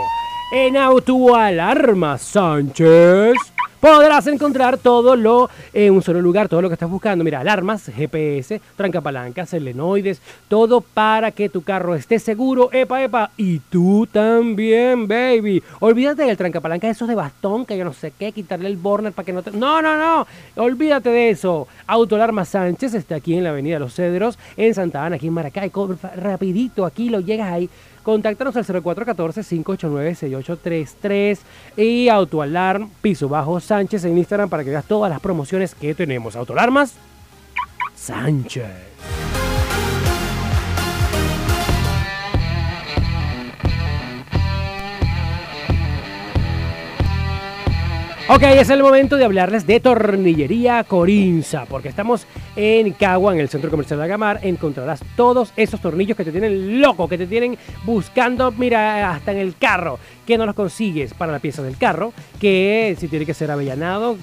En 0.53 0.77
Autoalarma 0.77 2.19
Sánchez 2.19 3.33
podrás 3.83 4.25
encontrar 4.27 4.77
todo 4.77 5.17
lo 5.17 5.49
en 5.73 5.93
un 5.93 6.01
solo 6.01 6.21
lugar, 6.21 6.47
todo 6.47 6.61
lo 6.61 6.69
que 6.69 6.75
estás 6.75 6.89
buscando. 6.89 7.21
Mira, 7.25 7.41
alarmas, 7.41 7.91
GPS, 7.93 8.61
trancapalancas, 8.77 9.49
selenoides, 9.49 10.21
todo 10.47 10.79
para 10.79 11.31
que 11.31 11.49
tu 11.49 11.63
carro 11.63 11.93
esté 11.93 12.17
seguro. 12.17 12.69
Epa, 12.71 13.03
epa. 13.03 13.31
Y 13.35 13.59
tú 13.59 14.07
también, 14.09 15.05
baby. 15.05 15.61
Olvídate 15.81 16.23
del 16.23 16.37
trancapalanca, 16.37 16.89
esos 16.89 17.09
de 17.09 17.15
bastón, 17.15 17.65
que 17.65 17.77
yo 17.77 17.83
no 17.83 17.91
sé 17.91 18.13
qué, 18.17 18.31
quitarle 18.31 18.69
el 18.69 18.77
burner 18.77 19.11
para 19.11 19.25
que 19.25 19.33
no 19.33 19.43
te. 19.43 19.51
No, 19.51 19.81
no, 19.81 19.97
no. 19.97 20.27
Olvídate 20.55 21.09
de 21.09 21.31
eso. 21.31 21.67
Autoalarma 21.85 22.45
Sánchez 22.45 22.93
está 22.93 23.15
aquí 23.15 23.35
en 23.35 23.43
la 23.43 23.49
Avenida 23.49 23.79
Los 23.79 23.95
Cedros, 23.95 24.39
en 24.55 24.73
Santa 24.73 25.05
Ana, 25.05 25.17
aquí 25.17 25.27
en 25.27 25.33
Maracay. 25.33 25.69
Rapidito, 26.15 26.85
aquí 26.85 27.09
lo 27.09 27.19
llegas 27.19 27.51
ahí. 27.51 27.69
Contáctanos 28.03 28.55
al 28.57 28.65
0414-589-6833 28.65 31.39
y 31.77 32.09
Autoalarm 32.09 32.91
Piso 33.01 33.29
Bajo 33.29 33.59
Sánchez 33.59 34.05
en 34.05 34.15
Instagram 34.17 34.49
para 34.49 34.63
que 34.63 34.69
veas 34.69 34.85
todas 34.85 35.09
las 35.09 35.19
promociones 35.19 35.73
que 35.73 35.95
tenemos. 35.95 36.35
Autoalarmas 36.35 36.93
Sánchez. 37.95 39.42
Ok, 48.35 48.41
es 48.41 48.71
el 48.71 48.81
momento 48.81 49.15
de 49.15 49.25
hablarles 49.25 49.67
de 49.67 49.79
Tornillería 49.79 50.83
Corinza, 50.85 51.65
porque 51.69 51.89
estamos 51.89 52.25
en 52.55 52.91
Cagua, 52.93 53.31
en 53.31 53.39
el 53.39 53.47
Centro 53.47 53.69
Comercial 53.69 53.99
de 53.99 54.05
Agamar. 54.05 54.39
Encontrarás 54.41 55.03
todos 55.15 55.53
esos 55.55 55.79
tornillos 55.79 56.17
que 56.17 56.25
te 56.25 56.31
tienen 56.31 56.81
loco, 56.81 57.07
que 57.07 57.19
te 57.19 57.27
tienen 57.27 57.59
buscando, 57.85 58.51
mira, 58.51 59.11
hasta 59.11 59.33
en 59.33 59.37
el 59.37 59.55
carro, 59.55 59.99
que 60.25 60.37
no 60.37 60.45
los 60.45 60.55
consigues 60.55 61.13
para 61.13 61.31
la 61.31 61.39
pieza 61.39 61.61
del 61.61 61.77
carro, 61.77 62.13
que 62.39 62.95
si 62.99 63.07
tiene 63.07 63.25
que 63.25 63.33
ser 63.33 63.51
avellanado, 63.51 64.17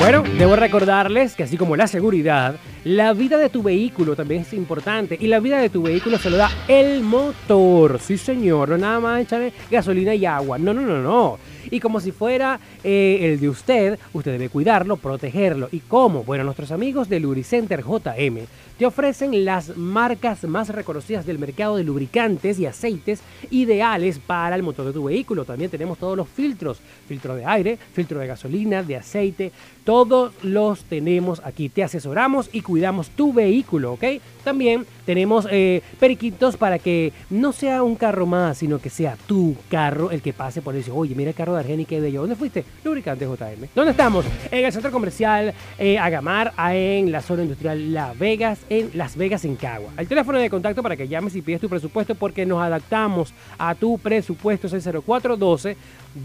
Bueno, 0.00 0.24
debo 0.38 0.56
recordarles 0.56 1.36
que 1.36 1.44
así 1.44 1.56
como 1.56 1.76
la 1.76 1.86
seguridad, 1.86 2.56
la 2.82 3.12
vida 3.12 3.36
de 3.36 3.48
tu 3.48 3.62
vehículo 3.62 4.16
también 4.16 4.42
es 4.42 4.52
importante 4.52 5.16
y 5.20 5.28
la 5.28 5.38
vida 5.38 5.60
de 5.60 5.70
tu 5.70 5.82
vehículo 5.82 6.18
se 6.18 6.30
lo 6.30 6.36
da 6.36 6.50
el 6.66 7.02
motor. 7.02 8.00
Sí, 8.00 8.18
señor, 8.18 8.70
no 8.70 8.78
nada 8.78 8.98
más 8.98 9.20
echarle 9.20 9.52
gasolina 9.70 10.16
y 10.16 10.26
agua. 10.26 10.58
No, 10.58 10.74
no, 10.74 10.80
no, 10.80 11.00
no. 11.00 11.38
Y 11.70 11.80
como 11.80 12.00
si 12.00 12.12
fuera 12.12 12.60
eh, 12.82 13.18
el 13.22 13.40
de 13.40 13.48
usted, 13.48 13.98
usted 14.12 14.32
debe 14.32 14.48
cuidarlo, 14.48 14.96
protegerlo. 14.96 15.68
¿Y 15.72 15.80
cómo? 15.80 16.24
Bueno, 16.24 16.44
nuestros 16.44 16.70
amigos 16.72 17.08
de 17.08 17.20
Lubricenter 17.20 17.82
JM 17.82 18.46
te 18.80 18.86
ofrecen 18.86 19.44
las 19.44 19.76
marcas 19.76 20.42
más 20.44 20.70
reconocidas 20.70 21.26
del 21.26 21.38
mercado 21.38 21.76
de 21.76 21.84
lubricantes 21.84 22.58
y 22.58 22.64
aceites 22.64 23.20
ideales 23.50 24.18
para 24.18 24.56
el 24.56 24.62
motor 24.62 24.86
de 24.86 24.94
tu 24.94 25.04
vehículo. 25.04 25.44
También 25.44 25.70
tenemos 25.70 25.98
todos 25.98 26.16
los 26.16 26.26
filtros, 26.26 26.80
filtro 27.06 27.34
de 27.34 27.44
aire, 27.44 27.78
filtro 27.92 28.20
de 28.20 28.26
gasolina, 28.26 28.82
de 28.82 28.96
aceite, 28.96 29.52
todos 29.84 30.32
los 30.42 30.84
tenemos 30.84 31.42
aquí. 31.44 31.68
Te 31.68 31.82
asesoramos 31.84 32.48
y 32.54 32.62
cuidamos 32.62 33.10
tu 33.10 33.34
vehículo, 33.34 33.92
¿ok? 33.92 34.04
También 34.44 34.86
tenemos 35.04 35.46
eh, 35.50 35.82
periquitos 35.98 36.56
para 36.56 36.78
que 36.78 37.12
no 37.28 37.52
sea 37.52 37.82
un 37.82 37.96
carro 37.96 38.24
más, 38.26 38.58
sino 38.58 38.78
que 38.78 38.88
sea 38.88 39.16
tu 39.26 39.56
carro 39.68 40.10
el 40.10 40.22
que 40.22 40.32
pase 40.32 40.62
por 40.62 40.76
eso. 40.76 40.94
Oye, 40.94 41.14
mira 41.14 41.30
el 41.30 41.36
carro 41.36 41.54
de 41.54 41.60
Argeni 41.60 41.84
que 41.84 42.00
bello. 42.00 42.20
¿Dónde 42.20 42.36
fuiste? 42.36 42.64
Lubricante 42.84 43.26
JM. 43.26 43.68
¿Dónde 43.74 43.90
estamos? 43.90 44.24
En 44.50 44.64
el 44.64 44.72
centro 44.72 44.90
comercial 44.90 45.52
eh, 45.78 45.98
Agamar, 45.98 46.52
en 46.72 47.10
la 47.12 47.20
zona 47.20 47.42
industrial 47.42 47.92
La 47.92 48.14
Vegas, 48.14 48.60
en 48.70 48.90
Las 48.94 49.16
Vegas, 49.16 49.44
en. 49.44 49.92
El 49.98 50.08
teléfono 50.08 50.38
de 50.38 50.48
contacto 50.48 50.82
para 50.82 50.96
que 50.96 51.08
llames 51.08 51.36
y 51.36 51.42
pides 51.42 51.60
tu 51.60 51.68
presupuesto 51.68 52.14
porque 52.14 52.46
nos 52.46 52.62
adaptamos 52.62 53.34
a 53.58 53.74
tu 53.74 53.98
presupuesto 53.98 54.68
es 54.68 54.86
el 54.86 55.02
0412 55.02 55.76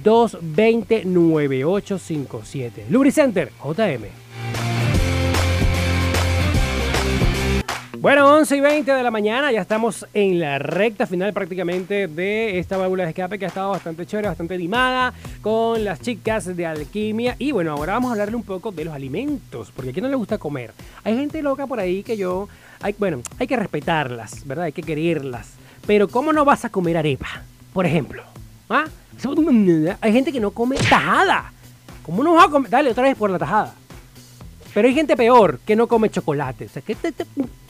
220 0.04 1.06
9857. 1.06 2.86
Lubricenter 2.90 3.52
JM. 3.62 4.55
Bueno, 8.06 8.32
11 8.36 8.58
y 8.58 8.62
20 8.62 8.92
de 8.94 9.02
la 9.02 9.10
mañana, 9.10 9.52
ya 9.52 9.62
estamos 9.62 10.06
en 10.14 10.40
la 10.40 10.60
recta 10.60 11.08
final 11.08 11.34
prácticamente 11.34 12.08
de 12.08 12.60
esta 12.60 12.78
válvula 12.78 13.02
de 13.02 13.10
escape 13.10 13.40
que 13.40 13.46
ha 13.46 13.48
estado 13.48 13.72
bastante 13.72 14.06
chévere, 14.06 14.28
bastante 14.28 14.54
animada 14.54 15.12
con 15.42 15.84
las 15.84 16.00
chicas 16.02 16.56
de 16.56 16.68
alquimia. 16.68 17.36
Y 17.40 17.52
bueno, 17.52 17.72
ahora 17.72 17.94
vamos 17.94 18.10
a 18.10 18.12
hablarle 18.12 18.36
un 18.36 18.44
poco 18.44 18.72
de 18.72 18.86
los 18.86 18.94
alimentos, 18.94 19.72
porque 19.76 19.90
a 19.90 19.94
quién 19.94 20.04
no 20.04 20.10
le 20.10 20.18
gusta 20.18 20.38
comer. 20.38 20.72
Hay 21.04 21.18
gente 21.18 21.42
loca 21.42 21.66
por 21.66 21.80
ahí 21.80 22.04
que 22.04 22.16
yo, 22.16 22.48
hay, 22.80 22.94
bueno, 23.00 23.24
hay 23.40 23.48
que 23.48 23.56
respetarlas, 23.56 24.46
¿verdad? 24.46 24.66
Hay 24.66 24.72
que 24.72 24.84
quererlas. 24.84 25.54
Pero 25.88 26.08
¿cómo 26.08 26.32
no 26.32 26.46
vas 26.46 26.64
a 26.64 26.70
comer 26.70 26.98
arepa? 26.98 27.42
Por 27.74 27.88
ejemplo. 27.88 28.22
¿Ah? 28.70 28.86
Hay 30.02 30.14
gente 30.14 30.32
que 30.32 30.40
no 30.40 30.52
come 30.52 30.76
tajada. 30.76 31.52
¿Cómo 32.04 32.24
no 32.24 32.36
vas 32.36 32.50
a 32.50 32.52
comer? 32.52 32.70
Dale 32.70 32.92
otra 32.92 33.02
vez 33.06 33.18
por 33.18 33.32
la 33.32 33.40
tajada. 33.40 33.74
Pero 34.76 34.88
hay 34.88 34.94
gente 34.94 35.18
peor 35.18 35.58
que 35.66 35.76
no 35.76 35.88
come 35.88 36.12
chocolate. 36.12 36.66
O 36.66 36.70
sea, 36.70 36.84
te, 36.84 36.94
te- 36.94 37.26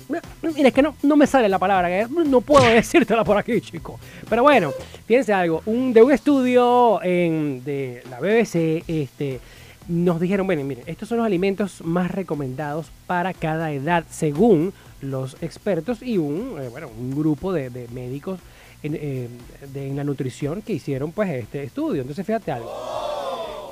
Mira, 0.08 0.22
es 0.70 0.74
que 0.74 0.82
no, 0.82 0.96
no 1.04 1.16
me 1.16 1.26
sale 1.28 1.50
la 1.50 1.58
palabra, 1.60 1.88
que 1.90 2.08
no 2.26 2.42
puedo 2.42 2.66
decírtela 2.70 3.24
por 3.24 3.38
aquí, 3.38 3.60
chico. 3.62 4.00
Pero 4.30 4.44
bueno, 4.44 4.72
fíjense 5.08 5.34
algo, 5.34 5.62
un, 5.66 5.94
de 5.94 6.02
un 6.04 6.12
estudio 6.12 7.02
en- 7.04 7.64
de 7.64 8.04
la 8.10 8.20
BBC, 8.20 8.84
este, 8.88 9.40
nos 9.88 10.20
dijeron, 10.20 10.46
bueno, 10.46 10.64
miren, 10.64 10.84
estos 10.88 11.10
son 11.10 11.18
los 11.20 11.26
alimentos 11.26 11.82
más 11.84 12.12
recomendados 12.12 12.88
para 13.08 13.34
cada 13.34 13.72
edad, 13.72 14.04
según 14.10 14.74
los 15.02 15.38
expertos 15.42 16.02
y 16.02 16.18
un, 16.18 16.58
eh, 16.62 16.70
bueno, 16.70 16.90
un 16.98 17.12
grupo 17.16 17.52
de, 17.54 17.70
médicos 17.94 18.40
en, 18.84 18.96
eh, 18.96 19.28
de- 19.74 19.88
en 19.90 19.96
la 19.96 20.04
nutrición 20.04 20.62
que 20.62 20.74
hicieron 20.74 21.12
pues 21.12 21.30
este 21.32 21.64
estudio. 21.64 22.02
Entonces, 22.02 22.26
fíjate 22.26 22.52
algo. 22.52 22.72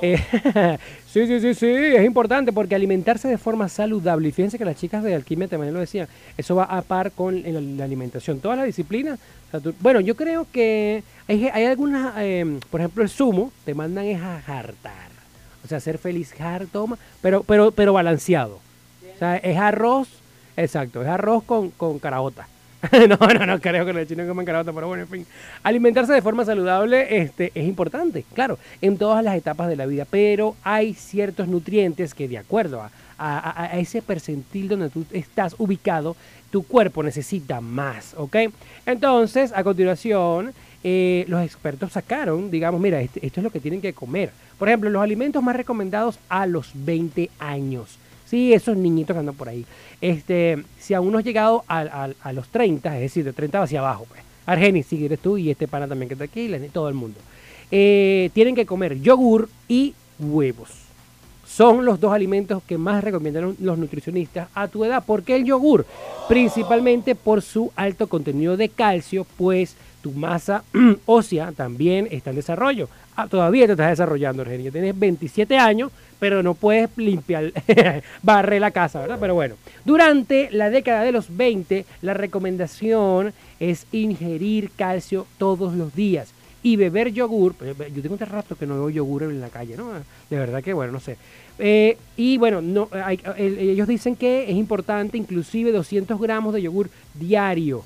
Eh, 0.04 0.18
sí, 1.10 1.26
sí, 1.26 1.40
sí, 1.40 1.54
sí, 1.54 1.66
es 1.66 2.04
importante 2.04 2.52
porque 2.52 2.74
alimentarse 2.74 3.26
de 3.28 3.38
forma 3.38 3.68
saludable, 3.70 4.28
y 4.28 4.32
fíjense 4.32 4.58
que 4.58 4.64
las 4.66 4.76
chicas 4.76 5.02
de 5.02 5.14
alquimia 5.14 5.48
también 5.48 5.72
lo 5.72 5.80
decían, 5.80 6.08
eso 6.36 6.54
va 6.56 6.64
a 6.64 6.82
par 6.82 7.10
con 7.12 7.42
la 7.78 7.84
alimentación, 7.84 8.38
o 8.42 9.50
sea, 9.50 9.60
tú- 9.60 9.74
bueno, 9.80 10.00
yo 10.00 10.14
creo 10.14 10.46
que 10.52 11.02
hay, 11.26 11.48
hay 11.48 11.64
algunas, 11.64 12.14
eh, 12.18 12.58
por 12.70 12.80
ejemplo, 12.80 13.02
el 13.02 13.08
sumo, 13.08 13.50
te 13.64 13.72
mandan 13.74 14.04
es 14.04 14.20
a 14.20 14.42
jartar, 14.42 15.08
o 15.64 15.68
sea, 15.68 15.80
ser 15.80 15.96
feliz, 15.96 16.34
jar, 16.36 16.66
toma, 16.66 16.98
pero, 17.22 17.42
pero, 17.42 17.70
pero 17.70 17.92
balanceado. 17.94 18.56
O 19.14 19.18
sea, 19.18 19.36
es 19.36 19.56
arroz, 19.56 20.08
exacto, 20.56 21.00
es 21.02 21.08
arroz 21.08 21.44
con, 21.44 21.70
con 21.70 21.98
caraota. 21.98 22.46
no, 23.08 23.16
no, 23.16 23.46
no 23.46 23.60
creo 23.60 23.86
que 23.86 23.92
los 23.92 24.06
chinos 24.06 24.26
coman 24.26 24.44
carota, 24.44 24.72
pero 24.72 24.88
bueno, 24.88 25.02
en 25.04 25.08
fin. 25.08 25.26
Alimentarse 25.62 26.12
de 26.12 26.22
forma 26.22 26.44
saludable 26.44 27.18
este, 27.22 27.52
es 27.54 27.66
importante, 27.66 28.24
claro, 28.34 28.58
en 28.80 28.98
todas 28.98 29.22
las 29.24 29.36
etapas 29.36 29.68
de 29.68 29.76
la 29.76 29.86
vida, 29.86 30.06
pero 30.10 30.56
hay 30.62 30.94
ciertos 30.94 31.48
nutrientes 31.48 32.14
que 32.14 32.28
de 32.28 32.38
acuerdo 32.38 32.82
a 33.16 33.70
ese 33.78 34.02
percentil 34.02 34.68
donde 34.68 34.90
tú 34.90 35.04
estás 35.12 35.54
ubicado, 35.58 36.16
tu 36.50 36.62
cuerpo 36.64 37.02
necesita 37.02 37.60
más, 37.60 38.14
¿ok? 38.16 38.36
Entonces, 38.86 39.52
a 39.54 39.64
continuación, 39.64 40.52
eh, 40.84 41.24
los 41.28 41.42
expertos 41.42 41.92
sacaron, 41.92 42.50
digamos, 42.50 42.80
mira, 42.80 43.00
este- 43.00 43.24
esto 43.26 43.40
es 43.40 43.44
lo 43.44 43.50
que 43.50 43.60
tienen 43.60 43.80
que 43.80 43.92
comer. 43.92 44.30
Por 44.58 44.68
ejemplo, 44.68 44.90
los 44.90 45.02
alimentos 45.02 45.42
más 45.42 45.56
recomendados 45.56 46.18
a 46.28 46.46
los 46.46 46.70
20 46.74 47.30
años. 47.38 47.98
Sí, 48.26 48.52
esos 48.52 48.76
niñitos 48.76 49.14
que 49.14 49.20
andan 49.20 49.34
por 49.34 49.48
ahí. 49.48 49.64
Este, 50.00 50.62
si 50.78 50.94
aún 50.94 51.12
no 51.12 51.18
has 51.18 51.24
llegado 51.24 51.64
a, 51.68 52.08
los 52.32 52.48
30, 52.48 52.94
es 52.96 53.02
decir, 53.02 53.24
de 53.24 53.32
30 53.32 53.62
hacia 53.62 53.80
abajo, 53.80 54.06
pues. 54.08 54.20
Argenis, 54.46 54.86
si 54.86 55.02
eres 55.04 55.20
tú 55.20 55.38
y 55.38 55.50
este 55.50 55.66
pana 55.68 55.88
también 55.88 56.08
que 56.08 56.14
está 56.14 56.24
aquí, 56.24 56.50
todo 56.72 56.88
el 56.88 56.94
mundo. 56.94 57.18
Eh, 57.70 58.30
tienen 58.34 58.54
que 58.54 58.66
comer 58.66 59.00
yogur 59.00 59.48
y 59.68 59.94
huevos. 60.18 60.84
Son 61.46 61.84
los 61.84 62.00
dos 62.00 62.12
alimentos 62.12 62.62
que 62.66 62.78
más 62.78 63.04
recomiendan 63.04 63.56
los 63.60 63.78
nutricionistas 63.78 64.48
a 64.54 64.68
tu 64.68 64.84
edad. 64.84 65.04
¿Por 65.04 65.22
qué 65.22 65.36
el 65.36 65.44
yogur? 65.44 65.86
Principalmente 66.28 67.14
por 67.14 67.42
su 67.42 67.70
alto 67.76 68.08
contenido 68.08 68.56
de 68.56 68.70
calcio, 68.70 69.26
pues 69.36 69.76
tu 70.02 70.12
masa 70.12 70.64
ósea 71.06 71.52
también 71.52 72.08
está 72.10 72.30
en 72.30 72.36
desarrollo. 72.36 72.88
Ah, 73.16 73.28
todavía 73.28 73.66
te 73.66 73.72
estás 73.72 73.90
desarrollando, 73.90 74.42
Argenis. 74.42 74.72
Tienes 74.72 74.98
27 74.98 75.56
años, 75.56 75.92
pero 76.24 76.42
no 76.42 76.54
puedes 76.54 76.88
limpiar, 76.96 77.52
barrer 78.22 78.58
la 78.58 78.70
casa, 78.70 78.98
¿verdad? 78.98 79.18
Pero 79.20 79.34
bueno, 79.34 79.56
durante 79.84 80.48
la 80.52 80.70
década 80.70 81.02
de 81.02 81.12
los 81.12 81.36
20, 81.36 81.84
la 82.00 82.14
recomendación 82.14 83.34
es 83.60 83.86
ingerir 83.92 84.70
calcio 84.74 85.26
todos 85.36 85.74
los 85.74 85.94
días 85.94 86.32
y 86.62 86.76
beber 86.76 87.12
yogur. 87.12 87.52
pues, 87.52 87.76
Yo 87.94 88.00
tengo 88.00 88.14
un 88.14 88.20
rato 88.20 88.56
que 88.56 88.64
no 88.64 88.76
veo 88.76 88.88
yogur 88.88 89.24
en 89.24 89.38
la 89.38 89.50
calle, 89.50 89.76
¿no? 89.76 89.90
De 90.30 90.38
verdad 90.38 90.62
que, 90.62 90.72
bueno, 90.72 90.92
no 90.92 91.00
sé. 91.00 91.18
Eh, 91.58 91.98
y 92.16 92.38
bueno, 92.38 92.88
ellos 93.36 93.86
dicen 93.86 94.16
que 94.16 94.44
es 94.44 94.56
importante 94.56 95.18
inclusive 95.18 95.72
200 95.72 96.18
gramos 96.18 96.54
de 96.54 96.62
yogur 96.62 96.88
diario. 97.12 97.84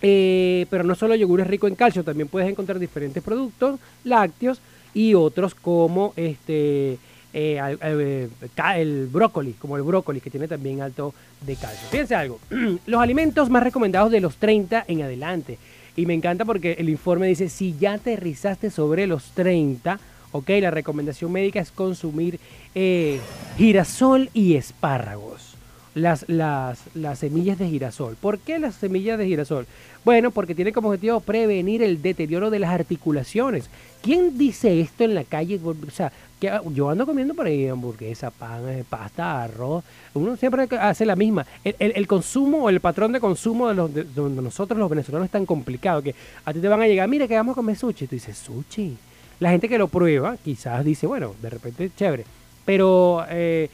Eh, 0.00 0.64
pero 0.70 0.84
no 0.84 0.94
solo 0.94 1.14
yogur 1.16 1.42
es 1.42 1.46
rico 1.46 1.68
en 1.68 1.74
calcio, 1.74 2.02
también 2.02 2.28
puedes 2.28 2.48
encontrar 2.48 2.78
diferentes 2.78 3.22
productos 3.22 3.78
lácteos 4.04 4.62
y 4.94 5.12
otros 5.12 5.54
como 5.54 6.14
este 6.16 6.98
eh, 7.32 7.78
eh, 7.82 8.28
el 8.76 9.06
brócoli, 9.06 9.52
como 9.54 9.76
el 9.76 9.82
brócoli 9.82 10.20
que 10.20 10.30
tiene 10.30 10.48
también 10.48 10.80
alto 10.82 11.14
de 11.40 11.56
calcio. 11.56 11.88
Fíjense 11.90 12.14
algo, 12.14 12.38
los 12.86 13.00
alimentos 13.00 13.50
más 13.50 13.62
recomendados 13.62 14.10
de 14.10 14.20
los 14.20 14.36
30 14.36 14.84
en 14.88 15.02
adelante. 15.02 15.58
Y 15.96 16.06
me 16.06 16.14
encanta 16.14 16.44
porque 16.44 16.72
el 16.78 16.88
informe 16.88 17.26
dice, 17.26 17.48
si 17.48 17.76
ya 17.78 17.94
aterrizaste 17.94 18.70
sobre 18.70 19.06
los 19.06 19.32
30, 19.32 20.00
ok, 20.32 20.48
la 20.60 20.70
recomendación 20.70 21.30
médica 21.32 21.60
es 21.60 21.70
consumir 21.70 22.40
eh, 22.74 23.20
girasol 23.56 24.30
y 24.32 24.54
espárragos 24.54 25.51
las, 25.94 26.24
las, 26.28 26.80
las 26.94 27.18
semillas 27.18 27.58
de 27.58 27.68
girasol. 27.68 28.16
¿Por 28.16 28.38
qué 28.38 28.58
las 28.58 28.74
semillas 28.76 29.18
de 29.18 29.26
girasol? 29.26 29.66
Bueno, 30.04 30.30
porque 30.30 30.54
tiene 30.54 30.72
como 30.72 30.88
objetivo 30.88 31.20
prevenir 31.20 31.82
el 31.82 32.02
deterioro 32.02 32.50
de 32.50 32.58
las 32.58 32.70
articulaciones. 32.70 33.68
¿Quién 34.02 34.36
dice 34.36 34.80
esto 34.80 35.04
en 35.04 35.14
la 35.14 35.24
calle? 35.24 35.60
O 35.62 35.74
sea, 35.90 36.10
que 36.40 36.50
yo 36.74 36.90
ando 36.90 37.06
comiendo 37.06 37.34
por 37.34 37.46
ahí 37.46 37.68
hamburguesa, 37.68 38.30
pan, 38.32 38.68
eh, 38.68 38.84
pasta, 38.88 39.44
arroz. 39.44 39.84
Uno 40.14 40.36
siempre 40.36 40.66
hace 40.80 41.06
la 41.06 41.14
misma. 41.14 41.46
El, 41.62 41.76
el- 41.78 42.06
consumo 42.08 42.64
o 42.64 42.68
el 42.68 42.80
patrón 42.80 43.12
de 43.12 43.20
consumo 43.20 43.68
de, 43.68 43.74
los, 43.74 43.90
nosotros 44.32 44.76
los 44.78 44.90
venezolanos 44.90 45.26
es 45.26 45.30
tan 45.30 45.46
complicado 45.46 46.02
que 46.02 46.14
a 46.44 46.52
ti 46.52 46.58
te 46.58 46.66
van 46.66 46.82
a 46.82 46.88
llegar, 46.88 47.08
mira 47.08 47.28
que 47.28 47.36
vamos 47.36 47.52
a 47.52 47.56
comer 47.56 47.76
sushi. 47.76 48.08
Tú 48.08 48.16
dices, 48.16 48.36
sushi. 48.36 48.96
La 49.38 49.50
gente 49.50 49.68
que 49.68 49.78
lo 49.78 49.86
prueba 49.88 50.36
quizás 50.36 50.84
dice, 50.84 51.06
bueno, 51.06 51.34
de 51.40 51.50
repente 51.50 51.84
es 51.84 51.94
chévere. 51.94 52.24
Pero 52.64 53.24
eh, 53.28 53.70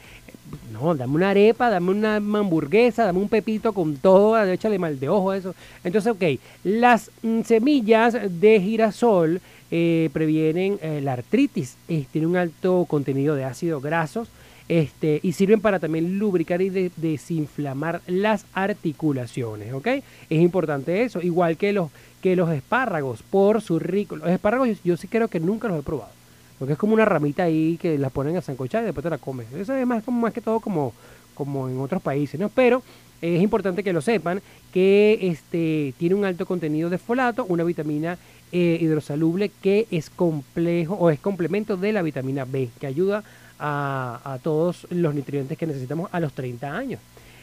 no, 0.71 0.95
dame 0.95 1.15
una 1.15 1.29
arepa, 1.31 1.69
dame 1.69 1.91
una 1.91 2.15
hamburguesa, 2.17 3.05
dame 3.05 3.19
un 3.19 3.29
pepito 3.29 3.73
con 3.73 3.97
todo, 3.97 4.41
échale 4.43 4.79
mal 4.79 4.99
de 4.99 5.09
ojo 5.09 5.31
a 5.31 5.37
eso. 5.37 5.55
Entonces, 5.83 6.11
ok, 6.11 6.39
las 6.63 7.11
mm, 7.21 7.41
semillas 7.41 8.15
de 8.29 8.61
girasol 8.61 9.41
eh, 9.71 10.09
previenen 10.13 10.79
eh, 10.81 11.01
la 11.01 11.13
artritis, 11.13 11.75
eh, 11.87 12.05
tienen 12.11 12.29
un 12.31 12.37
alto 12.37 12.85
contenido 12.89 13.35
de 13.35 13.43
ácidos 13.45 13.83
grasos 13.83 14.29
este, 14.67 15.19
y 15.23 15.31
sirven 15.33 15.61
para 15.61 15.79
también 15.79 16.19
lubricar 16.19 16.61
y 16.61 16.69
de- 16.69 16.91
desinflamar 16.97 18.01
las 18.07 18.45
articulaciones, 18.53 19.73
¿ok? 19.73 19.87
Es 19.87 20.41
importante 20.41 21.03
eso, 21.03 21.21
igual 21.21 21.57
que 21.57 21.73
los, 21.73 21.89
que 22.21 22.35
los 22.35 22.49
espárragos, 22.51 23.23
por 23.23 23.61
su 23.61 23.79
rico. 23.79 24.15
Los 24.15 24.29
espárragos 24.29 24.69
yo 24.83 24.97
sí 24.97 25.07
creo 25.07 25.27
que 25.27 25.39
nunca 25.39 25.67
los 25.67 25.79
he 25.79 25.83
probado. 25.83 26.11
Porque 26.59 26.73
es 26.73 26.79
como 26.79 26.93
una 26.93 27.05
ramita 27.05 27.43
ahí 27.43 27.77
que 27.81 27.97
la 27.97 28.09
ponen 28.09 28.37
a 28.37 28.41
sancochar 28.41 28.83
y 28.83 28.87
después 28.87 29.03
te 29.03 29.09
la 29.09 29.17
comes. 29.17 29.51
Eso 29.53 29.73
es 29.73 29.87
más, 29.87 30.03
como, 30.03 30.19
más 30.21 30.33
que 30.33 30.41
todo 30.41 30.59
como, 30.59 30.93
como 31.33 31.69
en 31.69 31.79
otros 31.79 32.01
países, 32.01 32.39
¿no? 32.39 32.49
Pero 32.49 32.83
es 33.21 33.41
importante 33.41 33.83
que 33.83 33.93
lo 33.93 34.01
sepan 34.01 34.41
que 34.73 35.17
este, 35.21 35.93
tiene 35.97 36.15
un 36.15 36.25
alto 36.25 36.45
contenido 36.45 36.89
de 36.89 36.97
folato, 36.97 37.45
una 37.45 37.63
vitamina 37.63 38.17
eh, 38.51 38.77
hidrosoluble 38.81 39.51
que 39.61 39.87
es 39.91 40.09
complejo 40.09 40.95
o 40.95 41.09
es 41.09 41.19
complemento 41.19 41.77
de 41.77 41.93
la 41.93 42.01
vitamina 42.01 42.45
B, 42.45 42.69
que 42.79 42.87
ayuda 42.87 43.23
a, 43.59 44.39
todos 44.41 44.87
los 44.89 45.13
nutrientes 45.13 45.57
que 45.57 45.67
necesitamos 45.67 46.09
a 46.13 46.19
los 46.19 46.33
30 46.33 46.75
años. 46.75 47.01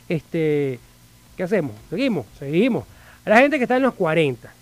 Este, 0.08 0.78
¿Qué 1.36 1.42
hacemos? 1.42 1.72
Seguimos, 1.90 2.26
seguimos. 2.38 2.84
La 3.24 3.38
gente 3.38 3.58
que 3.58 3.64
está 3.64 3.76
en 3.76 3.82
los 3.82 3.94
40, 3.94 4.52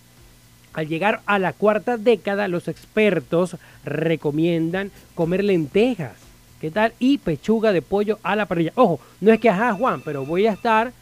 al 0.74 0.88
llegar 0.88 1.20
a 1.26 1.38
la 1.38 1.52
cuarta 1.52 1.96
década, 1.96 2.48
los 2.48 2.68
expertos 2.68 3.56
recomiendan 3.84 4.90
comer 5.14 5.44
lentejas. 5.44 6.12
¿Qué 6.60 6.70
tal? 6.70 6.92
Y 6.98 7.18
pechuga 7.18 7.72
de 7.72 7.82
pollo 7.82 8.18
a 8.22 8.34
la 8.36 8.46
parrilla. 8.46 8.72
Ojo, 8.74 9.00
no 9.20 9.32
es 9.32 9.38
que, 9.38 9.50
ajá, 9.50 9.72
Juan, 9.74 10.02
pero 10.04 10.24
voy 10.24 10.46
a 10.46 10.52
estar, 10.52 10.92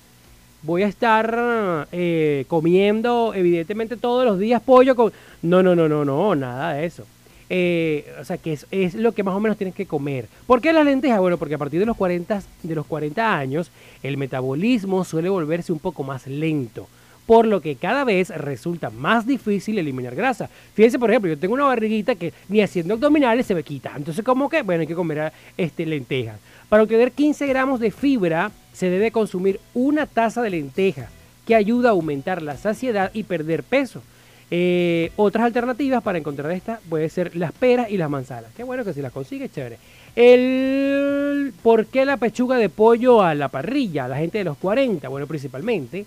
voy 0.62 0.82
a 0.82 0.88
estar 0.88 1.88
eh, 1.92 2.44
comiendo, 2.48 3.32
evidentemente, 3.34 3.96
todos 3.96 4.24
los 4.24 4.38
días 4.38 4.60
pollo 4.60 4.94
con... 4.94 5.12
No, 5.42 5.62
no, 5.62 5.74
no, 5.74 5.88
no, 5.88 6.04
no, 6.04 6.34
nada 6.34 6.74
de 6.74 6.86
eso. 6.86 7.06
Eh, 7.48 8.12
o 8.20 8.24
sea, 8.24 8.38
que 8.38 8.54
es, 8.54 8.66
es, 8.70 8.94
lo 8.94 9.12
que 9.12 9.22
más 9.22 9.34
o 9.34 9.40
menos 9.40 9.56
tienes 9.56 9.74
que 9.74 9.86
comer. 9.86 10.26
¿Por 10.46 10.60
qué 10.60 10.72
las 10.72 10.84
lentejas? 10.84 11.20
Bueno, 11.20 11.38
porque 11.38 11.54
a 11.54 11.58
partir 11.58 11.80
de 11.80 11.86
los 11.86 11.96
40, 11.96 12.42
de 12.62 12.74
los 12.74 12.86
40 12.86 13.36
años, 13.36 13.70
el 14.02 14.16
metabolismo 14.16 15.04
suele 15.04 15.28
volverse 15.28 15.72
un 15.72 15.78
poco 15.78 16.02
más 16.02 16.26
lento 16.26 16.88
por 17.32 17.46
lo 17.46 17.62
que 17.62 17.76
cada 17.76 18.04
vez 18.04 18.28
resulta 18.28 18.90
más 18.90 19.26
difícil 19.26 19.78
eliminar 19.78 20.14
grasa. 20.14 20.50
Fíjense, 20.74 20.98
por 20.98 21.08
ejemplo, 21.08 21.30
yo 21.30 21.38
tengo 21.38 21.54
una 21.54 21.64
barriguita 21.64 22.14
que 22.14 22.30
ni 22.50 22.60
haciendo 22.60 22.92
abdominales 22.92 23.46
se 23.46 23.54
me 23.54 23.62
quita. 23.62 23.90
Entonces, 23.96 24.22
¿cómo 24.22 24.50
que? 24.50 24.60
Bueno, 24.60 24.82
hay 24.82 24.86
que 24.86 24.94
comer 24.94 25.32
este, 25.56 25.86
lentejas. 25.86 26.38
Para 26.68 26.82
obtener 26.82 27.10
15 27.10 27.46
gramos 27.46 27.80
de 27.80 27.90
fibra, 27.90 28.50
se 28.74 28.90
debe 28.90 29.10
consumir 29.10 29.60
una 29.72 30.04
taza 30.04 30.42
de 30.42 30.50
lentejas, 30.50 31.08
que 31.46 31.54
ayuda 31.54 31.88
a 31.88 31.92
aumentar 31.92 32.42
la 32.42 32.58
saciedad 32.58 33.10
y 33.14 33.22
perder 33.22 33.62
peso. 33.62 34.02
Eh, 34.50 35.10
otras 35.16 35.46
alternativas 35.46 36.02
para 36.02 36.18
encontrar 36.18 36.52
esta 36.52 36.80
puede 36.90 37.08
ser 37.08 37.34
las 37.34 37.52
peras 37.52 37.90
y 37.90 37.96
las 37.96 38.10
manzanas. 38.10 38.50
Qué 38.54 38.62
bueno 38.62 38.84
que 38.84 38.92
si 38.92 39.00
las 39.00 39.10
consigues, 39.10 39.50
chévere. 39.50 39.78
El, 40.14 41.54
¿Por 41.62 41.86
qué 41.86 42.04
la 42.04 42.18
pechuga 42.18 42.58
de 42.58 42.68
pollo 42.68 43.22
a 43.22 43.34
la 43.34 43.48
parrilla? 43.48 44.06
La 44.06 44.18
gente 44.18 44.36
de 44.36 44.44
los 44.44 44.58
40, 44.58 45.08
bueno, 45.08 45.26
principalmente 45.26 46.04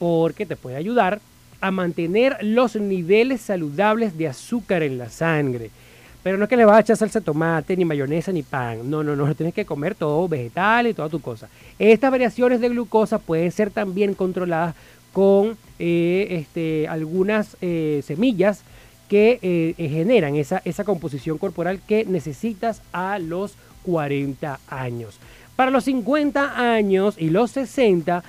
porque 0.00 0.46
te 0.46 0.56
puede 0.56 0.76
ayudar 0.76 1.20
a 1.60 1.70
mantener 1.70 2.38
los 2.40 2.74
niveles 2.74 3.42
saludables 3.42 4.16
de 4.16 4.28
azúcar 4.28 4.82
en 4.82 4.96
la 4.98 5.10
sangre. 5.10 5.70
Pero 6.22 6.38
no 6.38 6.44
es 6.44 6.50
que 6.50 6.56
le 6.56 6.64
vas 6.64 6.78
a 6.78 6.80
echar 6.80 6.96
salsa 6.96 7.20
de 7.20 7.24
tomate, 7.24 7.76
ni 7.76 7.84
mayonesa, 7.84 8.32
ni 8.32 8.42
pan. 8.42 8.90
No, 8.90 9.04
no, 9.04 9.14
no. 9.14 9.34
Tienes 9.34 9.54
que 9.54 9.66
comer 9.66 9.94
todo 9.94 10.26
vegetal 10.26 10.86
y 10.86 10.94
toda 10.94 11.10
tu 11.10 11.20
cosa. 11.20 11.48
Estas 11.78 12.10
variaciones 12.10 12.60
de 12.60 12.70
glucosa 12.70 13.18
pueden 13.18 13.52
ser 13.52 13.70
también 13.70 14.14
controladas 14.14 14.74
con 15.12 15.58
eh, 15.78 16.28
este, 16.30 16.88
algunas 16.88 17.58
eh, 17.60 18.02
semillas 18.06 18.62
que 19.08 19.38
eh, 19.42 19.74
generan 19.76 20.34
esa, 20.36 20.62
esa 20.64 20.84
composición 20.84 21.36
corporal 21.36 21.80
que 21.86 22.06
necesitas 22.06 22.80
a 22.92 23.18
los 23.18 23.54
40 23.84 24.60
años. 24.68 25.18
Para 25.56 25.70
los 25.70 25.84
50 25.84 26.72
años 26.74 27.16
y 27.18 27.28
los 27.28 27.50
60 27.50 28.22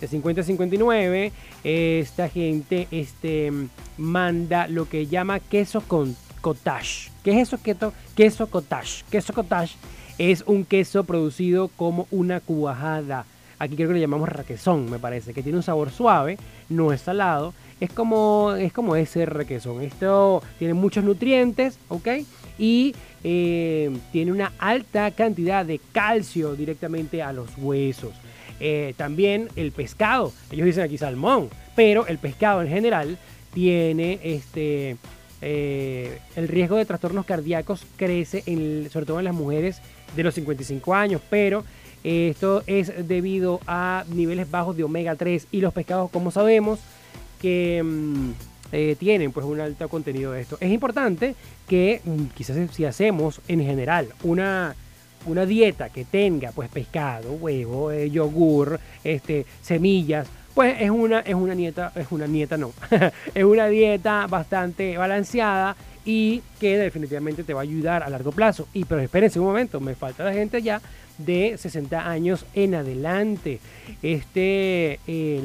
de 0.00 0.08
50 0.08 0.40
a 0.40 0.44
59, 0.44 1.32
esta 1.64 2.28
gente 2.28 2.88
este, 2.90 3.52
manda 3.96 4.68
lo 4.68 4.88
que 4.88 5.06
llama 5.06 5.40
queso 5.40 5.80
con 5.80 6.16
cottage. 6.40 7.10
¿Qué 7.24 7.32
es 7.32 7.48
eso? 7.48 7.58
Queso, 7.62 7.92
queso 8.14 8.46
cottage. 8.48 9.04
Queso 9.10 9.32
cottage 9.32 9.74
es 10.18 10.44
un 10.46 10.64
queso 10.64 11.04
producido 11.04 11.68
como 11.68 12.06
una 12.10 12.40
cuajada. 12.40 13.26
Aquí 13.58 13.74
creo 13.74 13.88
que 13.88 13.94
le 13.94 14.00
llamamos 14.00 14.28
raquezón, 14.28 14.90
me 14.90 14.98
parece, 14.98 15.32
que 15.32 15.42
tiene 15.42 15.58
un 15.58 15.62
sabor 15.62 15.90
suave, 15.90 16.38
no 16.68 16.92
es 16.92 17.00
salado. 17.00 17.54
Es 17.80 17.92
como, 17.92 18.54
es 18.54 18.72
como 18.72 18.96
ese 18.96 19.26
requesón. 19.26 19.82
Esto 19.82 20.42
tiene 20.58 20.74
muchos 20.74 21.04
nutrientes, 21.04 21.78
¿ok? 21.88 22.08
Y 22.58 22.94
eh, 23.22 23.94
tiene 24.12 24.32
una 24.32 24.52
alta 24.58 25.10
cantidad 25.10 25.64
de 25.64 25.80
calcio 25.92 26.54
directamente 26.54 27.22
a 27.22 27.32
los 27.32 27.50
huesos. 27.58 28.12
Eh, 28.60 28.94
también 28.96 29.48
el 29.56 29.72
pescado, 29.72 30.32
ellos 30.50 30.66
dicen 30.66 30.84
aquí 30.84 30.98
salmón, 30.98 31.50
pero 31.74 32.06
el 32.06 32.18
pescado 32.18 32.62
en 32.62 32.68
general 32.68 33.18
tiene 33.52 34.18
este, 34.22 34.96
eh, 35.42 36.18
el 36.36 36.48
riesgo 36.48 36.76
de 36.76 36.84
trastornos 36.84 37.26
cardíacos 37.26 37.86
crece 37.96 38.42
en, 38.46 38.88
sobre 38.90 39.06
todo 39.06 39.18
en 39.18 39.24
las 39.24 39.34
mujeres 39.34 39.80
de 40.14 40.22
los 40.22 40.34
55 40.34 40.94
años, 40.94 41.20
pero 41.28 41.64
esto 42.04 42.62
es 42.66 43.08
debido 43.08 43.60
a 43.66 44.04
niveles 44.08 44.48
bajos 44.48 44.76
de 44.76 44.84
omega 44.84 45.16
3 45.16 45.48
y 45.50 45.60
los 45.60 45.72
pescados, 45.72 46.10
como 46.10 46.30
sabemos, 46.30 46.78
que 47.40 47.82
mm, 47.82 48.30
eh, 48.72 48.96
tienen 48.98 49.32
pues 49.32 49.46
un 49.46 49.60
alto 49.60 49.88
contenido 49.88 50.32
de 50.32 50.42
esto. 50.42 50.56
Es 50.60 50.70
importante 50.70 51.34
que 51.68 52.00
mm, 52.04 52.24
quizás 52.34 52.56
si 52.72 52.84
hacemos 52.84 53.40
en 53.48 53.60
general 53.60 54.08
una 54.22 54.74
una 55.26 55.46
dieta 55.46 55.88
que 55.88 56.04
tenga 56.04 56.52
pues 56.52 56.68
pescado, 56.68 57.32
huevo, 57.32 57.90
eh, 57.90 58.10
yogur, 58.10 58.78
este, 59.02 59.46
semillas, 59.62 60.28
pues 60.54 60.76
es 60.80 60.90
una, 60.90 61.20
es 61.20 61.34
una 61.34 61.54
dieta, 61.54 61.92
es 61.94 62.06
una 62.10 62.26
dieta 62.26 62.56
no, 62.56 62.72
es 63.34 63.44
una 63.44 63.66
dieta 63.66 64.26
bastante 64.26 64.96
balanceada 64.96 65.76
y 66.06 66.40
que 66.60 66.78
definitivamente 66.78 67.44
te 67.44 67.52
va 67.52 67.60
a 67.60 67.64
ayudar 67.64 68.02
a 68.02 68.08
largo 68.08 68.32
plazo. 68.32 68.68
Y 68.72 68.84
pero 68.84 69.02
espérense 69.02 69.40
un 69.40 69.46
momento, 69.46 69.80
me 69.80 69.94
falta 69.94 70.24
la 70.24 70.32
gente 70.32 70.62
ya 70.62 70.80
de 71.18 71.58
60 71.58 72.08
años 72.08 72.46
en 72.54 72.74
adelante. 72.74 73.60
Este, 74.02 75.00
eh, 75.06 75.42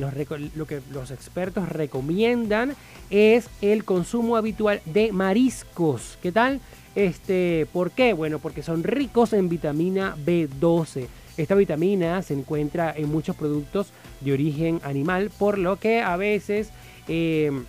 lo 0.56 0.66
que 0.66 0.82
los 0.92 1.12
expertos 1.12 1.68
recomiendan 1.68 2.76
es 3.10 3.50
el 3.62 3.84
consumo 3.84 4.38
habitual 4.38 4.82
de 4.86 5.12
mariscos. 5.12 6.18
¿Qué 6.22 6.32
tal? 6.32 6.62
Este, 6.96 7.68
¿Por 7.72 7.92
qué? 7.92 8.14
Bueno, 8.14 8.40
porque 8.40 8.64
son 8.64 8.84
ricos 8.84 9.34
en 9.34 9.50
vitamina 9.50 10.16
B12. 10.26 11.08
Esta 11.38 11.56
vitamina 11.56 12.22
se 12.22 12.34
encuentra 12.34 12.94
en 12.96 13.10
muchos 13.10 13.36
productos 13.36 13.88
de 14.20 14.34
origen 14.34 14.82
animal, 14.84 15.32
por 15.38 15.58
lo 15.58 15.78
que 15.78 16.02
a 16.02 16.18
veces 16.18 16.70
em, 17.08 17.64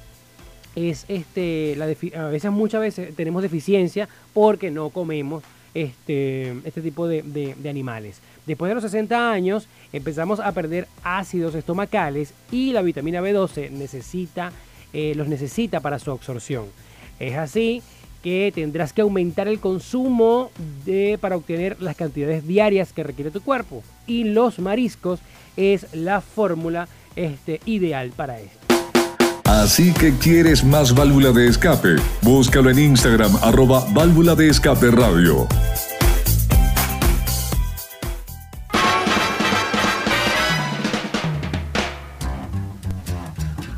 es 0.74 1.04
este, 1.08 1.76
a 2.16 2.24
veces 2.26 2.50
muchas 2.50 2.80
veces 2.80 3.14
tenemos 3.14 3.42
deficiencia 3.42 4.08
porque 4.34 4.70
no 4.70 4.90
comemos 4.90 5.44
este, 5.74 6.56
este 6.64 6.82
tipo 6.82 7.06
de, 7.06 7.54
animales. 7.68 8.20
Después 8.46 8.68
de 8.68 8.74
los 8.74 8.82
60 8.82 9.30
años 9.30 9.68
empezamos 9.92 10.40
a 10.40 10.52
perder 10.52 10.88
ácidos 11.04 11.54
estomacales 11.54 12.34
y 12.50 12.72
la 12.72 12.82
vitamina 12.82 13.22
B12 13.22 13.70
necesita, 13.70 14.52
eh, 14.92 15.14
los 15.14 15.28
necesita 15.28 15.80
para 15.80 15.98
su 15.98 16.10
absorción. 16.10 16.66
Es 17.18 17.36
así 17.36 17.82
que 18.22 18.52
tendrás 18.54 18.92
que 18.92 19.02
aumentar 19.02 19.48
el 19.48 19.58
consumo 19.58 20.50
de, 20.84 21.18
para 21.20 21.36
obtener 21.36 21.76
las 21.80 21.96
cantidades 21.96 22.46
diarias 22.46 22.92
que 22.92 23.02
requiere 23.02 23.30
tu 23.30 23.42
cuerpo. 23.42 23.82
Y 24.06 24.24
los 24.24 24.58
mariscos 24.58 25.20
es 25.56 25.86
la 25.92 26.20
fórmula 26.20 26.88
este, 27.16 27.60
ideal 27.66 28.12
para 28.16 28.40
esto. 28.40 28.58
Así 29.44 29.92
que 29.92 30.14
quieres 30.14 30.64
más 30.64 30.94
válvula 30.94 31.30
de 31.30 31.48
escape. 31.48 31.96
Búscalo 32.22 32.70
en 32.70 32.78
Instagram, 32.78 33.36
arroba 33.42 33.84
válvula 33.92 34.34
de 34.34 34.48
escape 34.48 34.90
radio. 34.90 35.46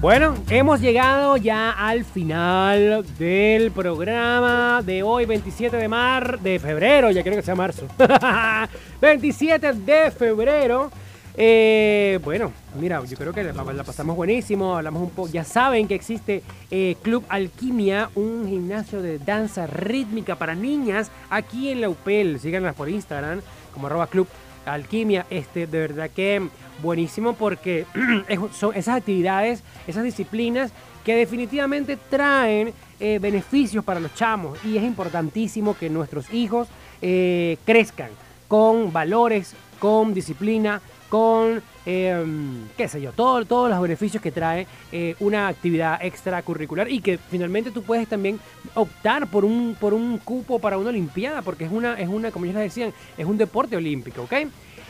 Bueno, 0.04 0.34
hemos 0.50 0.82
llegado 0.82 1.38
ya 1.38 1.70
al 1.70 2.04
final 2.04 3.06
del 3.18 3.70
programa 3.70 4.82
de 4.84 5.02
hoy, 5.02 5.24
27 5.24 5.78
de 5.78 5.88
mar 5.88 6.40
de 6.40 6.58
febrero, 6.58 7.10
ya 7.10 7.22
quiero 7.22 7.38
que 7.38 7.42
sea 7.42 7.54
marzo. 7.54 7.86
27 9.00 9.72
de 9.72 10.10
febrero. 10.10 10.90
Eh, 11.34 12.20
bueno, 12.22 12.52
mira, 12.78 13.02
yo 13.02 13.16
creo 13.16 13.32
que 13.32 13.44
la, 13.44 13.82
pasamos 13.82 14.14
buenísimo, 14.14 14.76
hablamos 14.76 15.04
un 15.04 15.08
poco, 15.08 15.30
ya 15.30 15.42
saben 15.42 15.88
que 15.88 15.94
existe 15.94 16.42
eh, 16.70 16.96
Club 17.00 17.24
Alquimia, 17.30 18.10
un 18.14 18.46
gimnasio 18.46 19.00
de 19.00 19.18
danza 19.18 19.66
rítmica 19.66 20.36
para 20.36 20.54
niñas 20.54 21.10
aquí 21.30 21.70
en 21.70 21.80
la 21.80 21.88
UPEL, 21.88 22.40
síganlas 22.40 22.74
por 22.74 22.90
Instagram 22.90 23.40
como 23.72 23.86
arroba 23.86 24.06
Club 24.08 24.28
Alquimia, 24.66 25.26
este, 25.30 25.66
de 25.66 25.78
verdad 25.78 26.10
que 26.10 26.48
buenísimo 26.82 27.34
porque 27.34 27.86
son 28.52 28.74
esas 28.74 28.96
actividades, 28.96 29.62
esas 29.86 30.04
disciplinas 30.04 30.72
que 31.04 31.14
definitivamente 31.14 31.96
traen 31.96 32.72
eh, 32.98 33.18
beneficios 33.20 33.84
para 33.84 34.00
los 34.00 34.14
chamos 34.14 34.58
y 34.64 34.76
es 34.76 34.82
importantísimo 34.82 35.76
que 35.76 35.90
nuestros 35.90 36.32
hijos 36.32 36.68
eh, 37.02 37.58
crezcan 37.64 38.10
con 38.48 38.92
valores, 38.92 39.54
con 39.78 40.14
disciplina, 40.14 40.80
con, 41.14 41.62
em, 41.86 42.66
qué 42.76 42.88
sé 42.88 43.00
yo, 43.00 43.12
todo, 43.12 43.44
todos 43.44 43.70
los 43.70 43.80
beneficios 43.80 44.20
que 44.20 44.32
trae 44.32 44.66
eh, 44.90 45.14
una 45.20 45.46
actividad 45.46 46.04
extracurricular 46.04 46.90
y 46.90 47.00
que 47.00 47.18
finalmente 47.18 47.70
tú 47.70 47.84
puedes 47.84 48.08
también 48.08 48.40
optar 48.74 49.28
por 49.28 49.44
un, 49.44 49.76
por 49.78 49.94
un 49.94 50.18
cupo 50.18 50.58
para 50.58 50.76
una 50.76 50.88
olimpiada, 50.88 51.40
porque 51.42 51.66
es 51.66 51.70
una, 51.70 51.94
es 52.00 52.08
una, 52.08 52.32
como 52.32 52.46
ya 52.46 52.54
les 52.54 52.62
decían, 52.62 52.92
es 53.16 53.24
un 53.24 53.38
deporte 53.38 53.76
olímpico, 53.76 54.22
¿ok? 54.22 54.32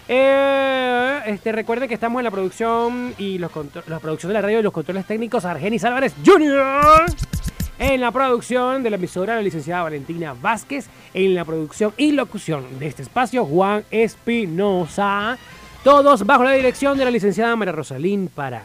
Eh, 0.08 1.20
Este, 1.26 1.52
recuerden 1.52 1.88
que 1.88 1.94
estamos 1.94 2.20
en 2.20 2.24
la 2.24 2.30
producción 2.30 3.14
y 3.18 3.36
los 3.36 3.50
la 3.86 3.98
producción 3.98 4.30
de 4.30 4.34
la 4.34 4.40
radio 4.40 4.60
y 4.60 4.62
los 4.62 4.72
controles 4.72 5.04
técnicos 5.04 5.44
Argenis 5.44 5.84
Álvarez 5.84 6.14
Jr. 6.24 7.04
En 7.78 8.00
la 8.00 8.12
producción 8.12 8.82
de 8.82 8.88
la 8.88 8.96
emisora 8.96 9.34
la 9.34 9.42
licenciada 9.42 9.82
Valentina 9.82 10.34
Vázquez. 10.40 10.86
En 11.12 11.34
la 11.34 11.44
producción 11.44 11.92
y 11.98 12.12
locución 12.12 12.78
de 12.78 12.86
este 12.86 13.02
espacio 13.02 13.44
Juan 13.44 13.84
Espinosa. 13.90 15.36
Todos 15.84 16.24
bajo 16.24 16.44
la 16.44 16.52
dirección 16.52 16.96
de 16.96 17.04
la 17.04 17.10
licenciada 17.10 17.54
María 17.56 17.72
Rosalín 17.72 18.28
Parada. 18.34 18.64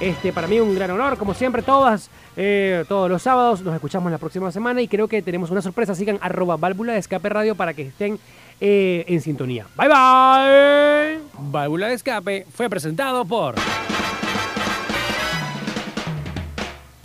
Este, 0.00 0.34
para 0.34 0.46
mí 0.46 0.60
un 0.60 0.74
gran 0.74 0.90
honor, 0.90 1.16
como 1.16 1.32
siempre, 1.32 1.62
todas, 1.62 2.10
eh, 2.36 2.84
todos 2.86 3.08
los 3.10 3.22
sábados. 3.22 3.62
Nos 3.62 3.74
escuchamos 3.74 4.12
la 4.12 4.18
próxima 4.18 4.52
semana 4.52 4.82
y 4.82 4.86
creo 4.86 5.08
que 5.08 5.22
tenemos 5.22 5.50
una 5.50 5.62
sorpresa. 5.62 5.94
Sigan 5.94 6.18
arroba 6.20 6.58
válvula 6.58 6.92
de 6.92 6.98
escape 6.98 7.30
radio 7.30 7.54
para 7.54 7.72
que 7.72 7.86
estén 7.86 8.18
eh, 8.60 9.02
en 9.08 9.22
sintonía. 9.22 9.66
Bye 9.78 9.88
bye. 9.88 11.18
Válvula 11.50 11.88
de 11.88 11.94
escape 11.94 12.46
fue 12.52 12.68
presentado 12.68 13.24
por 13.24 13.54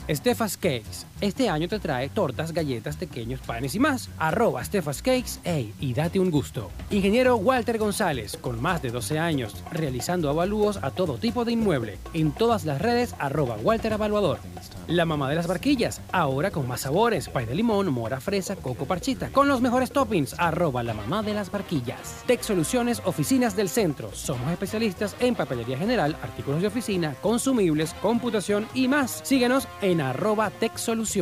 Stefas 0.10 0.58
Cakes 0.58 1.06
este 1.24 1.48
año 1.48 1.70
te 1.70 1.80
trae 1.80 2.10
tortas, 2.10 2.52
galletas, 2.52 2.98
pequeños, 2.98 3.40
panes 3.40 3.76
y 3.76 3.80
más. 3.80 4.10
Arroba 4.20 4.62
Stefas 4.62 5.02
Cakes, 5.02 5.40
ey, 5.46 5.74
y 5.80 5.94
date 5.94 6.20
un 6.20 6.30
gusto. 6.30 6.70
Ingeniero 6.90 7.38
Walter 7.38 7.78
González, 7.78 8.36
con 8.36 8.62
más 8.62 8.82
de 8.82 8.92
12 8.92 9.20
años, 9.20 9.56
realizando 9.72 10.30
avalúos 10.30 10.80
a 10.82 10.92
todo 10.92 11.18
tipo 11.18 11.46
de 11.46 11.54
inmueble. 11.54 11.98
En 12.14 12.34
todas 12.34 12.66
las 12.66 12.82
redes, 12.82 13.16
arroba 13.20 13.56
Walter 13.56 13.94
Avaluador. 13.94 14.40
La 14.88 15.06
mamá 15.06 15.30
de 15.30 15.36
las 15.36 15.48
barquillas, 15.48 16.02
ahora 16.12 16.52
con 16.52 16.68
más 16.68 16.82
sabores, 16.82 17.30
pay 17.30 17.46
de 17.46 17.56
limón, 17.56 17.94
mora, 17.94 18.20
fresa, 18.20 18.58
coco 18.58 18.84
parchita, 18.86 19.30
con 19.30 19.48
los 19.48 19.62
mejores 19.62 19.92
toppings, 19.94 20.36
arroba 20.38 20.84
la 20.84 20.94
mamá 20.94 21.24
de 21.24 21.34
las 21.34 21.50
barquillas. 21.50 22.24
Tech 22.28 22.42
Soluciones, 22.42 23.02
oficinas 23.06 23.56
del 23.56 23.70
centro. 23.70 24.12
Somos 24.14 24.52
especialistas 24.52 25.16
en 25.22 25.36
papelería 25.36 25.78
general, 25.78 26.18
artículos 26.22 26.60
de 26.60 26.68
oficina, 26.68 27.16
consumibles, 27.22 27.94
computación 28.02 28.68
y 28.74 28.90
más. 28.90 29.22
Síguenos 29.24 29.70
en 29.82 30.02
arroba 30.02 30.50
Tech 30.50 30.76
Soluciones. 30.76 31.13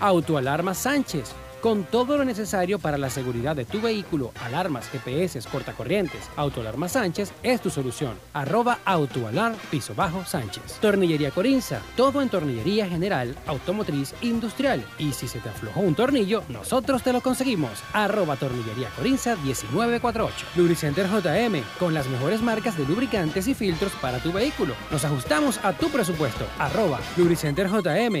Autoalarma 0.00 0.74
Sánchez. 0.74 1.32
Con 1.60 1.84
todo 1.84 2.16
lo 2.16 2.24
necesario 2.24 2.78
para 2.78 2.98
la 2.98 3.10
seguridad 3.10 3.54
de 3.54 3.64
tu 3.64 3.80
vehículo, 3.80 4.32
alarmas, 4.44 4.88
GPS, 4.90 5.40
cortacorrientes, 5.50 6.28
Autoalarma 6.36 6.88
Sánchez 6.88 7.32
es 7.42 7.60
tu 7.60 7.70
solución. 7.70 8.14
Arroba 8.32 8.78
Autoalar 8.84 9.54
Piso 9.70 9.94
Bajo 9.94 10.24
Sánchez. 10.24 10.78
Tornillería 10.80 11.30
Corinza. 11.30 11.80
Todo 11.96 12.20
en 12.20 12.28
tornillería 12.28 12.88
general, 12.88 13.36
automotriz, 13.46 14.14
industrial. 14.22 14.84
Y 14.98 15.12
si 15.12 15.28
se 15.28 15.40
te 15.40 15.48
aflojó 15.48 15.80
un 15.80 15.94
tornillo, 15.94 16.42
nosotros 16.48 17.02
te 17.02 17.12
lo 17.12 17.20
conseguimos. 17.20 17.82
Arroba 17.92 18.36
Tornillería 18.36 18.88
Corinza 18.96 19.36
1948. 19.36 20.46
Lubricenter 20.56 21.06
JM. 21.06 21.62
Con 21.78 21.94
las 21.94 22.08
mejores 22.08 22.40
marcas 22.40 22.76
de 22.76 22.86
lubricantes 22.86 23.46
y 23.46 23.54
filtros 23.54 23.92
para 24.00 24.18
tu 24.18 24.32
vehículo. 24.32 24.74
Nos 24.90 25.04
ajustamos 25.04 25.58
a 25.64 25.72
tu 25.72 25.90
presupuesto. 25.90 26.44
Arroba 26.58 26.98
Lubricenter 27.16 27.68
JM. 27.68 28.20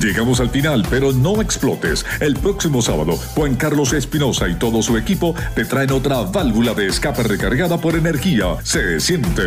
Llegamos 0.00 0.40
al 0.40 0.50
final, 0.50 0.86
pero 0.90 1.12
no 1.12 1.40
explotes. 1.40 2.04
El 2.20 2.34
próximo 2.34 2.82
sábado, 2.82 3.16
Juan 3.34 3.54
Carlos 3.54 3.92
Espinosa 3.92 4.48
y 4.48 4.54
todo 4.56 4.82
su 4.82 4.96
equipo 4.96 5.34
te 5.54 5.64
traen 5.64 5.92
otra 5.92 6.22
válvula 6.22 6.74
de 6.74 6.88
escape 6.88 7.22
recargada 7.22 7.78
por 7.78 7.94
energía. 7.94 8.56
Se 8.62 9.00
siente. 9.00 9.42